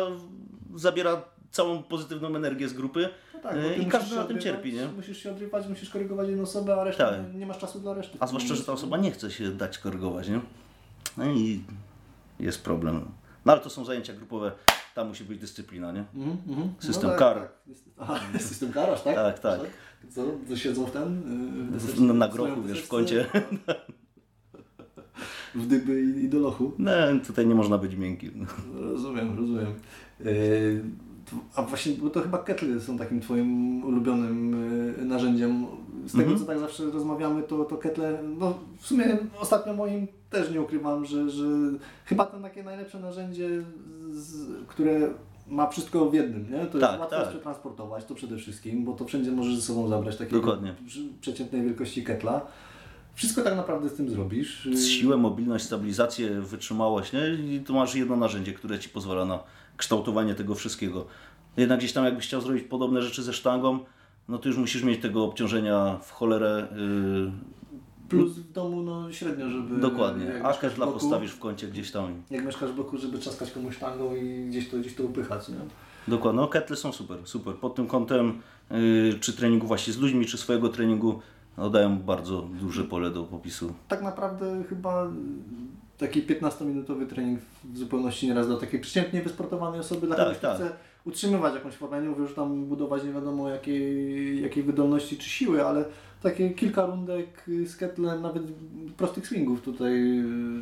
zabiera 0.75 1.23
całą 1.51 1.83
pozytywną 1.83 2.37
energię 2.37 2.69
z 2.69 2.73
grupy 2.73 3.09
tak, 3.47 3.55
ty 3.55 3.83
i 3.83 3.87
każdy 3.87 4.17
na 4.17 4.25
tym 4.25 4.39
cierpi, 4.41 4.73
nie? 4.73 4.89
Musisz 4.97 5.19
się 5.19 5.31
odrywać, 5.31 5.69
musisz 5.69 5.91
korygować 5.91 6.29
jedną 6.29 6.43
osobę, 6.43 6.81
a 6.81 6.85
reszta 6.85 7.11
Tak. 7.11 7.35
nie, 7.35 7.47
masz 7.47 7.59
czasu 7.59 7.81
dla 7.81 7.95
reszty. 7.95 8.19
A 8.21 8.27
zwłaszcza, 8.27 8.55
że 8.55 8.65
ta 8.65 8.73
osoba 8.73 8.97
nie 8.97 9.11
chce 9.11 9.31
się 9.31 9.51
dać 9.51 9.79
korygować, 9.79 10.29
nie? 10.29 10.41
No 11.17 11.25
i 11.33 11.63
jest 12.41 12.65
problem. 12.65 13.05
No 13.45 13.53
ale 13.53 13.61
to 13.61 13.71
są 13.71 13.85
zajęcia 13.85 14.13
grupowe, 14.13 14.53
tam 14.95 15.09
musi 15.09 15.25
być 15.25 15.39
dyscyplina, 15.39 15.93
nie? 15.93 16.05
Mhm. 16.15 16.75
System 16.79 17.11
tak, 17.11 17.19
kar. 17.19 17.37
Tak. 17.37 17.51
Aha, 17.99 18.21
system 18.39 18.73
kar, 18.73 18.91
aż 18.91 19.03
tak? 19.03 19.15
Tak, 19.15 19.39
tak. 19.39 19.61
Co, 20.11 20.25
to 20.49 20.57
siedzą 20.57 20.85
w 20.85 20.91
ten? 20.91 21.23
W, 21.69 21.73
deseczce? 21.73 22.03
na, 22.03 22.13
na 22.13 22.29
grochu, 22.29 22.63
wiesz, 22.63 22.83
w 22.83 22.89
kącie. 22.89 23.27
W 25.55 25.67
dyby 25.67 26.03
i, 26.03 26.25
i 26.25 26.29
do 26.29 26.39
lochu. 26.39 26.73
No, 26.79 26.91
tutaj 27.27 27.47
nie 27.47 27.55
można 27.55 27.79
być 27.79 27.95
miękkim. 27.95 28.47
Rozumiem, 28.75 29.39
rozumiem. 29.39 29.75
To- 30.19 30.25
A 31.55 31.63
właśnie, 31.63 31.93
bo 31.93 32.11
to 32.11 32.21
chyba 32.21 32.39
ketle 32.39 32.81
są 32.81 32.99
takim 32.99 33.21
Twoim 33.21 33.85
ulubionym 33.85 34.53
yy, 34.99 35.05
narzędziem. 35.05 35.67
Z 36.07 36.13
tego, 36.13 36.23
Mhm. 36.23 36.39
co 36.39 36.45
tak 36.45 36.59
zawsze 36.59 36.85
rozmawiamy, 36.85 37.43
to, 37.43 37.65
to 37.65 37.77
ketle, 37.77 38.19
no 38.39 38.55
w 38.79 38.87
sumie 38.87 39.19
ostatnio 39.41 39.75
moim 39.75 40.07
też 40.31 40.51
nie 40.51 40.61
ukrywam, 40.61 41.05
że, 41.05 41.31
że 41.31 41.45
chyba 42.05 42.25
to 42.27 42.41
takie 42.41 42.63
najlepsze 42.63 43.01
narzędzie, 43.01 43.49
z, 44.11 44.47
które 44.67 45.01
ma 45.49 45.67
wszystko 45.71 46.11
w 46.11 46.15
jednym, 46.15 46.47
nie? 46.53 46.67
To 46.67 46.79
Tak, 46.79 46.91
jest 46.91 47.01
łatwo 47.01 47.17
tak. 47.17 47.29
przetransportować, 47.29 48.05
to 48.05 48.15
przede 48.15 48.37
wszystkim, 48.37 48.85
bo 48.85 48.93
to 48.93 49.05
wszędzie 49.05 49.33
możesz 49.33 49.57
ze 49.57 49.63
sobą 49.63 49.89
zabrać 49.89 50.17
przy- 50.87 51.09
przeciętnej 51.21 51.63
wielkości 51.63 52.05
ketla. 52.05 52.41
Wszystko 53.15 53.43
tak 53.43 53.57
naprawdę 53.57 53.89
z 53.89 53.95
tym 53.95 54.11
zrobisz. 54.11 54.67
Yy, 54.67 54.77
Siłę, 54.77 55.17
mobilność, 55.17 55.65
stabilizację, 55.65 56.41
wytrzymałość, 56.41 57.13
nie? 57.13 57.35
I 57.57 57.61
tu 57.61 57.75
masz 57.75 57.95
jedno 57.95 58.17
narzędzie, 58.17 58.53
które 58.53 58.79
Ci 58.79 58.89
pozwala 58.89 59.25
na 59.25 59.39
kształtowanie 59.77 60.35
tego 60.35 60.55
wszystkiego. 60.55 61.07
Jednak 61.57 61.79
gdzieś 61.79 61.93
tam 61.93 62.05
jakbyś 62.05 62.27
chciał 62.27 62.41
zrobić 62.41 62.65
podobne 62.65 63.03
rzeczy 63.03 63.23
ze 63.23 63.33
sztangą, 63.33 63.79
no 64.29 64.39
to 64.39 64.49
już 64.49 64.59
musisz 64.59 64.83
mieć 64.83 65.03
tego 65.03 65.25
obciążenia 65.25 65.99
w 66.03 66.11
cholerę. 66.11 66.69
Yy, 66.77 67.33
Plus 68.09 68.33
w 68.33 68.53
domu 68.53 68.83
no 68.83 69.13
średnio, 69.13 69.51
żeby... 69.51 69.81
dokładnie. 69.81 70.45
A 70.45 70.53
ketla 70.53 70.87
postawisz 70.87 71.33
w 71.33 71.39
kącie 71.39 71.69
gdzieś 71.69 71.91
tam. 71.91 72.23
Jak 72.31 72.45
mieszkasz 72.45 72.71
w 72.71 72.75
bloku, 72.75 72.99
żeby 72.99 73.19
trzaskać 73.19 73.51
komuś 73.51 73.77
sztangą 73.77 74.17
i 74.17 74.47
gdzieś 74.49 74.71
to, 74.71 74.79
gdzieś 74.79 74.95
to 74.95 75.03
upychać, 75.03 75.49
nie? 75.49 75.57
Dokładnie, 76.09 76.41
no 76.41 76.49
ketle 76.49 76.77
są 76.77 76.93
super, 76.93 77.19
super. 77.25 77.55
Pod 77.55 77.75
tym 77.75 77.87
kątem, 77.87 78.41
yy, 78.71 79.19
czy 79.21 79.33
treningu 79.33 79.67
właśnie 79.67 79.93
z 79.93 79.99
ludźmi, 79.99 80.27
czy 80.27 80.39
swojego 80.39 80.69
treningu, 80.69 81.21
no 81.57 81.71
dają 81.71 81.99
bardzo 81.99 82.43
duże 82.43 82.85
pole 82.85 83.11
do 83.11 83.25
popisu. 83.25 83.75
Tak 83.89 84.03
naprawdę 84.03 84.65
chyba 84.69 85.11
taki 85.99 86.23
15-minutowy 86.23 87.07
trening 87.07 87.41
w 87.65 87.79
zupełności 87.79 88.27
nieraz 88.27 88.47
dla 88.47 88.57
takiej 88.57 88.81
przeciętnie 88.81 89.23
wysportowanej 89.23 89.81
osoby, 89.81 90.07
dla 90.07 90.17
Tak, 90.17 90.39
kto 90.39 90.49
tak. 90.49 90.57
chce 90.57 90.71
utrzymywać 91.05 91.55
jakąś 91.55 91.75
formę. 91.75 92.03
Nie 92.03 92.09
mówię, 92.09 92.27
że 92.27 92.35
tam 92.35 92.65
budować 92.65 93.05
nie 93.05 93.13
wiadomo 93.13 93.49
jakiej, 93.49 94.43
jakiej 94.43 94.63
wydolności 94.63 95.17
czy 95.17 95.29
siły, 95.29 95.67
ale 95.67 95.85
takie 96.23 96.51
kilka 96.51 96.87
rundek 96.87 97.45
z 97.67 97.77
ketlem, 97.77 98.23
nawet 98.23 98.43
prostych 98.97 99.27
swingów 99.27 99.63
tutaj 99.63 99.93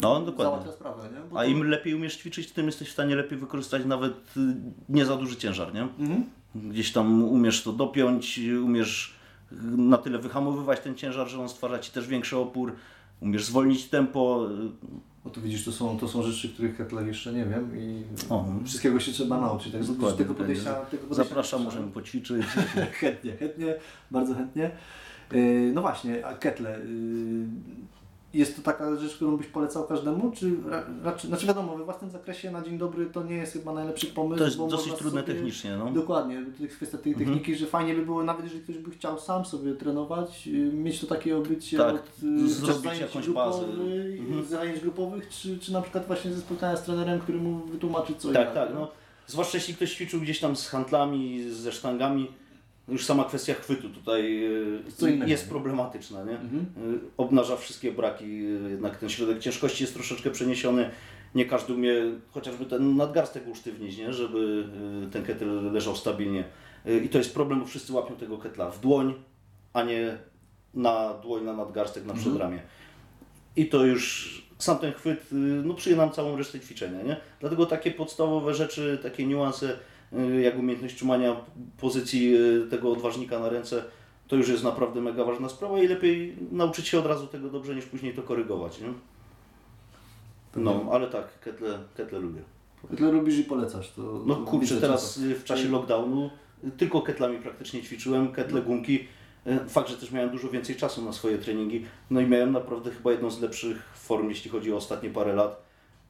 No, 0.01 0.21
dokładnie. 0.21 0.45
załatwia 0.45 0.73
sprawę, 0.73 1.09
nie? 1.13 1.31
Bo 1.31 1.39
A 1.41 1.43
to- 1.43 1.49
im 1.51 1.63
lepiej 1.71 1.95
umiesz 1.95 2.17
ćwiczyć, 2.17 2.53
tym 2.53 2.67
jesteś 2.67 2.89
w 2.89 2.93
stanie 2.93 3.17
lepiej 3.17 3.39
wykorzystać 3.39 3.85
nawet 3.85 4.13
y, 4.37 4.41
nie 4.89 5.05
za 5.05 5.17
duży 5.17 5.37
ciężar, 5.37 5.75
nie? 5.75 5.83
Mhm. 5.83 6.25
Gdzieś 6.55 6.93
tam 6.93 7.23
umiesz 7.25 7.63
to 7.63 7.73
dopiąć, 7.73 8.41
umiesz 8.65 9.15
na 9.77 9.99
tyle 9.99 10.19
wyhamowywać 10.19 10.81
ten 10.81 10.95
ciężar, 10.95 11.29
że 11.29 11.41
on 11.41 11.49
stwarza 11.49 11.79
Ci 11.79 11.93
też 11.93 12.09
większy 12.09 12.37
opór, 12.37 12.73
umiesz 13.21 13.45
zwolnić 13.45 13.85
tempo. 13.85 14.49
No 15.25 15.31
tu 15.31 15.41
widzisz, 15.41 15.65
to 15.65 15.73
są, 15.73 15.99
to 15.99 16.09
są 16.09 16.23
rzeczy, 16.23 16.49
których 16.49 16.77
ketlach 16.77 17.07
jeszcze 17.07 17.33
nie 17.33 17.45
wiem 17.45 17.79
i 17.79 18.03
O. 18.31 18.45
wszystkiego 18.65 19.01
się 19.01 19.13
trzeba 19.13 19.41
nauczyć. 19.41 19.73
Tak, 19.73 19.85
Dokładnie, 19.85 20.19
tego 20.19 20.35
podejścia, 20.35 20.75
tego 20.75 21.03
podejścia 21.03 21.25
Zapraszam, 21.25 21.61
nie 21.61 21.65
możemy 21.65 21.91
poćwiczyć. 21.93 22.47
chętnie, 23.01 23.33
chętnie, 23.37 23.75
bardzo 24.11 24.35
chętnie. 24.35 24.71
Yy, 25.33 25.73
No 25.75 25.81
właśnie, 25.81 26.27
a 26.27 26.35
ketle. 26.35 26.79
Jest 28.35 28.57
to 28.57 28.63
taka 28.63 28.97
rzecz, 28.97 29.15
którą 29.17 29.37
byś 29.37 29.47
polecał 29.47 29.87
każdemu, 29.87 30.33
czy 30.37 30.51
ra- 30.71 30.85
raczej, 31.03 31.29
znaczy 31.29 31.47
wiadomo, 31.47 31.77
we 31.77 31.85
własnym 31.85 32.11
zakresie 32.11 32.51
na 32.51 32.63
dzień 32.63 32.79
dobry 32.79 33.07
to 33.07 33.23
nie 33.23 33.35
jest 33.37 33.53
chyba 33.53 33.73
najlepszy 33.73 34.07
pomysł. 34.07 34.39
To 34.39 34.45
jest 34.45 34.59
dosyć 34.59 34.93
trudne 34.95 35.21
sobie, 35.21 35.35
technicznie, 35.35 35.77
no. 35.77 35.91
Dokładnie, 35.93 36.45
to 36.57 36.63
jest 36.63 36.77
kwestia 36.77 36.99
tej 36.99 37.13
Mhm. 37.13 37.31
techniki, 37.31 37.57
że 37.57 37.67
fajnie 37.67 37.95
by 37.95 38.05
było, 38.05 38.25
nawet 38.25 38.45
jeżeli 38.45 38.63
ktoś 38.63 38.79
by 38.79 38.91
chciał 38.91 39.19
sam 39.21 39.45
sobie 39.45 39.75
trenować, 39.75 40.47
yy, 40.47 40.59
mieć 40.73 41.01
to 41.01 41.07
takie 41.07 41.37
obycie 41.37 41.77
Tak, 41.79 41.95
od 41.95 42.23
yy, 42.23 42.49
zrobić 42.49 43.01
jakąś 43.01 43.29
bazę. 43.29 43.65
grupowych, 43.67 44.21
Mhm. 44.21 44.45
zajęć 44.45 44.81
grupowych, 44.81 45.29
czy, 45.29 45.59
czy 45.59 45.73
na 45.73 45.83
przykład 45.83 46.07
właśnie 46.07 46.33
ze 46.33 46.41
spotkania 46.41 46.77
z 46.77 46.83
trenerem, 46.83 47.21
który 47.21 47.39
mu 47.39 47.59
wytłumaczy 47.59 48.15
co 48.19 48.31
i 48.31 48.35
Tak, 48.35 48.45
jak, 48.45 48.55
tak. 48.55 48.69
No. 48.75 48.89
Zwłaszcza 49.27 49.59
jeśli 49.59 49.75
ktoś 49.75 49.93
ćwiczył 49.95 50.21
gdzieś 50.21 50.41
tam 50.41 50.57
z 50.57 50.69
handlami, 50.69 51.51
ze 51.51 51.73
sztangami, 51.73 52.31
już 52.89 53.05
sama 53.05 53.25
kwestia 53.25 53.55
chwytu 53.55 53.91
tutaj 53.91 54.51
innego, 55.01 55.31
jest 55.31 55.49
problematyczna, 55.49 56.25
nie? 56.25 56.39
Mhm. 56.41 56.67
Y, 56.95 56.99
Obnaża 57.17 57.57
wszystkie 57.57 57.93
braki, 57.93 58.25
y, 58.25 58.71
jednak 58.71 58.97
ten 58.99 59.09
środek 59.09 59.39
ciężkości 59.39 59.85
jest 59.85 59.95
troszeczkę 59.95 60.31
przeniesiony. 60.31 60.91
Nie 61.35 61.47
każdy 61.47 61.75
umie 61.75 61.95
chociażby 62.31 62.65
ten 62.67 62.97
nadgarstek 62.97 63.49
usztywnić, 63.49 63.99
nie? 63.99 64.13
żeby 64.13 64.69
ten 65.13 65.23
ketel 65.23 65.73
leżał 65.73 65.97
stabilnie. 65.97 66.45
I 67.05 67.09
to 67.09 67.19
jest 67.19 67.35
problem, 67.35 67.61
bo 67.61 67.67
wszyscy 67.67 67.93
łapią 67.93 68.17
tego 68.17 68.39
ketla 68.39 68.71
w 68.71 68.81
dłoń, 68.81 69.15
a 69.73 69.83
nie 69.83 70.19
na 70.75 71.15
dłoń, 71.15 71.45
na 71.45 71.53
nadgarstek, 71.53 72.05
na 72.05 72.13
Mhm. 72.13 72.21
przedramię. 72.31 72.63
I 73.57 73.67
to 73.67 73.85
już 73.85 74.35
sam 74.59 74.79
ten 74.79 74.93
chwyt 74.93 75.27
no, 75.65 75.75
przyje 75.75 75.97
nam 75.97 76.11
całą 76.13 76.37
resztę 76.37 76.61
ćwiczenia. 76.61 77.03
Nie? 77.03 77.17
Dlatego 77.41 77.67
takie 77.67 77.91
podstawowe 77.91 78.55
rzeczy, 78.55 78.99
takie 79.03 79.27
niuanse, 79.27 79.79
jak 80.43 80.59
umiejętność 80.59 80.95
trzymania 80.95 81.37
pozycji 81.81 82.37
y, 82.37 82.67
tego 82.71 82.93
odważnika 82.93 83.39
na 83.39 83.49
ręce, 83.49 83.85
to 84.29 84.37
już 84.37 84.49
jest 84.49 84.65
naprawdę 84.65 85.01
mega 85.01 85.25
ważna 85.25 85.49
sprawa 85.49 85.79
i 85.79 85.89
lepiej 85.89 86.37
nauczyć 86.53 86.89
się 86.89 86.99
od 86.99 87.07
razu 87.07 87.27
tego 87.27 87.49
dobrze, 87.49 87.75
niż 87.75 87.85
później 87.85 88.15
to 88.15 88.23
korygować. 88.23 88.81
Nie? 88.81 88.89
No, 90.57 90.87
ale 90.93 91.07
tak, 91.07 91.41
ketle, 91.41 91.79
ketle 91.97 92.19
lubię. 92.19 92.41
Ketle 92.91 93.13
lubisz 93.13 93.39
i 93.39 93.45
polecasz. 93.45 93.91
To, 93.91 94.23
No 94.27 94.37
kurczę, 94.37 94.81
teraz 94.81 95.17
y, 95.17 95.35
w 95.35 95.45
czasie 95.45 95.69
lockdownu 95.69 96.31
y, 96.65 96.71
tylko 96.71 97.03
ketlami 97.03 97.39
praktycznie 97.39 97.83
ćwiczyłem, 97.83 98.33
ketle, 98.33 98.63
gumki. 98.63 99.07
Y, 99.47 99.69
Fakt, 99.69 99.89
że 99.89 99.97
też 99.97 100.13
miałem 100.13 100.31
dużo 100.31 100.49
więcej 100.49 100.77
czasu 100.77 101.05
na 101.05 101.13
swoje 101.13 101.39
treningi. 101.39 101.85
No 102.11 102.21
i 102.21 102.27
miałem 102.27 102.53
naprawdę 102.53 102.91
chyba 102.91 103.13
jedną 103.13 103.31
z 103.31 103.41
lepszych 103.41 103.83
form, 103.95 104.29
jeśli 104.29 104.51
chodzi 104.51 104.73
o 104.73 104.77
ostatnie 104.77 105.11
parę 105.11 105.35
lat. 105.35 105.65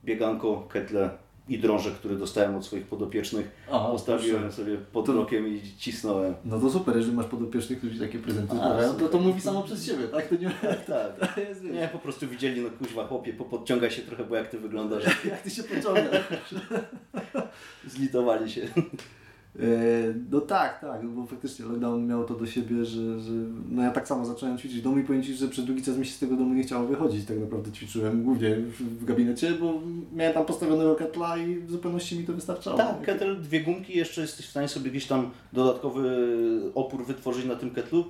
Bieganko, 0.05 0.67
ketle 0.73 1.11
i 1.49 1.59
drąże, 1.59 1.91
które 1.91 2.17
dostałem 2.17 2.57
od 2.57 2.65
swoich 2.67 2.87
podopiecznych. 2.87 3.51
Aha, 3.73 3.89
Postawiłem 3.91 4.41
proszę. 4.43 4.57
sobie 4.57 4.77
pod 4.77 5.07
To- 5.07 5.13
rokiem 5.13 5.49
i 5.49 5.61
cisnąłem. 5.79 6.35
No 6.45 6.59
to 6.61 6.71
super, 6.71 6.97
jeżeli 6.97 7.17
masz 7.17 7.27
podopiecznych, 7.27 7.79
którzy 7.79 7.95
ci 7.95 8.01
takie 8.01 8.19
prezenty 8.19 8.53
A, 8.53 8.57
sprawiają, 8.57 8.95
to, 8.95 9.09
to 9.09 9.19
mówi 9.19 9.41
samo 9.41 9.63
przez 9.63 9.87
siebie, 9.87 10.09
tak? 10.09 10.29
To 10.29 10.35
nie 10.35 10.51
Tak. 10.87 11.35
to 11.35 11.41
jest, 11.41 11.63
wiesz, 11.63 11.73
Nie, 11.73 11.89
po 11.93 11.99
prostu 11.99 12.29
widzieli, 12.29 12.61
no 12.61 12.69
kuźwa 12.71 13.07
chłopie, 13.07 13.33
popodciągaj 13.33 13.91
się 13.91 14.03
trochę, 14.03 14.25
bo 14.25 14.37
jak 14.37 14.49
ty 14.49 14.59
wyglądasz. 14.59 15.05
jak 15.31 15.43
ty 15.43 15.51
się 15.51 15.63
pociągasz. 15.63 16.25
Zlitowali 17.87 18.51
się. 18.51 18.69
E, 19.59 20.15
No 20.31 20.41
tak, 20.41 20.81
tak, 20.81 21.07
bo 21.07 21.27
faktycznie 21.27 21.65
lockdown 21.65 22.07
miał 22.07 22.25
to 22.25 22.35
do 22.35 22.47
siebie, 22.47 22.85
że, 22.85 23.21
że 23.21 23.33
no 23.71 23.83
ja 23.83 23.91
tak 23.91 24.09
samo 24.09 24.27
zacząłem 24.27 24.59
ćwiczyć 24.59 24.79
w 24.79 24.83
domu 24.83 24.99
i 24.99 25.05
powiem 25.05 25.23
Ci, 25.23 25.35
że 25.35 25.49
przez 25.49 25.65
długi 25.65 25.83
czas 25.83 25.97
mi 25.97 26.07
się 26.07 26.13
z 26.13 26.19
tego 26.19 26.37
domu 26.37 26.55
nie 26.55 26.63
chciało 26.63 26.87
wychodzić. 26.87 27.27
Tak 27.27 27.39
naprawdę 27.39 27.73
ćwiczyłem 27.73 28.25
głównie 28.25 28.57
w, 28.57 29.01
w 29.01 29.05
gabinecie, 29.05 29.53
bo 29.53 29.81
miałem 30.15 30.35
tam 30.35 30.45
postawionego 30.45 30.95
ketla 30.95 31.37
i 31.37 31.57
w 31.57 31.71
zupełności 31.71 32.19
mi 32.19 32.25
to 32.25 32.33
wystarczało. 32.33 32.77
Tak, 32.77 33.03
kettle, 33.03 33.37
dwie 33.37 33.61
gumki, 33.61 33.99
jeszcze 33.99 34.21
jesteś 34.21 34.47
w 34.47 34.51
stanie 34.51 34.69
sobie 34.69 34.91
gdzieś 34.91 35.07
tam 35.07 35.31
dodatkowy 35.53 36.11
opór 36.75 37.07
wytworzyć 37.07 37.45
na 37.47 37.57
tym 37.57 37.71
ketlu. 37.71 38.05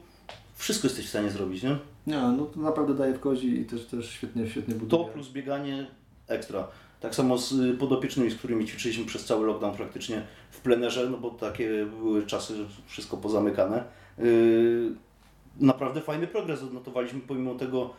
Wszystko 0.57 0.87
jesteś 0.87 1.07
w 1.07 1.09
stanie 1.09 1.31
zrobić, 1.31 1.63
nie? 1.63 1.77
Nie, 2.07 2.17
no 2.17 2.45
to 2.45 2.61
naprawdę 2.61 2.95
daje 2.95 3.15
w 3.15 3.21
kozi 3.21 3.61
i 3.61 3.65
też, 3.65 3.87
też 3.87 4.11
świetnie, 4.11 4.49
świetnie 4.49 4.75
buduje. 4.75 5.05
To 5.05 5.11
plus 5.13 5.29
bieganie 5.29 5.87
ekstra. 6.29 6.69
Tak 7.05 7.15
samo 7.15 7.39
z 7.39 7.53
y, 7.53 7.75
podopiecznymi, 7.75 8.31
z 8.31 8.35
którymi 8.35 8.67
ćwiczyliśmy 8.67 9.05
przez 9.05 9.25
cały 9.25 9.47
lockdown 9.47 9.77
praktycznie 9.77 10.23
w 10.51 10.61
plenerze, 10.61 11.09
no 11.11 11.19
bo 11.19 11.31
takie 11.31 11.87
były 11.87 12.27
czasy, 12.27 12.55
wszystko 12.87 13.17
pozamykane. 13.17 13.85
Yy, 14.19 14.93
naprawdę 15.61 16.01
fajny 16.01 16.27
progres 16.27 16.63
odnotowaliśmy 16.63 17.21
pomimo 17.21 17.55
tego 17.55 17.91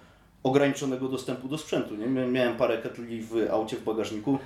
ograniczonego 0.43 1.07
dostępu 1.09 1.47
do 1.47 1.57
sprzętu. 1.57 1.95
Nie? 1.95 2.05
Mia- 2.05 2.31
Miałem 2.31 2.57
parę 2.57 2.77
ketli 2.81 3.21
w 3.21 3.33
aucie, 3.51 3.77
w 3.77 3.83
bagażniku, 3.83 4.39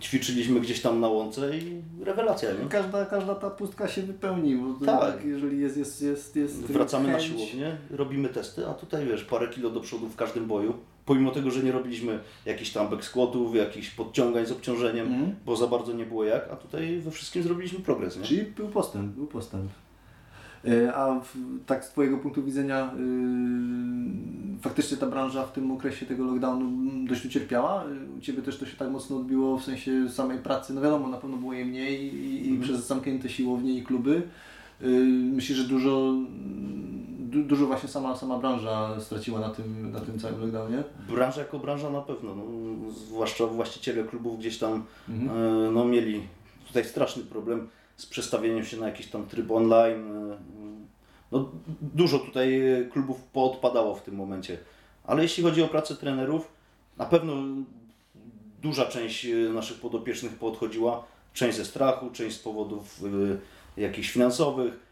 ćwiczyliśmy 0.00 0.60
gdzieś 0.60 0.80
tam 0.80 1.00
na 1.00 1.08
łące 1.08 1.58
i 1.58 1.82
rewelacja, 2.04 2.50
nie? 2.52 2.68
Każda, 2.68 3.04
każda 3.06 3.34
ta 3.34 3.50
pustka 3.50 3.88
się 3.88 4.02
wypełni, 4.02 4.56
bo 4.56 4.86
Tak. 4.86 5.00
tak. 5.00 5.24
jeżeli 5.24 5.60
jest, 5.60 5.76
jest, 5.76 6.02
jest, 6.02 6.36
jest 6.36 6.56
Wracamy 6.62 7.08
na 7.08 7.18
chęć- 7.18 7.22
siłownię, 7.26 7.76
robimy 7.90 8.28
testy, 8.28 8.66
a 8.68 8.74
tutaj 8.74 9.06
wiesz, 9.06 9.24
parę 9.24 9.48
kilo 9.48 9.70
do 9.70 9.80
przodu 9.80 10.08
w 10.08 10.16
każdym 10.16 10.46
boju. 10.46 10.74
Pomimo 11.06 11.30
tego, 11.30 11.50
że 11.50 11.62
nie 11.62 11.72
robiliśmy 11.72 12.18
jakichś 12.46 12.70
tam 12.70 12.88
back 12.88 13.04
squatów, 13.04 13.54
jakichś 13.56 13.90
podciągań 13.90 14.46
z 14.46 14.52
obciążeniem, 14.52 15.06
Mhm. 15.06 15.34
bo 15.46 15.56
za 15.56 15.66
bardzo 15.66 15.92
nie 15.92 16.06
było 16.06 16.24
jak, 16.24 16.48
a 16.52 16.56
tutaj 16.56 16.98
we 16.98 17.10
wszystkim 17.10 17.42
zrobiliśmy 17.42 17.78
progres. 17.78 18.16
Nie? 18.18 18.24
Czyli 18.24 18.42
był 18.42 18.68
postęp, 18.68 19.12
był 19.12 19.26
postęp. 19.26 19.70
E, 20.64 20.94
A 20.94 21.20
w, 21.20 21.36
tak 21.66 21.84
z 21.84 21.88
Twojego 21.90 22.18
punktu 22.18 22.42
widzenia 22.44 22.90
yy, 22.98 24.60
faktycznie 24.60 24.96
ta 24.96 25.06
branża 25.06 25.46
w 25.46 25.52
tym 25.52 25.70
okresie 25.70 26.06
tego 26.06 26.24
lockdownu 26.24 26.66
mm, 26.66 27.06
dość 27.06 27.24
ucierpiała? 27.26 27.84
Y, 27.84 28.18
U 28.18 28.20
Ciebie 28.20 28.42
też 28.42 28.58
to 28.58 28.66
się 28.66 28.76
tak 28.76 28.90
mocno 28.90 29.16
odbiło 29.16 29.58
w 29.58 29.64
sensie 29.64 30.08
samej 30.10 30.38
pracy? 30.38 30.74
No 30.74 30.80
wiadomo, 30.80 31.08
na 31.08 31.16
pewno 31.16 31.36
było 31.36 31.52
jej 31.52 31.64
mniej 31.64 32.14
i, 32.14 32.46
i 32.46 32.50
Mhm. 32.50 32.60
przez 32.62 32.86
zamknięte 32.86 33.28
siłownie 33.28 33.72
i 33.78 33.82
kluby. 33.82 34.22
Yy, 34.80 34.88
Myślę, 35.32 35.56
że 35.56 35.64
dużo, 35.64 36.12
du, 36.18 36.26
dużo 37.44 37.66
właśnie 37.66 37.88
sama, 37.88 38.16
sama 38.16 38.38
branża 38.38 39.00
straciła 39.00 39.40
na 39.40 39.48
tym, 39.50 39.92
na 39.92 40.00
tym 40.00 40.18
całym 40.18 40.40
lockdownie. 40.40 40.82
Branża 41.08 41.40
jako 41.40 41.58
branża 41.58 41.90
na 41.90 42.00
pewno, 42.00 42.34
no, 42.34 42.42
zwłaszcza 42.90 43.46
właściciele 43.46 44.04
klubów 44.04 44.38
gdzieś 44.38 44.58
tam 44.58 44.84
Mhm. 45.08 45.30
e, 45.66 45.70
no, 45.70 45.84
mieli 45.84 46.22
tutaj 46.68 46.84
straszny 46.84 47.22
problem 47.22 47.68
z 47.96 48.06
przestawieniem 48.06 48.64
się 48.64 48.76
na 48.76 48.86
jakiś 48.86 49.06
tam 49.06 49.26
tryb 49.26 49.50
online. 49.50 50.30
e, 50.32 50.36
No, 51.32 51.50
dużo 51.80 52.18
tutaj 52.18 52.60
klubów 52.92 53.22
poodpadało 53.32 53.94
w 53.94 54.02
tym 54.02 54.14
momencie. 54.14 54.58
Ale 55.04 55.22
jeśli 55.22 55.42
chodzi 55.42 55.62
o 55.62 55.68
pracę 55.68 55.94
trenerów, 55.94 56.48
na 56.98 57.04
pewno 57.04 57.32
duża 58.62 58.86
część 58.86 59.26
e, 59.26 59.34
naszych 59.36 59.80
podopiecznych 59.80 60.32
poodchodziła. 60.38 61.04
Część 61.34 61.56
ze 61.56 61.64
strachu, 61.64 62.10
część 62.10 62.36
z 62.36 62.38
powodów 62.38 63.00
e, 63.76 63.80
jakichś 63.80 64.10
finansowych, 64.10 64.85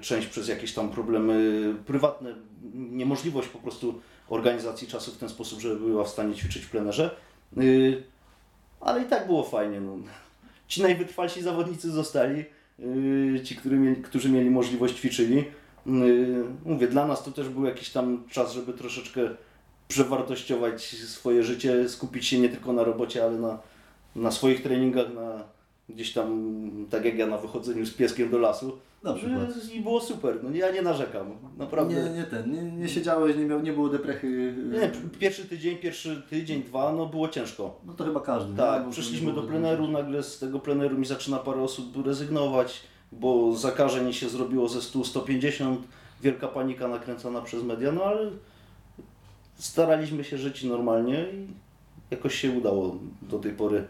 część 0.00 0.26
przez 0.26 0.48
jakieś 0.48 0.74
tam 0.74 0.90
problemy 0.90 1.74
prywatne, 1.86 2.34
niemożliwość 2.74 3.48
po 3.48 3.58
prostu 3.58 4.00
organizacji 4.28 4.88
czasu 4.88 5.12
w 5.12 5.18
ten 5.18 5.28
sposób, 5.28 5.60
żeby 5.60 5.76
była 5.76 6.04
w 6.04 6.08
stanie 6.08 6.34
ćwiczyć 6.34 6.64
w 6.64 6.70
plenerze. 6.70 7.16
E, 7.56 7.60
Ale 8.80 9.02
i 9.02 9.04
tak 9.04 9.26
było 9.26 9.42
fajnie. 9.42 9.80
No. 9.80 9.96
Ci 10.68 10.82
najwytrwalsi 10.82 11.42
zawodnicy 11.42 11.90
zostali, 11.90 12.44
yy, 12.78 13.40
ci, 13.44 13.56
którzy 13.56 13.76
mieli, 13.76 14.02
którzy 14.02 14.28
mieli 14.28 14.50
możliwość 14.50 14.96
ćwiczyli. 14.96 15.44
Mówię, 16.64 16.88
dla 16.88 17.06
nas 17.06 17.24
to 17.24 17.30
też 17.30 17.48
był 17.48 17.64
jakiś 17.64 17.90
tam 17.90 18.24
czas, 18.30 18.52
żeby 18.52 18.72
troszeczkę 18.72 19.20
przewartościować 19.88 20.84
swoje 20.84 21.42
życie, 21.42 21.88
skupić 21.88 22.26
się 22.26 22.38
nie 22.38 22.48
tylko 22.48 22.72
na 22.72 22.84
robocie, 22.84 23.24
ale 23.24 23.38
na, 23.38 23.58
na 24.16 24.30
swoich 24.30 24.62
treningach, 24.62 25.14
na 25.14 25.44
gdzieś 25.88 26.12
tam, 26.12 26.86
tak 26.90 27.04
jak 27.04 27.18
ja 27.18 27.26
na 27.26 27.38
wychodzeniu 27.38 27.86
z 27.86 27.94
pieskiem 27.94 28.30
do 28.30 28.38
lasu. 28.38 28.78
Na 29.02 29.12
przykład. 29.12 29.72
I 29.74 29.80
było 29.80 30.00
super, 30.00 30.38
no 30.42 30.50
ja 30.50 30.70
nie 30.70 30.82
narzekam, 30.82 31.26
naprawdę. 31.58 31.94
Nie, 31.94 32.10
nie 32.10 32.24
ten, 32.24 32.52
nie, 32.52 32.62
nie 32.62 32.88
siedziałeś, 32.88 33.36
nie, 33.36 33.44
miał, 33.44 33.62
nie 33.62 33.72
było 33.72 33.88
deprechy. 33.88 34.54
Nie, 34.72 35.18
pierwszy 35.18 35.44
tydzień, 35.44 35.76
pierwszy 35.76 36.22
tydzień, 36.30 36.62
dwa, 36.62 36.92
no 36.92 37.06
było 37.06 37.28
ciężko. 37.28 37.80
No 37.86 37.92
to 37.92 38.04
chyba 38.04 38.20
każdy. 38.20 38.56
Tak, 38.56 38.82
nie 39.12 39.20
do 39.26 39.32
było 39.32 39.46
pleneru, 39.46 39.88
nagle 39.88 40.22
z 40.22 40.38
tego 40.38 40.60
pleneru 40.60 40.98
mi 40.98 41.06
zaczyna 41.06 41.38
parę 41.38 41.62
osób 41.62 42.06
rezygnować, 42.06 42.80
bo 43.12 43.52
zakażeń 43.52 44.12
się 44.12 44.28
zrobiło 44.28 44.68
ze 44.68 44.78
100-150, 44.78 45.76
wielka 46.22 46.48
panika 46.48 46.88
nakręcana 46.88 47.40
przez 47.42 47.62
media, 47.62 47.92
no 47.92 48.04
ale 48.04 48.30
staraliśmy 49.54 50.24
się 50.24 50.38
żyć 50.38 50.64
normalnie 50.64 51.26
i 51.32 51.46
jakoś 52.10 52.34
się 52.34 52.50
udało 52.50 52.98
do 53.22 53.38
tej 53.38 53.52
pory. 53.52 53.84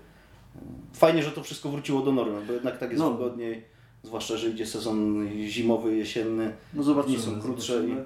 Fajnie, 0.93 1.23
że 1.23 1.31
to 1.31 1.43
wszystko 1.43 1.69
wróciło 1.69 2.03
do 2.03 2.13
normy, 2.13 2.41
bo 2.47 2.53
jednak 2.53 2.79
tak 2.79 2.91
jest 2.91 3.03
No. 3.03 3.11
wygodniej, 3.11 3.65
zwłaszcza, 4.03 4.37
że 4.37 4.49
idzie 4.49 4.67
sezon 4.67 5.29
zimowy, 5.49 5.97
jesienny. 5.97 6.53
No 6.75 6.83
zobaczymy. 6.83 7.19
Są 7.19 7.41
krótsze 7.41 7.73
zobaczymy. 7.75 8.05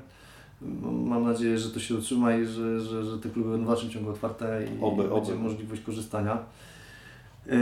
Mam 1.04 1.24
nadzieję, 1.24 1.58
że 1.58 1.70
to 1.70 1.80
się 1.80 1.94
utrzyma 1.94 2.36
i 2.36 2.46
że, 2.46 2.80
że, 2.80 3.04
że 3.04 3.18
te 3.18 3.28
kluby 3.28 3.50
będą 3.50 3.64
w 3.64 3.68
dalszym 3.68 3.90
ciągu 3.90 4.10
otwarte 4.10 4.62
i 4.64 4.82
Oby, 4.84 5.02
będzie 5.08 5.32
oby. 5.32 5.42
możliwość 5.42 5.82
korzystania. 5.82 6.38
Yy, 7.46 7.52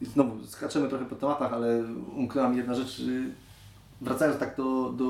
I 0.00 0.04
znowu 0.06 0.46
skaczemy 0.46 0.88
trochę 0.88 1.04
po 1.04 1.16
tematach, 1.16 1.52
ale 1.52 1.84
umknęła 2.16 2.48
mi 2.48 2.56
jedna 2.56 2.74
rzecz. 2.74 2.98
Yy, 2.98 3.22
Wracając 4.00 4.38
tak 4.38 4.56
do, 4.56 4.92
do 4.96 5.06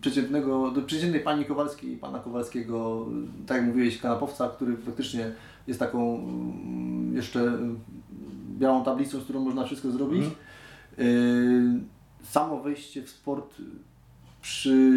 przeciętnego, 0.00 0.70
do 0.70 0.82
przeciętnej 0.82 1.20
pani 1.20 1.44
Kowalskiej 1.44 1.92
i 1.92 1.96
pana 1.96 2.18
Kowalskiego, 2.18 3.06
tak 3.46 3.56
jak 3.56 3.66
mówiłeś, 3.66 3.98
kanapowca, 3.98 4.48
który 4.48 4.76
faktycznie 4.76 5.32
jest 5.66 5.80
taką 5.80 6.16
mm, 6.18 6.97
jeszcze 7.12 7.58
białą 8.58 8.84
tablicą, 8.84 9.20
z 9.20 9.24
którą 9.24 9.40
można 9.40 9.64
wszystko 9.64 9.90
zrobić. 9.90 10.24
Mhm. 10.24 10.36
Yy, 10.98 11.80
Samo 12.22 12.60
wejście 12.60 13.02
w 13.02 13.10
sport 13.10 13.54
przy 14.42 14.92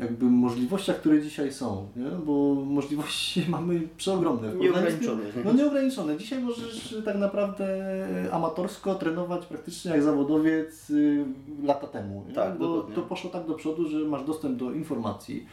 jakby 0.00 0.24
możliwościach, 0.24 0.96
które 0.96 1.22
dzisiaj 1.22 1.52
są, 1.52 1.88
nie? 1.96 2.10
bo 2.26 2.54
możliwości 2.54 3.44
mamy 3.48 3.80
przeogromne. 3.96 4.54
Nieograniczone. 4.54 5.22
No 5.44 5.52
nieograniczone. 5.52 6.16
Dzisiaj 6.16 6.42
możesz 6.42 6.96
tak 7.04 7.18
naprawdę 7.18 7.66
amatorsko 8.32 8.94
trenować 8.94 9.46
praktycznie 9.46 9.90
jak 9.90 10.02
zawodowiec 10.02 10.90
y, 10.90 11.24
lata 11.62 11.86
temu. 11.86 12.24
Nie? 12.28 12.34
Tak, 12.34 12.58
bo 12.58 12.68
dokładnie. 12.68 12.94
to 12.94 13.02
poszło 13.02 13.30
tak 13.30 13.46
do 13.46 13.54
przodu, 13.54 13.88
że 13.88 13.98
masz 13.98 14.24
dostęp 14.24 14.58
do 14.58 14.72
informacji, 14.72 15.46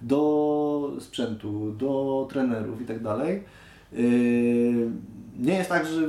do 0.00 0.92
sprzętu, 1.00 1.72
do 1.72 2.26
trenerów 2.30 2.82
i 2.82 2.84
tak 2.84 3.02
dalej. 3.02 3.42
Yy, 3.92 4.90
Nie 5.38 5.54
jest 5.54 5.68
tak, 5.68 5.86
że 5.86 6.08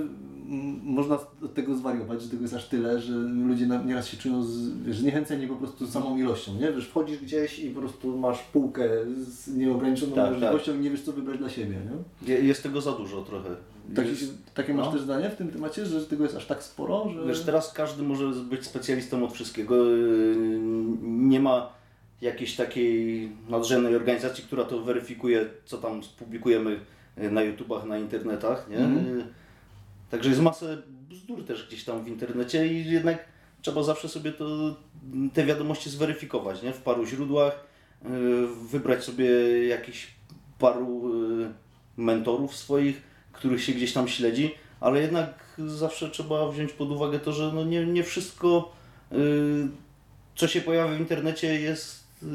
można 0.83 1.15
od 1.43 1.53
tego 1.53 1.75
zwariować, 1.75 2.21
że 2.21 2.29
tego 2.29 2.41
jest 2.41 2.53
aż 2.53 2.65
tyle, 2.65 2.99
że 3.01 3.13
ludzie 3.17 3.67
nieraz 3.85 4.07
się 4.07 4.17
czują 4.17 4.43
z, 4.43 4.77
wiesz, 4.83 4.97
zniechęceni 4.97 5.47
po 5.47 5.55
prostu 5.55 5.87
samą 5.87 6.17
ilością, 6.17 6.51
nie? 6.59 6.71
Wiesz, 6.71 6.87
wchodzisz 6.87 7.17
gdzieś 7.19 7.59
i 7.59 7.69
po 7.69 7.79
prostu 7.79 8.17
masz 8.17 8.39
półkę 8.43 8.89
z 9.17 9.55
nieograniczoną 9.55 10.15
Tak, 10.15 10.31
możliwością 10.31 10.75
i 10.75 10.79
nie 10.79 10.89
wiesz 10.89 11.01
co 11.01 11.11
wybrać 11.13 11.37
dla 11.37 11.49
siebie, 11.49 11.77
nie? 12.21 12.33
Je- 12.33 12.41
Jest 12.41 12.63
tego 12.63 12.81
za 12.81 12.91
dużo 12.91 13.21
trochę. 13.21 13.49
Taki, 13.95 14.09
Jest- 14.09 14.53
takie 14.53 14.73
masz 14.73 14.85
no. 14.85 14.91
też 14.91 15.01
zdanie 15.01 15.29
w 15.29 15.35
tym 15.35 15.47
temacie, 15.51 15.85
że 15.85 16.05
tego 16.05 16.23
jest 16.23 16.35
aż 16.35 16.45
tak 16.45 16.63
sporo, 16.63 17.09
że... 17.09 17.27
Wiesz, 17.27 17.41
teraz 17.41 17.73
każdy 17.73 18.03
może 18.03 18.27
być 18.49 18.65
specjalistą 18.65 19.23
od 19.25 19.33
wszystkiego. 19.33 19.85
Yy, 19.85 20.35
Nie 21.01 21.39
ma 21.39 21.69
jakiejś 22.21 22.55
takiej 22.55 23.29
nadrzędnej 23.49 23.95
organizacji, 23.95 24.43
która 24.43 24.63
to 24.63 24.81
weryfikuje, 24.81 25.45
co 25.65 25.77
tam 25.77 26.01
publikujemy 26.19 26.79
na 27.17 27.41
YouTubach, 27.41 27.85
na 27.85 27.97
internetach. 27.97 28.69
Nie? 28.69 28.77
Yy, 28.77 29.23
Także 30.11 30.29
jest 30.29 30.41
masę 30.41 30.77
bzdur 31.09 31.45
też 31.45 31.67
gdzieś 31.67 31.83
tam 31.83 32.03
w 32.03 32.07
internecie 32.07 32.67
i 32.67 32.91
jednak 32.91 33.25
trzeba 33.61 33.83
zawsze 33.83 34.09
sobie 34.09 34.31
to, 34.31 34.75
te 35.33 35.45
wiadomości 35.45 35.89
zweryfikować 35.89 36.63
nie? 36.63 36.73
w 36.73 36.81
paru 36.81 37.05
źródłach, 37.05 37.63
yy, 38.03 38.47
wybrać 38.71 39.03
sobie 39.03 39.27
jakichś 39.67 40.07
paru 40.59 41.11
yy, 41.39 41.53
mentorów 41.97 42.55
swoich, 42.55 43.01
których 43.31 43.63
się 43.63 43.73
gdzieś 43.73 43.93
tam 43.93 44.07
śledzi, 44.07 44.55
ale 44.79 45.01
jednak 45.01 45.43
zawsze 45.67 46.09
trzeba 46.09 46.51
wziąć 46.51 46.73
pod 46.73 46.91
uwagę 46.91 47.19
to, 47.19 47.33
że 47.33 47.51
no 47.53 47.63
nie, 47.63 47.85
nie 47.85 48.03
wszystko, 48.03 48.73
y, 49.11 49.15
co 50.35 50.47
się 50.47 50.61
pojawia 50.61 50.97
w 50.97 50.99
internecie 50.99 51.61
jest 51.61 52.03
y, 52.23 52.25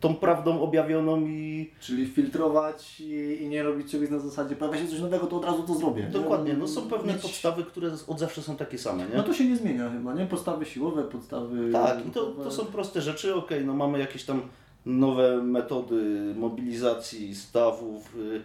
tą 0.00 0.14
prawdą 0.14 0.60
objawioną 0.60 1.20
i 1.20 1.70
Czyli 1.80 2.06
filtrować 2.06 3.00
i, 3.00 3.38
i 3.42 3.48
nie 3.48 3.62
robić 3.62 3.90
czegoś 3.90 4.10
na 4.10 4.18
zasadzie, 4.18 4.56
pojawia 4.56 4.78
się 4.78 4.88
coś 4.88 5.00
nowego, 5.00 5.26
to 5.26 5.36
od 5.36 5.44
razu 5.44 5.62
to 5.62 5.74
zrobię. 5.74 6.02
nie? 6.02 6.08
dokładnie, 6.08 6.54
no 6.54 6.68
są 6.68 6.82
pewne 6.82 7.12
Mieć- 7.12 7.22
podstawy, 7.22 7.64
które 7.64 7.90
od 8.06 8.18
zawsze 8.18 8.42
są 8.42 8.56
takie 8.56 8.78
same, 8.78 9.02
nie? 9.08 9.16
No 9.16 9.22
to 9.22 9.34
się 9.34 9.44
nie 9.44 9.56
zmienia 9.56 9.90
chyba, 9.90 10.14
nie? 10.14 10.26
Podstawy 10.26 10.64
siłowe, 10.64 11.02
podstawy... 11.02 11.72
Tak, 11.72 12.06
i 12.06 12.10
to, 12.10 12.26
to 12.26 12.50
są 12.50 12.64
proste 12.64 13.00
rzeczy. 13.00 13.34
Okej, 13.34 13.64
no 13.66 13.74
mamy 13.74 13.98
jakieś 13.98 14.24
tam 14.24 14.42
nowe 14.86 15.42
metody 15.42 16.34
mobilizacji 16.36 17.34
stawów. 17.34 18.16
y, 18.16 18.40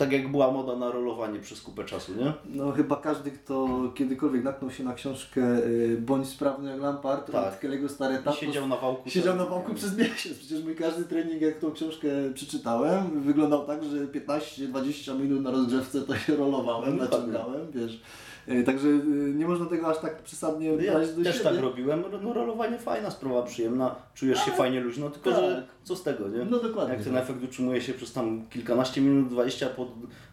Tak 0.00 0.12
jak 0.12 0.30
była 0.30 0.50
moda 0.50 0.76
na 0.76 0.90
rolowanie 0.90 1.40
przez 1.40 1.62
kupę 1.62 1.84
czasu, 1.84 2.12
nie? 2.14 2.32
No 2.46 2.72
chyba 2.72 2.96
każdy, 2.96 3.30
kto 3.30 3.68
kiedykolwiek 3.94 4.44
natknął 4.44 4.70
się 4.70 4.84
na 4.84 4.94
książkę 4.94 5.40
y, 5.66 5.98
Bądź 6.00 6.28
sprawny 6.28 6.70
jak 6.70 6.80
Lampard, 6.80 7.32
Tak. 7.32 7.54
od 7.54 7.60
Kelly'ego 7.60 7.88
Stareta, 7.88 8.32
siedział 8.32 8.68
na 8.68 8.76
wałku. 8.76 9.10
Siedział 9.10 9.36
na 9.36 9.44
wałku 9.46 9.74
przez 9.74 9.96
miesiąc. 9.98 10.38
Przecież 10.38 10.64
mój 10.64 10.76
każdy 10.76 11.04
trening, 11.04 11.42
jak 11.42 11.58
tą 11.58 11.72
książkę 11.72 12.08
przeczytałem, 12.34 13.22
wyglądał 13.22 13.66
tak, 13.66 13.84
że 13.84 14.06
15-20 14.06 15.20
minut 15.20 15.42
na 15.42 15.50
rozgrzewce 15.50 16.00
to 16.02 16.16
się 16.16 16.36
rolowałem, 16.36 16.96
No, 16.96 17.04
naciągałem, 17.04 17.70
wiesz. 17.74 18.00
E, 18.48 18.62
Także 18.62 18.88
y, 18.88 19.34
nie 19.36 19.46
można 19.46 19.66
tego 19.66 19.86
aż 19.88 19.98
tak 19.98 20.22
przesadnie 20.22 20.72
No 20.72 20.82
Ja 20.82 20.92
brać 20.92 21.12
do 21.12 21.24
też 21.24 21.36
siebie. 21.38 21.50
tak 21.50 21.60
robiłem. 21.60 22.04
No 22.22 22.32
rolowanie 22.32 22.78
fajna 22.78 23.10
sprawa, 23.10 23.42
przyjemna. 23.42 23.94
Czujesz 24.14 24.38
się 24.38 24.44
Ale- 24.46 24.56
fajnie 24.56 24.80
luźno, 24.80 25.10
tylko 25.10 25.30
tak. 25.30 25.40
że 25.40 25.66
co 25.84 25.96
z 25.96 26.02
tego, 26.02 26.28
nie? 26.28 26.44
No 26.44 26.58
dokładnie. 26.58 26.94
Jak 26.94 27.04
ten 27.04 27.16
efekt 27.16 27.42
utrzymuje 27.44 27.80
się 27.80 27.94
przez 27.94 28.12
tam 28.12 28.46
kilkanaście 28.50 29.00
minut, 29.00 29.28
20 29.28 29.66
po, 29.66 29.86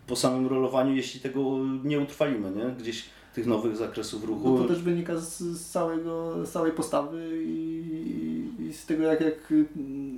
po 0.07 0.15
samym 0.15 0.47
rolowaniu, 0.47 0.95
jeśli 0.95 1.19
tego 1.19 1.41
nie 1.83 1.99
utrwalimy, 1.99 2.51
nie? 2.51 2.65
Gdzieś 2.79 3.05
tych 3.37 3.45
nowych 3.47 3.75
zakresów 3.75 4.23
ruchu. 4.23 4.49
No 4.49 4.57
to 4.57 4.67
też 4.67 4.81
wynika 4.81 5.17
z, 5.17 5.37
z, 5.39 5.69
całego, 5.69 6.45
z 6.45 6.51
całej 6.51 6.71
postawy 6.71 7.43
i, 7.43 7.83
i 8.59 8.73
z 8.73 8.85
tego, 8.85 9.03
jak, 9.03 9.21
jak, 9.21 9.53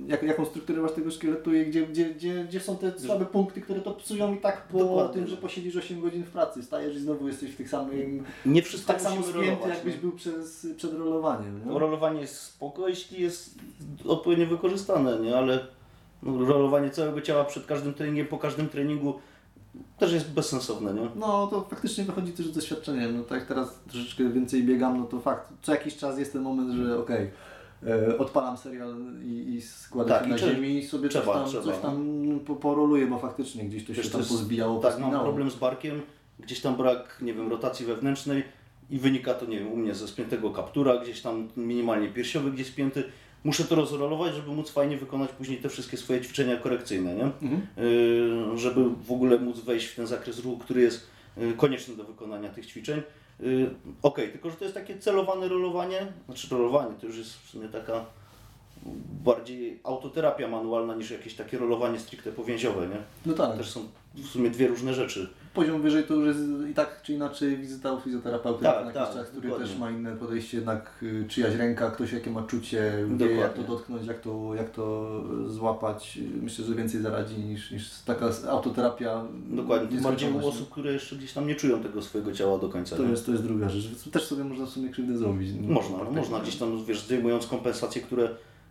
jak, 0.06 0.22
jaką 0.22 0.44
strukturę 0.44 0.82
masz 0.82 0.92
tego 0.92 1.10
szkieletu 1.10 1.54
i 1.54 1.66
gdzie, 1.66 1.86
gdzie, 1.86 2.04
gdzie, 2.14 2.44
gdzie 2.44 2.60
są 2.60 2.76
te 2.76 2.98
słabe 2.98 3.26
punkty, 3.26 3.60
które 3.60 3.80
to 3.80 3.90
psują 3.90 4.34
i 4.34 4.38
tak 4.38 4.68
po 4.68 4.78
Dokładnie. 4.78 5.14
tym, 5.14 5.26
że 5.26 5.36
posiedzisz 5.36 5.76
8 5.76 6.00
godzin 6.00 6.24
w 6.24 6.30
pracy, 6.30 6.62
stajesz 6.62 6.96
i 6.96 7.00
znowu 7.00 7.28
jesteś 7.28 7.50
w 7.50 7.56
tych 7.56 7.68
samym, 7.68 8.24
Nie 8.46 8.62
wszystko 8.62 8.92
tak 8.92 9.02
samo 9.02 9.22
spięty, 9.22 9.68
jakbyś 9.68 9.94
nie? 9.94 10.00
był 10.00 10.12
przez, 10.12 10.66
przed 10.76 10.92
rolowaniem. 10.92 11.60
Nie? 11.66 11.78
Rolowanie 11.78 12.20
jest 12.20 12.40
spoko, 12.40 12.88
jeśli 12.88 13.22
jest 13.22 13.54
odpowiednio 14.06 14.46
wykorzystane, 14.46 15.18
nie? 15.18 15.36
Ale 15.36 15.66
no, 16.22 16.44
rolowanie 16.44 16.90
całego 16.90 17.20
ciała 17.20 17.44
przed 17.44 17.66
każdym 17.66 17.94
treningiem, 17.94 18.26
po 18.26 18.38
każdym 18.38 18.68
treningu 18.68 19.14
też 19.98 20.12
jest 20.12 20.30
bezsensowne, 20.32 20.94
nie? 20.94 21.08
No 21.16 21.46
to 21.46 21.66
faktycznie 21.70 22.04
wychodzi 22.04 22.32
też 22.32 22.46
z 22.46 22.52
doświadczeniem. 22.54 23.16
No 23.16 23.22
tak 23.22 23.38
jak 23.38 23.48
teraz 23.48 23.78
troszeczkę 23.88 24.28
więcej 24.28 24.62
biegam, 24.64 24.98
no 24.98 25.04
to 25.04 25.20
fakt, 25.20 25.48
co 25.62 25.72
jakiś 25.72 25.96
czas 25.96 26.18
jest 26.18 26.32
ten 26.32 26.42
moment, 26.42 26.70
że 26.74 26.98
okej, 26.98 27.30
e, 27.86 28.18
odpalam 28.18 28.56
serial 28.56 28.94
i, 29.24 29.54
i 29.54 29.62
składam 29.62 30.08
Tak, 30.18 30.24
się 30.24 30.30
na 30.30 30.36
trzeba- 30.36 30.52
ziemi 30.52 30.78
i 30.78 30.86
sobie 30.86 31.08
trzeba, 31.08 31.24
coś 31.24 31.34
tam, 31.34 31.46
trzeba, 31.48 31.64
coś 31.64 31.82
tam 31.82 32.24
po, 32.46 32.56
poroluję, 32.56 33.06
bo 33.06 33.18
faktycznie 33.18 33.64
gdzieś 33.64 33.84
to 33.86 33.92
Wiesz, 33.92 34.04
się 34.06 34.12
to 34.12 34.18
tam 34.18 34.26
pozbijało, 34.26 34.74
Tak, 34.80 34.92
mam 34.92 35.00
pospinało. 35.00 35.24
problem 35.24 35.50
z 35.50 35.56
barkiem, 35.56 36.00
gdzieś 36.38 36.60
tam 36.60 36.76
brak, 36.76 37.18
nie 37.22 37.34
wiem, 37.34 37.50
rotacji 37.50 37.86
wewnętrznej 37.86 38.42
i 38.90 38.98
wynika 38.98 39.34
to, 39.34 39.46
nie 39.46 39.58
wiem, 39.58 39.72
u 39.72 39.76
mnie 39.76 39.94
ze 39.94 40.08
spiętego 40.08 40.50
kaptura, 40.50 40.98
gdzieś 40.98 41.20
tam 41.20 41.48
minimalnie 41.56 42.08
piersiowy 42.08 42.50
gdzieś 42.50 42.66
spięty. 42.66 43.04
Muszę 43.44 43.64
to 43.64 43.74
rozrolować, 43.74 44.34
żeby 44.34 44.52
móc 44.52 44.70
fajnie 44.70 44.96
wykonać 44.96 45.30
później 45.30 45.58
te 45.58 45.68
wszystkie 45.68 45.96
swoje 45.96 46.20
ćwiczenia 46.20 46.56
korekcyjne, 46.56 47.14
nie? 47.14 47.24
Mhm. 47.24 47.66
Yy, 47.76 48.58
żeby 48.58 48.84
w 49.06 49.12
ogóle 49.12 49.38
móc 49.38 49.60
wejść 49.60 49.86
w 49.86 49.96
ten 49.96 50.06
zakres 50.06 50.38
ruchu, 50.38 50.58
który 50.58 50.80
jest 50.80 51.06
yy, 51.36 51.52
konieczny 51.52 51.96
do 51.96 52.04
wykonania 52.04 52.48
tych 52.48 52.66
ćwiczeń. 52.66 53.02
Yy, 53.40 53.70
Okej, 54.02 54.32
tylko 54.32 54.50
że 54.50 54.56
to 54.56 54.64
jest 54.64 54.74
takie 54.74 54.98
celowane 54.98 55.48
rolowanie, 55.48 56.06
znaczy 56.26 56.48
rolowanie 56.50 56.94
to 57.00 57.06
już 57.06 57.18
jest 57.18 57.36
w 57.36 57.50
sumie 57.50 57.68
taka 57.68 58.04
bardziej 59.24 59.80
autoterapia 59.84 60.48
manualna 60.48 60.94
niż 60.94 61.10
jakieś 61.10 61.34
takie 61.34 61.58
rolowanie 61.58 61.98
stricte 61.98 62.32
powięziowe, 62.32 62.86
nie? 62.86 62.96
No 63.26 63.34
tak, 63.34 63.56
Też 63.56 63.70
są 63.70 63.88
w 64.14 64.26
sumie 64.26 64.50
dwie 64.50 64.68
różne 64.68 64.94
rzeczy. 64.94 65.30
Poziom 65.54 65.82
wyżej 65.82 66.04
to 66.04 66.14
już 66.14 66.26
jest 66.26 66.40
i 66.70 66.74
tak 66.74 67.02
czy 67.02 67.12
inaczej 67.12 67.56
wizyta 67.56 67.92
u 67.92 68.00
fizjoterapeuty 68.00 68.64
Tak, 68.64 68.84
na 68.84 68.92
tak, 68.92 69.14
czas, 69.14 69.26
który 69.26 69.48
dokładnie. 69.48 69.68
też 69.68 69.78
ma 69.78 69.90
inne 69.90 70.16
podejście, 70.16 70.56
jednak 70.56 70.90
y, 71.02 71.24
czyjaś 71.28 71.54
ręka, 71.54 71.90
ktoś 71.90 72.12
jakie 72.12 72.30
ma 72.30 72.42
czucie, 72.42 72.92
wie 73.16 73.34
jak 73.34 73.54
to 73.54 73.62
dotknąć, 73.62 74.06
jak 74.06 74.20
to, 74.20 74.54
jak 74.54 74.70
to 74.70 75.10
złapać. 75.46 76.18
Myślę, 76.42 76.64
że 76.64 76.74
więcej 76.74 77.00
zaradzi 77.00 77.38
niż, 77.38 77.70
niż 77.70 77.90
taka 78.06 78.30
autoterapia. 78.48 79.24
Dokładnie, 79.50 79.88
tym 79.88 80.02
bardziej 80.02 80.32
u 80.32 80.48
osób, 80.48 80.70
które 80.70 80.92
jeszcze 80.92 81.16
gdzieś 81.16 81.32
tam 81.32 81.46
nie 81.46 81.54
czują 81.54 81.82
tego 81.82 82.02
swojego 82.02 82.32
ciała 82.32 82.58
do 82.58 82.68
końca. 82.68 82.96
To 82.96 83.02
nie? 83.04 83.10
jest, 83.10 83.26
to 83.26 83.32
jest 83.32 83.44
druga 83.44 83.68
rzecz. 83.68 84.10
Też 84.12 84.24
sobie 84.24 84.44
można 84.44 84.66
w 84.66 84.70
sumie 84.70 84.88
krzywdę 84.88 85.18
zrobić. 85.18 85.50
Można, 85.68 85.98
Tak, 85.98 86.12
można 86.12 86.40
gdzieś 86.40 86.56
tam, 86.56 86.84
wiesz, 86.84 87.00
zdejmując 87.00 87.46
kompensacje, 87.46 88.02
które 88.02 88.28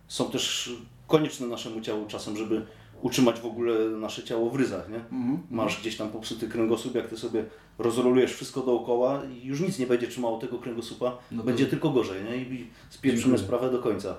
są 0.08 0.30
też 0.30 0.72
konieczne 1.06 1.46
naszemu 1.46 1.80
ciału 1.80 2.06
czasem, 2.06 2.36
żeby 2.36 2.62
utrzymać 3.02 3.40
w 3.40 3.46
ogóle 3.46 3.88
nasze 3.88 4.22
ciało 4.22 4.50
w 4.50 4.56
ryzach, 4.56 4.88
nie? 4.88 4.96
Mhm. 4.96 5.38
Masz 5.50 5.80
gdzieś 5.80 5.96
tam 5.96 6.08
popsuty 6.08 6.48
kręgosłup, 6.48 6.94
jak 6.94 7.08
ty 7.08 7.16
sobie 7.16 7.44
rozrolujesz 7.78 8.32
wszystko 8.32 8.60
dookoła 8.60 9.22
i 9.24 9.46
już 9.46 9.60
nic 9.60 9.78
nie 9.78 9.86
będzie 9.86 10.08
trzymało 10.08 10.38
tego 10.38 10.58
kręgosłupa, 10.58 11.18
No 11.32 11.38
to- 11.42 11.46
będzie 11.46 11.66
tylko 11.66 11.90
gorzej, 11.90 12.24
nie? 12.24 12.36
I 12.36 12.66
spieprzymy 12.90 13.38
sprawę 13.38 13.70
do 13.70 13.78
końca. 13.78 14.14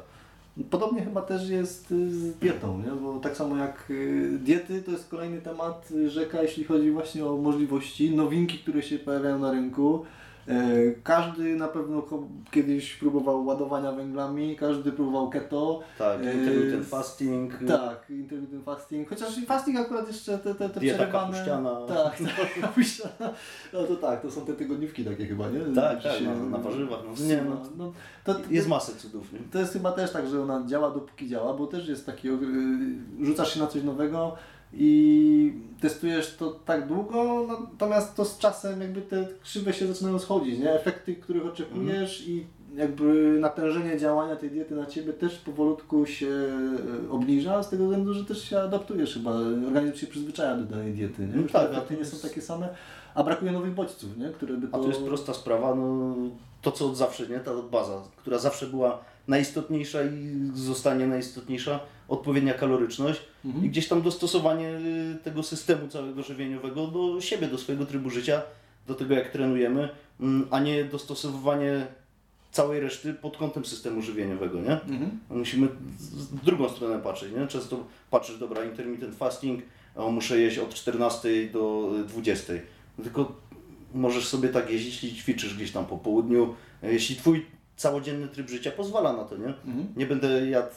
Podobnie 0.69 1.01
chyba 1.01 1.21
też 1.21 1.49
jest 1.49 1.91
y, 1.91 2.11
z 2.11 2.35
dietą, 2.35 2.77
nie? 2.85 2.91
bo 2.91 3.19
tak 3.19 3.37
samo 3.37 3.57
jak 3.57 3.85
y, 3.89 4.39
diety 4.43 4.81
to 4.81 4.91
jest 4.91 5.09
kolejny 5.09 5.41
temat 5.41 5.91
y, 5.91 6.09
rzeka, 6.09 6.41
jeśli 6.41 6.63
chodzi 6.63 6.91
właśnie 6.91 7.25
o 7.25 7.37
możliwości, 7.37 8.15
nowinki, 8.15 8.57
które 8.59 8.81
się 8.81 8.99
pojawiają 8.99 9.39
na 9.39 9.51
rynku. 9.51 10.05
E, 10.47 10.53
Każdy 11.03 11.55
na 11.55 11.67
pewno 11.67 12.03
kiedyś 12.51 12.95
próbował 12.95 13.45
ładowania 13.45 13.91
węglami, 13.91 14.55
każdy 14.55 14.91
próbował 14.91 15.29
keto. 15.29 15.79
Tak, 15.97 16.23
Yy, 16.25 16.33
intermittent 16.33 16.87
fasting. 16.87 17.53
Tak, 17.67 18.09
intermittent 18.09 18.65
fasting, 18.65 19.09
chociaż 19.09 19.45
fasting 19.47 19.77
akurat 19.77 20.07
jeszcze 20.07 20.37
te, 20.37 20.55
te, 20.55 20.69
te 20.69 20.79
Dieta 20.79 20.97
przerywane... 20.97 21.33
kapuściana. 21.33 21.85
Tak, 21.87 22.17
tak, 22.37 22.61
kapuściana. 22.61 23.33
No 23.73 23.83
to 23.83 23.95
tak, 23.95 24.21
to 24.21 24.31
są 24.31 24.45
te 24.45 24.53
tygodniówki 24.53 25.05
takie 25.05 25.25
chyba, 25.25 25.49
nie? 25.49 25.75
Tak, 25.75 26.03
tak, 26.03 26.21
na, 26.21 26.35
na 26.35 26.57
warzywach. 26.57 26.99
No, 27.05 27.25
nie, 27.25 27.41
no, 27.41 27.61
no, 27.77 27.91
to, 28.23 28.33
to, 28.33 28.41
jest 28.49 28.67
masę 28.67 28.91
cudów, 28.95 29.33
nie? 29.33 29.39
to 29.51 29.59
jest 29.59 29.73
chyba 29.73 29.91
też 29.91 30.11
tak, 30.11 30.27
że 30.27 30.41
ona 30.43 30.63
działa 30.67 30.91
dopóki 30.91 31.29
działa, 31.29 31.53
bo 31.53 31.67
też 31.67 31.87
jest 31.87 32.05
taki, 32.05 32.27
rzucasz 33.21 33.53
się 33.53 33.59
na 33.59 33.67
coś 33.67 33.83
nowego 33.83 34.35
i 34.73 35.53
testujesz 35.81 36.35
to 36.37 36.51
tak 36.65 36.87
długo, 36.87 37.47
natomiast 37.49 38.15
to 38.15 38.25
z 38.25 38.37
czasem 38.37 38.81
jakby 38.81 39.01
te 39.01 39.27
krzywe 39.43 39.73
się 39.73 39.87
zaczynają 39.87 40.19
schodzić, 40.19 40.59
nie? 40.59 40.73
Efekty, 40.73 41.15
których 41.15 41.45
oczekujesz 41.45 42.27
i 42.27 42.45
jakby 42.75 43.37
natężenie 43.39 43.97
działania 43.97 44.35
tej 44.35 44.49
diety 44.49 44.75
na 44.75 44.85
Ciebie 44.85 45.13
też 45.13 45.37
powolutku 45.37 46.05
się 46.05 46.25
yy, 46.25 47.11
obniża, 47.11 47.63
z 47.63 47.69
tego 47.69 47.83
względu, 47.83 48.13
że 48.13 48.25
też 48.25 48.49
się 48.49 48.59
adaptujesz 48.59 49.13
chyba, 49.13 49.31
organizm 49.67 49.97
się 49.97 50.07
przyzwyczaja 50.07 50.57
do 50.57 50.63
danej 50.63 50.93
diety, 50.93 51.27
nie? 51.27 51.35
No 51.35 51.47
tak, 51.53 51.71
efekty 51.71 51.97
nie 51.97 52.05
są 52.05 52.27
takie 52.29 52.41
same, 52.41 52.69
a 53.15 53.23
brakuje 53.23 53.51
nowych 53.51 53.73
bodźców, 53.73 54.17
nie? 54.17 54.29
Które 54.29 54.57
by 54.57 54.67
to... 54.67 54.77
A 54.77 54.79
to 54.79 54.87
jest 54.87 55.03
prosta 55.03 55.33
sprawa, 55.33 55.75
no 55.75 56.15
to 56.61 56.71
co 56.71 56.85
od 56.85 56.97
zawsze, 56.97 57.27
nie? 57.27 57.39
Ta 57.39 57.51
baza, 57.71 58.01
która 58.17 58.37
zawsze 58.37 58.67
była 58.67 58.99
najistotniejsza 59.27 60.03
i 60.03 60.51
zostanie 60.53 61.07
najistotniejsza, 61.07 61.79
odpowiednia 62.11 62.53
kaloryczność 62.53 63.21
Mhm. 63.45 63.65
i 63.65 63.69
gdzieś 63.69 63.87
tam 63.87 64.01
dostosowanie 64.01 64.69
y, 64.69 65.17
tego 65.23 65.43
systemu 65.43 65.87
całego 65.87 66.23
żywieniowego 66.23 66.87
do 66.87 67.21
siebie, 67.21 67.47
do 67.47 67.57
swojego 67.57 67.85
trybu 67.85 68.09
życia, 68.09 68.41
do 68.87 68.95
tego 68.95 69.15
jak 69.15 69.29
trenujemy, 69.31 69.89
mm, 70.19 70.47
a 70.51 70.59
nie 70.59 70.85
dostosowywanie 70.85 71.87
całej 72.51 72.79
reszty 72.79 73.13
pod 73.13 73.37
kątem 73.37 73.65
systemu 73.65 74.01
żywieniowego, 74.01 74.59
nie? 74.61 74.71
Mhm. 74.81 75.19
Musimy 75.29 75.67
w 76.31 76.45
drugą 76.45 76.69
stronę 76.69 76.99
patrzeć, 76.99 77.31
nie? 77.37 77.47
Często 77.47 77.83
patrzysz, 78.09 78.37
dobra, 78.37 78.63
intermittent 78.65 79.15
fasting, 79.15 79.63
muszę 80.11 80.39
jeść 80.39 80.57
od 80.57 80.73
14 80.73 81.29
do 81.53 81.91
20. 82.07 82.53
Tylko 83.03 83.35
możesz 83.93 84.27
sobie 84.27 84.49
tak 84.49 84.69
jeść, 84.71 84.85
jeśli 84.85 85.13
ćwiczysz 85.15 85.55
gdzieś 85.55 85.71
tam 85.71 85.85
po 85.85 85.97
południu, 85.97 86.55
jeśli 86.83 87.15
twój 87.15 87.45
całodzienny 87.81 88.27
tryb 88.27 88.49
życia 88.49 88.71
pozwala 88.71 89.13
na 89.13 89.23
to, 89.23 89.37
nie? 89.37 89.45
Mhm. 89.47 89.87
Nie 89.95 90.05
będę 90.05 90.49
jadł 90.49 90.69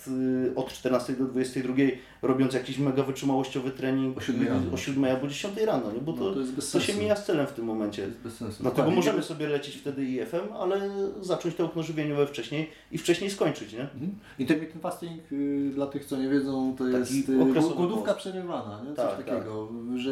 y, 0.47 0.53
od 0.57 0.73
14 0.73 1.13
do 1.13 1.25
22, 1.25 1.75
robiąc 2.23 2.55
jakiś 2.55 2.79
mega 2.79 3.03
wytrzymałościowy 3.03 3.71
trening 3.71 4.19
O 4.19 4.21
siódmej 4.21 4.49
rano. 4.49 4.73
o 4.73 4.77
7 4.77 5.05
albo 5.05 5.27
10 5.29 5.57
rano, 5.67 5.93
nie? 5.93 6.01
Bo 6.01 6.13
No, 6.13 6.19
to, 6.19 6.35
to 6.35 6.63
to 6.73 6.81
się 6.81 6.95
mija 6.95 7.17
z 7.17 7.27
celem 7.27 7.47
w 7.47 7.53
tym 7.53 7.65
momencie. 7.65 8.03
To 8.03 8.09
jest 8.09 8.21
bez 8.21 8.35
sensu. 8.37 8.57
Dlatego 8.63 8.71
Dokładnie. 8.71 8.97
możemy 8.97 9.23
sobie 9.23 9.49
lecieć 9.49 9.77
wtedy 9.77 10.05
IFM, 10.05 10.53
ale 10.59 10.91
zacząć 11.21 11.55
to 11.55 11.65
okno 11.65 11.83
żywieniowe 11.83 12.27
wcześniej 12.27 12.71
i 12.93 12.99
wcześniej 12.99 13.31
skończyć, 13.31 13.73
nie? 13.73 13.81
Mhm. 13.83 14.11
Intermittent 14.39 14.83
fasting, 14.83 15.33
y, 15.33 15.71
dla 15.75 15.87
tych 15.87 16.05
co 16.05 16.17
nie 16.17 16.29
wiedzą, 16.29 16.75
to 16.79 16.85
Taki 16.85 17.17
jest 17.17 17.29
y, 17.29 17.73
głodówka 17.77 18.15
przerywana, 18.15 18.81
nie? 18.89 18.95
coś 18.97 19.07
Tak, 19.07 19.25
takiego. 19.25 19.69
Że 19.97 20.11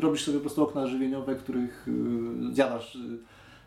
robisz 0.00 0.24
sobie 0.24 0.38
po 0.38 0.42
prostu 0.42 0.62
okna 0.62 0.86
żywieniowe, 0.86 1.34
których 1.34 1.88
y, 1.88 2.54
zjadasz, 2.54 2.94
y, 2.96 3.18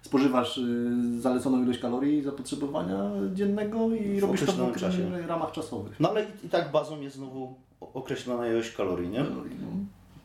spożywasz 0.09 0.57
y, 0.57 1.21
zaleconą 1.21 1.63
ilość 1.63 1.79
kalorii 1.79 2.21
zapotrzebowania 2.21 2.99
dziennego 3.33 3.89
i 3.95 4.19
W 4.19 4.23
robisz 4.23 4.39
to 4.45 4.51
w 4.51 4.55
czasie. 4.55 4.63
określonych 4.87 5.27
ramach 5.27 5.51
czasowych. 5.51 5.99
No 5.99 6.09
ale 6.09 6.23
i, 6.23 6.45
i 6.45 6.49
tak 6.49 6.71
bazą 6.71 7.01
jest 7.01 7.15
znowu 7.15 7.55
określona 7.81 8.47
ilość 8.47 8.71
kalorii, 8.75 9.09
nie? 9.09 9.19
No. 9.19 9.27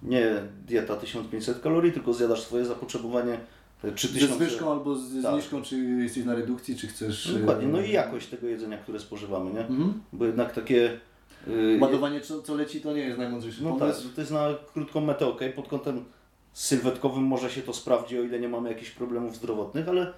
nie 0.03 0.27
dieta 0.67 0.97
1500 0.97 1.61
kalorii, 1.61 1.93
tylko 1.93 2.13
zjadasz 2.13 2.41
swoje 2.41 2.65
zapotrzebowanie 2.65 3.39
e, 3.85 3.93
3000. 3.93 4.27
Ze 4.27 4.35
zwyżką 4.35 4.73
albo 4.73 4.95
z 4.97 5.23
Tak. 5.23 5.33
zniżką, 5.33 5.63
czy 5.63 5.77
jesteś 5.79 6.25
na 6.25 6.35
redukcji, 6.35 6.77
czy 6.77 6.87
chcesz... 6.87 7.35
Dokładnie, 7.41 7.69
no 7.69 7.79
e, 7.81 7.87
i 7.87 7.93
jakość 7.93 8.27
tego 8.29 8.47
jedzenia, 8.47 8.79
które 8.79 9.01
spożywamy, 9.01 9.53
nie? 9.53 9.61
Mhm. 9.67 10.01
Bo 10.13 10.25
jednak 10.27 10.53
takie... 10.53 11.01
y, 11.49 11.79
Ładowanie 11.81 12.21
co, 12.21 12.43
co 12.43 12.55
leci 12.55 12.81
to 12.81 12.93
nie 12.93 13.01
jest 13.03 13.19
najmądrzejszy 13.19 13.63
No 13.65 13.71
tak, 13.71 13.79
pomysł. 13.79 14.09
to 14.15 14.21
jest 14.21 14.33
na 14.33 14.49
krótką 14.75 15.01
metę 15.01 15.27
ok. 15.27 15.41
Pod 15.57 15.69
kątem 15.69 16.05
sylwetkowym 16.53 17.25
może 17.25 17.51
się 17.51 17.63
to 17.63 17.73
sprawdzi, 17.73 18.19
o 18.19 18.23
ile 18.23 18.41
nie 18.41 18.49
mamy 18.49 18.69
jakichś 18.69 18.91
problemów 18.91 19.37
zdrowotnych, 19.37 19.89
ale 19.89 20.13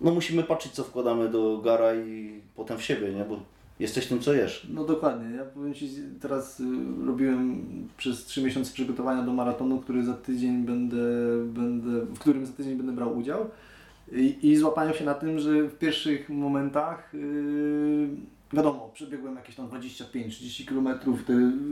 no 0.00 0.10
musimy 0.14 0.42
patrzeć, 0.42 0.72
co 0.72 0.84
wkładamy 0.84 1.28
do 1.28 1.60
gara 1.64 1.94
i 1.94 2.40
potem 2.56 2.78
w 2.78 2.82
siebie, 2.82 3.12
nie? 3.12 3.24
Bo 3.24 3.40
jesteś 3.80 4.06
tym, 4.06 4.20
co 4.20 4.34
jesz. 4.34 4.66
No 4.70 4.84
dokładnie. 4.84 5.36
Ja 5.36 5.44
powiem 5.44 5.74
Ci, 5.74 5.90
teraz 6.20 6.60
y, 6.60 6.64
robiłem 7.06 7.66
przez 7.96 8.24
3 8.24 8.42
miesiące 8.42 8.72
przygotowania 8.72 9.22
do 9.22 9.32
maratonu, 9.32 9.78
który 9.78 10.04
za 10.04 10.14
tydzień 10.14 10.64
będę, 10.64 10.96
będę, 11.44 11.90
w 12.00 12.18
którym 12.18 12.46
za 12.46 12.52
tydzień 12.52 12.76
będę 12.76 12.92
brał 12.92 13.18
udział. 13.18 13.50
I, 14.12 14.38
i 14.42 14.56
złapałem 14.56 14.94
się 14.94 15.04
na 15.04 15.14
tym, 15.14 15.38
że 15.38 15.62
w 15.62 15.78
pierwszych 15.78 16.28
momentach 16.28 17.10
yy, 17.14 18.08
wiadomo, 18.52 18.90
przebiegłem 18.94 19.36
jakieś 19.36 19.56
tam 19.56 19.68
25-30 19.68 20.64
km, 20.68 20.98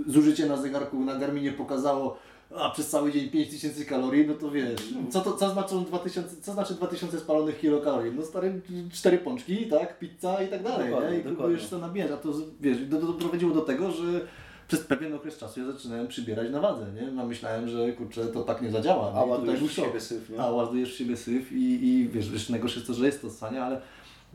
zużycie 0.06 0.46
na 0.46 0.56
zegarku 0.56 1.04
na 1.04 1.18
Garminie 1.18 1.52
pokazało 1.52 2.18
a 2.56 2.70
przez 2.70 2.88
cały 2.88 3.12
dzień 3.12 3.30
5000 3.30 3.84
kalorii, 3.84 4.26
no 4.26 4.34
to 4.34 4.50
wiesz, 4.50 4.80
co, 5.10 5.20
to, 5.20 5.32
co, 5.32 5.50
znaczą 5.50 5.84
2000, 5.84 6.36
co 6.42 6.52
znaczy 6.52 6.74
2000 6.74 7.20
spalonych 7.20 7.60
kilokalorii? 7.60 8.12
No 8.16 8.22
stary, 8.22 8.60
cztery 8.92 9.18
pączki, 9.18 9.66
tak, 9.66 9.98
pizza 9.98 10.42
i 10.42 10.48
tak 10.48 10.62
dalej, 10.62 10.90
Dokładnie, 10.90 11.16
nie? 11.16 11.18
I 11.18 11.22
próbujesz 11.22 11.68
to 11.68 11.78
nabijać, 11.78 12.10
a 12.10 12.16
to 12.16 12.32
wiesz, 12.60 12.86
do, 12.86 13.00
do, 13.00 13.06
doprowadziło 13.06 13.54
do 13.54 13.60
tego, 13.60 13.90
że 13.90 14.20
przez 14.68 14.80
pewien 14.80 15.14
okres 15.14 15.38
czasu 15.38 15.60
ja 15.60 15.72
zaczynałem 15.72 16.08
przybierać 16.08 16.50
na 16.50 16.60
wadze, 16.60 16.86
nie? 17.00 17.10
No 17.10 17.26
myślałem, 17.26 17.68
że 17.68 17.92
kurczę, 17.92 18.26
to 18.26 18.42
tak 18.42 18.62
nie 18.62 18.70
zadziała. 18.70 19.12
A 19.14 19.24
ładujesz 19.24 19.60
w 19.60 19.72
siebie 19.72 20.00
syf, 20.00 20.30
nie? 20.30 20.40
A 20.40 20.50
ładujesz 20.50 20.94
w 20.94 20.96
siebie 20.96 21.16
syf 21.16 21.52
i, 21.52 21.88
i 21.88 22.08
wiesz, 22.08 22.30
jeszcze 22.32 22.52
najgorsze 22.52 22.76
jest 22.76 22.86
to, 22.86 22.94
że 22.94 23.06
jest 23.06 23.22
to 23.22 23.30
stanie, 23.30 23.62
ale 23.62 23.80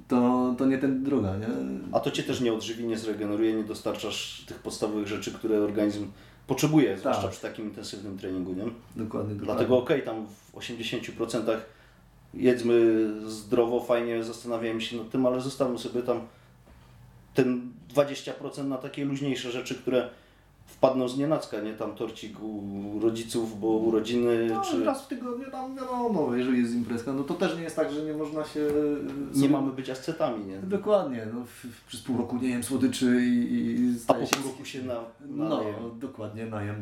to, 0.07 0.55
to 0.57 0.66
nie 0.66 0.78
ten 0.78 1.03
droga, 1.03 1.38
nie? 1.38 1.47
A 1.91 1.99
to 1.99 2.11
Cię 2.11 2.24
też 2.24 2.41
nie 2.41 2.53
odżywi, 2.53 2.84
nie 2.84 2.97
zregeneruje, 2.97 3.53
nie 3.53 3.63
dostarczasz 3.63 4.43
tych 4.47 4.59
podstawowych 4.59 5.07
rzeczy, 5.07 5.32
które 5.32 5.61
organizm 5.61 6.07
potrzebuje, 6.47 6.97
zwłaszcza 6.97 7.21
Tak. 7.21 7.31
przy 7.31 7.41
takim 7.41 7.65
intensywnym 7.65 8.17
treningu, 8.17 8.53
nie? 8.53 8.63
Dokładnie, 8.63 9.05
dokładnie. 9.05 9.35
Dlatego 9.35 9.77
okej, 9.77 10.01
tam 10.03 10.27
w 10.27 10.55
80% 10.57 11.57
jedzmy 12.33 13.07
zdrowo, 13.27 13.79
fajnie, 13.79 14.23
zastanawiamy 14.23 14.81
się 14.81 14.97
nad 14.97 15.09
tym, 15.09 15.25
ale 15.25 15.41
zostawmy 15.41 15.77
sobie 15.77 16.01
tam 16.01 16.21
ten 17.33 17.71
20% 17.95 18.65
na 18.67 18.77
takie 18.77 19.05
luźniejsze 19.05 19.51
rzeczy, 19.51 19.75
które 19.75 20.09
wpadną 20.66 21.07
z 21.07 21.18
nienacka, 21.18 21.61
nie? 21.61 21.74
Tam 21.74 21.95
torcik 21.95 22.43
u 22.43 22.99
rodziców, 23.01 23.59
bo 23.59 23.68
urodziny, 23.68 24.47
No, 24.49 24.61
czy 24.61 24.86
raz 24.86 25.03
w 25.05 25.07
tygodniu 25.07 25.51
tam 25.51 25.76
wiadomo, 25.76 26.36
jeżeli 26.36 26.61
jest 26.61 26.74
imprezka, 26.74 27.13
no 27.13 27.24
to 27.24 27.34
też 27.34 27.55
nie 27.57 27.63
jest 27.63 27.76
tak, 27.76 27.91
że 27.91 28.01
nie 28.03 28.13
można 28.13 28.43
się... 28.43 28.59
nie 29.30 29.36
sobie- 29.41 29.49
mamy 29.49 29.72
być 29.72 29.89
ascetami, 29.89 30.45
nie? 30.45 30.57
Dokładnie, 30.59 31.28
no, 31.34 31.41
przez 31.88 32.01
pół 32.01 32.18
roku 32.18 32.38
nie 32.38 32.49
jem 32.49 32.63
słodyczy 32.63 33.22
i, 33.26 33.66
i 33.82 33.95
A 34.07 34.13
po 34.13 34.20
pół 34.20 34.51
roku 34.51 34.66
się 34.66 34.84
na, 34.84 34.95
No, 35.28 35.49
naleję. 35.49 35.74
dokładnie, 35.99 36.45
najem. 36.45 36.76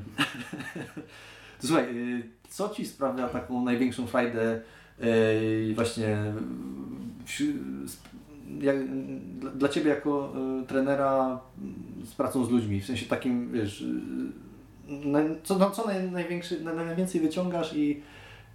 to 1.62 1.68
słuchaj, 1.68 1.98
y, 1.98 2.24
co 2.50 2.70
Ci 2.70 2.86
sprawia 2.86 3.30
taką 3.30 3.64
największą 3.66 4.08
frajdę 4.08 4.62
y, 5.04 5.72
właśnie 5.76 6.18
jak, 8.62 8.78
dla, 9.56 9.70
Ciebie 9.70 9.90
jako 9.90 10.34
y, 10.64 10.68
trenera 10.68 11.40
y, 12.04 12.06
z 12.06 12.14
pracą 12.16 12.46
z 12.46 12.50
ludźmi, 12.50 12.82
w 12.82 12.86
sensie 12.86 13.06
takim, 13.06 13.52
wiesz, 13.52 13.82
y, 13.82 13.94
na, 14.88 15.20
co, 15.44 15.58
no, 15.60 15.72
co 15.72 15.86
naj, 15.88 16.12
największy, 16.12 16.64
na, 16.64 16.74
najwięcej 16.74 17.22
wyciągasz 17.22 17.76
i, 17.76 18.02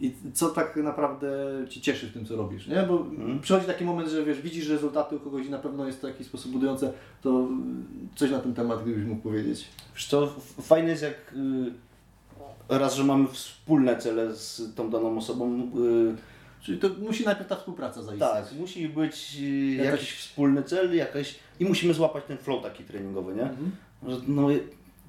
i 0.00 0.12
co 0.32 0.48
tak 0.48 0.76
naprawdę 0.76 1.28
Cię 1.68 1.80
cieszy 1.80 2.06
w 2.06 2.12
tym, 2.12 2.24
co 2.26 2.36
robisz, 2.36 2.66
nie? 2.66 2.82
Bo 2.82 2.98
Mhm. 3.00 3.40
przychodzi 3.40 3.66
taki 3.66 3.84
moment, 3.84 4.08
że 4.08 4.24
wiesz, 4.24 4.40
widzisz 4.42 4.68
rezultaty 4.68 5.16
u 5.16 5.20
kogoś 5.20 5.46
i 5.46 5.50
na 5.50 5.58
pewno 5.58 5.86
jest 5.86 6.00
to 6.00 6.06
w 6.06 6.10
jakiś 6.10 6.26
sposób 6.26 6.52
budujące, 6.52 6.92
to 7.22 7.48
y, 8.12 8.16
coś 8.18 8.30
na 8.30 8.38
ten 8.38 8.54
temat 8.54 8.82
gdybyś 8.82 9.04
mógł 9.04 9.22
powiedzieć. 9.22 9.68
Wiesz 9.94 10.06
co, 10.06 10.26
fajne 10.62 10.90
jest 10.90 11.02
jak 11.02 11.34
raz, 12.68 12.94
że 12.94 13.04
mamy 13.04 13.28
wspólne 13.28 13.96
cele 13.96 14.34
z 14.34 14.74
tą 14.74 14.90
daną 14.90 15.18
osobą. 15.18 15.70
Czyli 16.62 16.78
to 16.78 16.88
musi 16.98 17.24
najpierw 17.24 17.48
ta 17.48 17.56
współpraca 17.56 18.02
zaistnieć. 18.02 18.30
tak, 18.30 18.52
musi 18.60 18.88
być 18.88 19.36
y, 19.40 19.44
Jakaś- 19.76 19.90
jakiś 19.92 20.12
wspólny 20.14 20.62
cel, 20.62 20.96
jakaś 20.96 21.34
i 21.60 21.64
musimy 21.64 21.94
złapać 21.94 22.24
ten 22.24 22.38
flow 22.38 22.62
taki 22.62 22.84
treningowy, 22.84 23.34
nie? 23.34 23.42
Mhm. 23.42 23.70
Że, 24.08 24.16
no 24.28 24.48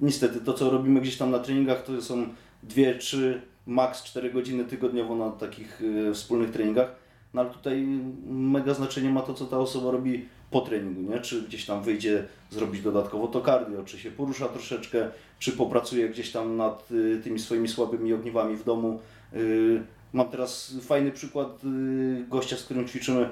niestety 0.00 0.40
to 0.40 0.54
co 0.54 0.70
robimy 0.70 1.00
gdzieś 1.00 1.16
tam 1.16 1.30
na 1.30 1.38
treningach 1.38 1.82
to 1.84 2.02
są 2.02 2.26
2, 2.62 2.82
3, 2.98 3.42
max 3.66 4.02
4 4.04 4.30
godziny 4.32 4.64
tygodniowo 4.64 5.16
na 5.16 5.30
takich 5.30 5.80
y, 5.82 6.14
wspólnych 6.14 6.50
treningach. 6.50 6.94
No 7.34 7.40
ale 7.40 7.50
tutaj 7.50 7.86
mega 8.26 8.74
znaczenie 8.74 9.10
ma 9.10 9.22
to, 9.22 9.34
co 9.34 9.44
ta 9.46 9.58
osoba 9.58 9.90
robi 9.90 10.28
po 10.50 10.60
treningu, 10.60 11.00
nie? 11.12 11.20
Czy 11.20 11.42
gdzieś 11.42 11.66
tam 11.66 11.82
wyjdzie 11.82 12.24
zrobić 12.50 12.82
dodatkowo 12.82 13.26
to 13.28 13.40
cardio, 13.40 13.84
czy 13.84 13.98
się 13.98 14.10
porusza 14.10 14.48
troszeczkę, 14.48 15.08
czy 15.38 15.52
popracuje 15.52 16.08
gdzieś 16.08 16.32
tam 16.32 16.56
nad 16.56 16.90
y, 16.92 17.20
tymi 17.24 17.38
swoimi 17.38 17.68
słabymi 17.68 18.12
ogniwami 18.12 18.56
w 18.56 18.64
domu. 18.64 19.00
Y, 19.34 19.82
mam 20.12 20.28
teraz 20.28 20.74
fajny 20.82 21.12
przykład 21.12 21.64
y, 21.64 22.24
gościa, 22.28 22.56
z 22.56 22.62
którym 22.62 22.88
ćwiczymy 22.88 23.30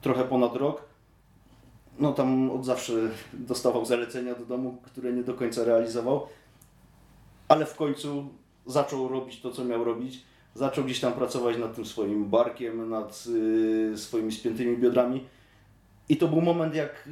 trochę 0.00 0.24
ponad 0.24 0.56
rok. 0.56 0.82
No 1.98 2.12
tam 2.12 2.50
od 2.50 2.64
zawsze 2.64 2.92
dostawał 3.32 3.84
zalecenia 3.84 4.34
do 4.34 4.44
domu, 4.44 4.78
które 4.82 5.12
nie 5.12 5.22
do 5.22 5.34
końca 5.34 5.64
realizował, 5.64 6.26
ale 7.48 7.66
w 7.66 7.74
końcu 7.74 8.28
zaczął 8.66 9.08
robić 9.08 9.40
to, 9.40 9.50
co 9.52 9.64
miał 9.64 9.84
robić. 9.84 10.22
Zaczął 10.54 10.84
gdzieś 10.84 11.00
tam 11.00 11.12
pracować 11.12 11.58
nad 11.58 11.74
tym 11.74 11.86
swoim 11.86 12.30
barkiem, 12.30 12.90
nad 12.90 13.24
y, 13.26 13.98
swoimi 13.98 14.32
spiętymi 14.32 14.76
biodrami. 14.76 15.24
I 16.08 16.16
to 16.16 16.28
był 16.28 16.40
moment, 16.40 16.74
jak 16.74 17.08
y, 17.08 17.10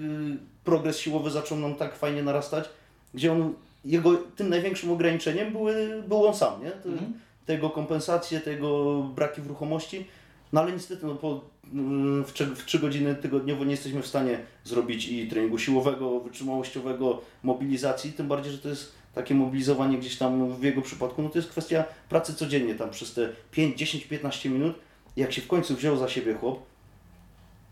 progres 0.64 0.98
siłowy 0.98 1.30
zaczął 1.30 1.58
nam 1.58 1.74
tak 1.74 1.96
fajnie 1.96 2.22
narastać, 2.22 2.68
gdzie 3.14 3.32
on, 3.32 3.54
jego 3.84 4.16
tym 4.16 4.48
największym 4.48 4.90
ograniczeniem 4.90 5.52
były, 5.52 6.02
był 6.08 6.26
on 6.26 6.34
sam, 6.34 6.64
nie? 6.64 6.70
To, 6.70 6.88
Mhm. 6.88 7.12
Te 7.12 7.18
jego 7.48 7.70
kompensacje, 7.70 8.40
te 8.40 8.50
jego 8.50 9.02
braki 9.02 9.40
w 9.40 9.46
ruchomości. 9.46 10.06
No 10.52 10.60
ale 10.60 10.72
niestety 10.72 11.06
no, 11.06 11.14
po, 11.14 11.34
y, 11.34 12.24
w, 12.24 12.32
3, 12.32 12.46
w 12.46 12.64
3 12.64 12.78
godziny 12.78 13.14
tygodniowo 13.14 13.64
nie 13.64 13.70
jesteśmy 13.70 14.02
w 14.02 14.06
stanie 14.06 14.38
zrobić 14.64 15.08
i 15.08 15.28
treningu 15.28 15.58
siłowego, 15.58 16.20
wytrzymałościowego, 16.20 17.20
mobilizacji, 17.42 18.12
tym 18.12 18.28
bardziej, 18.28 18.52
że 18.52 18.58
to 18.58 18.68
jest 18.68 18.92
takie 19.14 19.34
mobilizowanie 19.34 19.98
gdzieś 19.98 20.18
tam 20.18 20.54
w 20.54 20.62
jego 20.62 20.82
przypadku, 20.82 21.22
no 21.22 21.28
to 21.28 21.38
jest 21.38 21.50
kwestia 21.50 21.84
pracy 22.08 22.34
codziennie 22.34 22.74
tam 22.74 22.90
przez 22.90 23.14
te 23.14 23.28
5, 23.50 23.78
10, 23.78 24.04
15 24.04 24.50
minut. 24.50 24.78
Jak 25.16 25.32
się 25.32 25.42
w 25.42 25.46
końcu 25.46 25.76
wziął 25.76 25.96
za 25.96 26.08
siebie 26.08 26.34
chłop, 26.34 26.62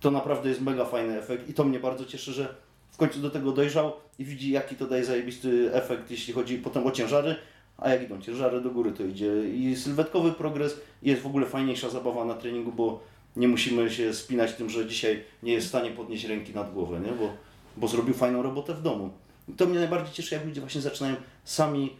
to 0.00 0.10
naprawdę 0.10 0.48
jest 0.48 0.60
mega 0.60 0.84
fajny 0.84 1.18
efekt 1.18 1.48
i 1.48 1.54
to 1.54 1.64
mnie 1.64 1.80
bardzo 1.80 2.04
cieszy, 2.04 2.32
że 2.32 2.54
w 2.90 2.96
końcu 2.96 3.20
do 3.20 3.30
tego 3.30 3.52
dojrzał 3.52 3.92
i 4.18 4.24
widzi 4.24 4.50
jaki 4.50 4.76
to 4.76 4.86
daje 4.86 5.04
zajebisty 5.04 5.70
efekt, 5.74 6.10
jeśli 6.10 6.32
chodzi 6.34 6.58
potem 6.58 6.86
o 6.86 6.90
ciężary, 6.90 7.36
a 7.80 7.90
jak 7.90 8.02
idą 8.02 8.20
ciężary 8.20 8.60
do 8.60 8.70
góry 8.70 8.92
to 8.92 9.04
idzie 9.04 9.32
i 9.54 9.76
sylwetkowy 9.76 10.32
progres 10.32 10.80
jest 11.02 11.22
w 11.22 11.26
ogóle 11.26 11.46
fajniejsza 11.46 11.90
zabawa 11.90 12.24
na 12.24 12.34
treningu, 12.34 12.72
bo 12.72 13.00
nie 13.36 13.48
musimy 13.48 13.90
się 13.90 14.14
spinać 14.14 14.54
tym, 14.54 14.70
że 14.70 14.86
dzisiaj 14.86 15.22
nie 15.42 15.52
jest 15.52 15.66
w 15.66 15.68
stanie 15.68 15.90
podnieść 15.90 16.24
ręki 16.24 16.54
nad 16.54 16.72
głowę, 16.72 17.00
nie? 17.00 17.12
Bo, 17.12 17.32
bo 17.76 17.88
zrobił 17.88 18.14
fajną 18.14 18.42
robotę 18.42 18.74
w 18.74 18.82
domu. 18.82 19.10
I 19.48 19.52
to 19.52 19.66
mnie 19.66 19.78
najbardziej 19.78 20.14
cieszy, 20.14 20.34
jak 20.34 20.46
ludzie 20.46 20.60
właśnie 20.60 20.80
zaczynają 20.80 21.16
sami 21.44 21.96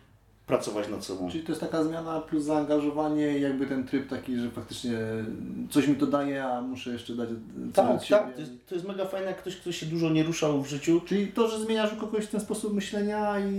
pracować 0.51 0.89
nad 0.89 1.05
sobą. 1.05 1.31
Czyli 1.31 1.45
to 1.45 1.53
jest 1.53 1.61
taka 1.61 1.85
zmiana 1.85 2.21
plus 2.21 2.45
zaangażowanie 2.45 3.39
i 3.39 3.41
jakby 3.41 3.67
ten 3.67 3.87
tryb 3.87 4.09
taki, 4.09 4.37
że 4.37 4.51
faktycznie 4.51 4.99
coś 5.71 5.89
mi 5.89 5.95
to 5.95 6.07
daje, 6.07 6.45
a 6.45 6.61
muszę 6.63 6.91
jeszcze 6.91 7.15
dać 7.15 7.29
coś 7.29 7.39
Tak, 7.75 8.07
tak, 8.09 8.35
to 8.35 8.41
jest, 8.41 8.53
to 8.69 8.75
jest 8.75 8.89
mega 8.89 9.05
fajne, 9.05 9.27
jak 9.27 9.39
ktoś, 9.39 9.57
kto 9.57 9.73
się 9.73 9.87
dużo 9.87 10.11
nie 10.11 10.23
ruszał 10.23 10.63
w 10.63 10.67
życiu, 10.67 11.01
Czyli 11.07 11.27
to, 11.29 11.49
że 11.49 11.59
zmieniasz 11.61 11.93
u 11.93 11.97
kogoś 11.97 12.27
ten 12.27 12.41
sposób 12.41 12.75
myślenia 12.75 13.39
i, 13.41 13.53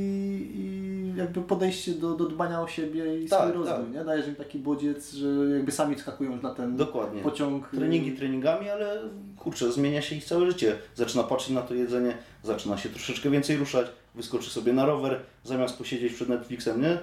i 0.56 1.18
jakby 1.18 1.42
podejście 1.42 1.92
do, 1.92 2.16
do 2.16 2.26
dbania 2.26 2.62
o 2.62 2.68
siebie 2.68 3.24
i 3.24 3.28
Tak, 3.30 3.40
swój 3.42 3.54
rozwój, 3.54 3.86
tak. 3.86 3.94
nie? 3.94 4.06
Dajesz 4.06 4.28
im 4.28 4.36
taki 4.36 4.60
bodziec, 4.60 5.14
że 5.14 5.28
jakby 5.56 5.72
sami 5.72 5.96
wskakują 5.96 6.42
na 6.42 6.54
ten 6.54 6.78
dokładnie. 6.78 7.22
pociąg. 7.22 7.70
Treningi 7.70 8.12
treningami, 8.12 8.70
ale 8.70 9.00
kurczę, 9.38 9.72
zmienia 9.72 10.02
się 10.02 10.16
ich 10.16 10.24
całe 10.26 10.46
życie. 10.46 10.76
Zaczyna 10.96 11.24
patrzeć 11.24 11.50
na 11.56 11.62
to 11.62 11.74
jedzenie, 11.74 12.18
zaczyna 12.44 12.78
się 12.78 12.90
troszeczkę 12.90 13.30
więcej 13.30 13.58
ruszać, 13.58 13.88
wyskoczy 14.16 14.50
sobie 14.50 14.74
na 14.74 14.86
rower, 14.86 15.20
zamiast 15.44 15.78
posiedzieć 15.78 16.14
przed 16.14 16.30
Netflixem, 16.30 16.82
nie? 16.82 16.94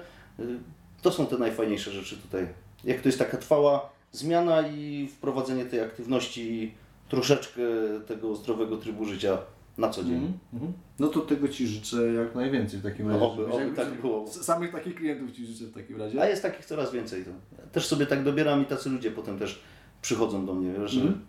Y, 0.45 0.59
To 1.01 1.11
są 1.11 1.25
te 1.25 1.37
najfajniejsze 1.37 1.91
rzeczy 1.91 2.17
tutaj. 2.17 2.47
Jak 2.83 3.01
to 3.01 3.07
jest 3.09 3.19
taka 3.19 3.37
trwała 3.37 3.89
zmiana 4.11 4.67
i 4.67 5.07
wprowadzenie 5.07 5.65
tej 5.65 5.81
aktywności, 5.81 6.73
troszeczkę 7.09 7.61
tego 8.07 8.35
zdrowego 8.35 8.77
trybu 8.77 9.05
życia 9.05 9.37
na 9.77 9.89
co 9.89 10.03
dzień. 10.03 10.13
Mhm, 10.13 10.33
mhm. 10.53 10.73
No 10.99 11.07
to 11.07 11.19
tego 11.19 11.47
Ci 11.47 11.67
życzę 11.67 12.13
jak 12.13 12.35
najwięcej 12.35 12.79
w 12.79 12.83
takim 12.83 13.09
razie. 13.09 13.25
Oby, 13.25 13.47
oby 13.51 13.71
tak 13.75 14.01
było. 14.01 14.27
Samych 14.27 14.71
takich 14.71 14.95
klientów 14.95 15.31
Ci 15.31 15.45
życzę 15.45 15.65
w 15.65 15.73
takim 15.73 15.97
razie. 15.97 16.21
A 16.21 16.25
jest 16.29 16.41
takich 16.41 16.65
coraz 16.65 16.91
więcej. 16.91 17.25
To. 17.25 17.31
Też 17.71 17.87
sobie 17.87 18.05
tak 18.05 18.23
dobieram 18.23 18.61
i 18.61 18.65
tacy 18.65 18.89
ludzie 18.89 19.11
potem 19.11 19.39
też 19.39 19.61
przychodzą 20.01 20.45
do 20.45 20.53
mnie, 20.53 20.73
wiesz, 20.79 20.91
że, 20.91 21.01
Mhm. 21.01 21.25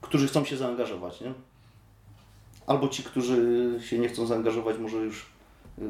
którzy 0.00 0.26
chcą 0.28 0.44
się 0.44 0.56
zaangażować, 0.56 1.20
nie? 1.20 1.32
Albo 2.66 2.88
ci, 2.88 3.02
którzy 3.02 3.70
się 3.80 3.98
nie 3.98 4.08
chcą 4.08 4.26
zaangażować, 4.26 4.78
może 4.78 4.96
już 4.96 5.26
y, 5.78 5.82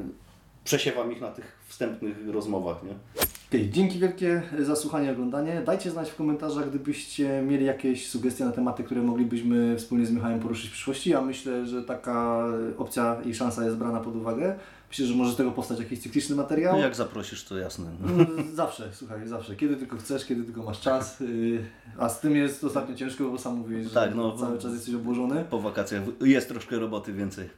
przesiewam 0.64 1.12
ich 1.12 1.20
na 1.20 1.30
tych 1.30 1.58
wstępnych 1.68 2.28
rozmowach, 2.28 2.76
nie? 2.82 3.19
Okej, 3.50 3.70
dzięki 3.70 3.98
wielkie 3.98 4.42
za 4.58 4.76
słuchanie 4.76 5.08
i 5.08 5.10
oglądanie. 5.10 5.62
Dajcie 5.66 5.90
znać 5.90 6.10
w 6.10 6.16
komentarzach, 6.16 6.68
gdybyście 6.68 7.42
mieli 7.42 7.64
jakieś 7.64 8.08
sugestie 8.08 8.44
na 8.44 8.52
tematy, 8.52 8.84
które 8.84 9.02
moglibyśmy 9.02 9.76
wspólnie 9.78 10.06
z 10.06 10.10
Michałem 10.10 10.40
poruszyć 10.40 10.70
w 10.70 10.72
przyszłości. 10.72 11.10
Ja 11.10 11.20
myślę, 11.20 11.66
że 11.66 11.82
taka 11.82 12.44
opcja 12.78 13.16
i 13.24 13.34
szansa 13.34 13.64
jest 13.64 13.76
brana 13.76 14.00
pod 14.00 14.16
uwagę. 14.16 14.54
Myślę, 14.88 15.06
że 15.06 15.14
może 15.14 15.32
z 15.32 15.36
tego 15.36 15.50
powstać 15.50 15.78
jakiś 15.78 16.02
cykliczny 16.02 16.36
materiał. 16.36 16.76
No 16.76 16.82
jak 16.82 16.94
zaprosisz, 16.94 17.44
to 17.44 17.58
jasne. 17.58 17.86
Mm, 18.04 18.26
Zawsze, 18.54 18.88
słuchaj, 18.92 19.28
zawsze. 19.28 19.56
Kiedy 19.56 19.76
tylko 19.76 19.96
chcesz, 19.96 20.24
kiedy 20.26 20.44
tylko 20.44 20.62
masz 20.62 20.80
czas. 20.80 21.20
Yy, 21.20 21.64
A 21.98 22.08
z 22.08 22.20
tym 22.20 22.36
jest 22.36 22.64
ostatnio 22.64 22.94
ciężko, 22.94 23.24
bo 23.24 23.38
sam 23.38 23.54
mówisz, 23.56 23.84
że 23.88 23.94
Tak, 23.94 24.14
no. 24.14 24.38
cały 24.38 24.58
czas 24.58 24.72
jesteś 24.72 24.94
obłożony. 24.94 25.44
Po 25.50 25.60
wakacjach 25.60 26.02
jest 26.20 26.48
troszkę 26.48 26.78
roboty 26.78 27.12
więcej. 27.12 27.48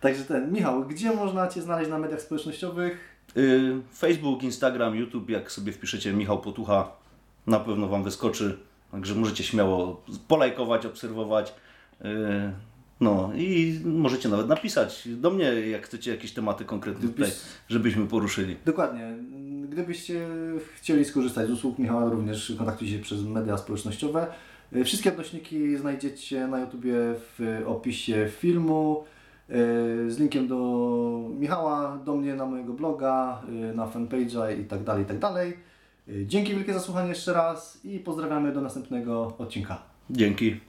Także 0.00 0.24
ten, 0.24 0.52
Michał, 0.52 0.84
gdzie 0.84 1.12
można 1.12 1.48
Cię 1.48 1.62
znaleźć 1.62 1.90
na 1.90 1.98
mediach 1.98 2.20
społecznościowych? 2.22 3.17
Y, 3.36 3.72
Facebook, 3.94 4.42
Instagram, 4.42 4.96
YouTube, 4.96 5.30
jak 5.30 5.52
sobie 5.52 5.72
wpiszecie 5.72 6.12
Michał 6.12 6.40
Potucha, 6.40 6.92
na 7.46 7.60
pewno 7.60 7.88
Wam 7.88 8.04
wyskoczy. 8.04 8.58
Także 8.92 9.14
możecie 9.14 9.44
śmiało 9.44 10.02
polajkować, 10.28 10.86
obserwować. 10.86 11.54
Y, 12.04 12.04
No 13.00 13.30
i 13.36 13.80
możecie 13.84 14.28
nawet 14.28 14.48
napisać 14.48 15.08
do 15.08 15.30
mnie, 15.30 15.44
jak 15.44 15.86
chcecie 15.86 16.10
jakieś 16.10 16.32
tematy 16.32 16.64
konkretne 16.64 17.08
tutaj, 17.08 17.30
żebyśmy 17.68 18.06
poruszyli. 18.06 18.56
Dokładnie. 18.64 19.14
Gdybyście 19.68 20.28
chcieli 20.76 21.04
skorzystać 21.04 21.48
z 21.48 21.50
usług 21.50 21.78
Michała, 21.78 22.10
również 22.10 22.52
kontaktujcie 22.58 22.96
się 22.96 23.02
przez 23.02 23.22
media 23.22 23.56
społecznościowe. 23.56 24.26
Y, 24.76 24.84
Wszystkie 24.84 25.10
odnośniki 25.12 25.76
znajdziecie 25.76 26.46
na 26.46 26.60
YouTubie 26.60 26.94
w 27.38 27.62
opisie 27.66 28.30
filmu 28.40 29.04
z 30.08 30.18
linkiem 30.18 30.48
do 30.48 31.30
Michała, 31.38 31.98
do 32.04 32.16
mnie 32.16 32.34
na 32.34 32.46
mojego 32.46 32.72
bloga, 32.72 33.42
y, 33.70 33.74
na 33.74 33.86
fanpage'a 33.86 34.60
i 34.60 34.64
tak 34.64 34.82
dalej, 34.84 35.02
i 35.02 35.06
tak 35.06 35.18
dalej. 35.18 35.56
Y, 36.08 36.26
Dzięki 36.26 36.54
wielkie 36.54 36.74
za 36.74 36.80
słuchanie 36.80 37.08
jeszcze 37.08 37.32
raz 37.32 37.84
i 37.84 37.98
pozdrawiamy 37.98 38.52
do 38.52 38.60
następnego 38.60 39.32
odcinka. 39.38 39.78
Dzięki. 40.10 40.60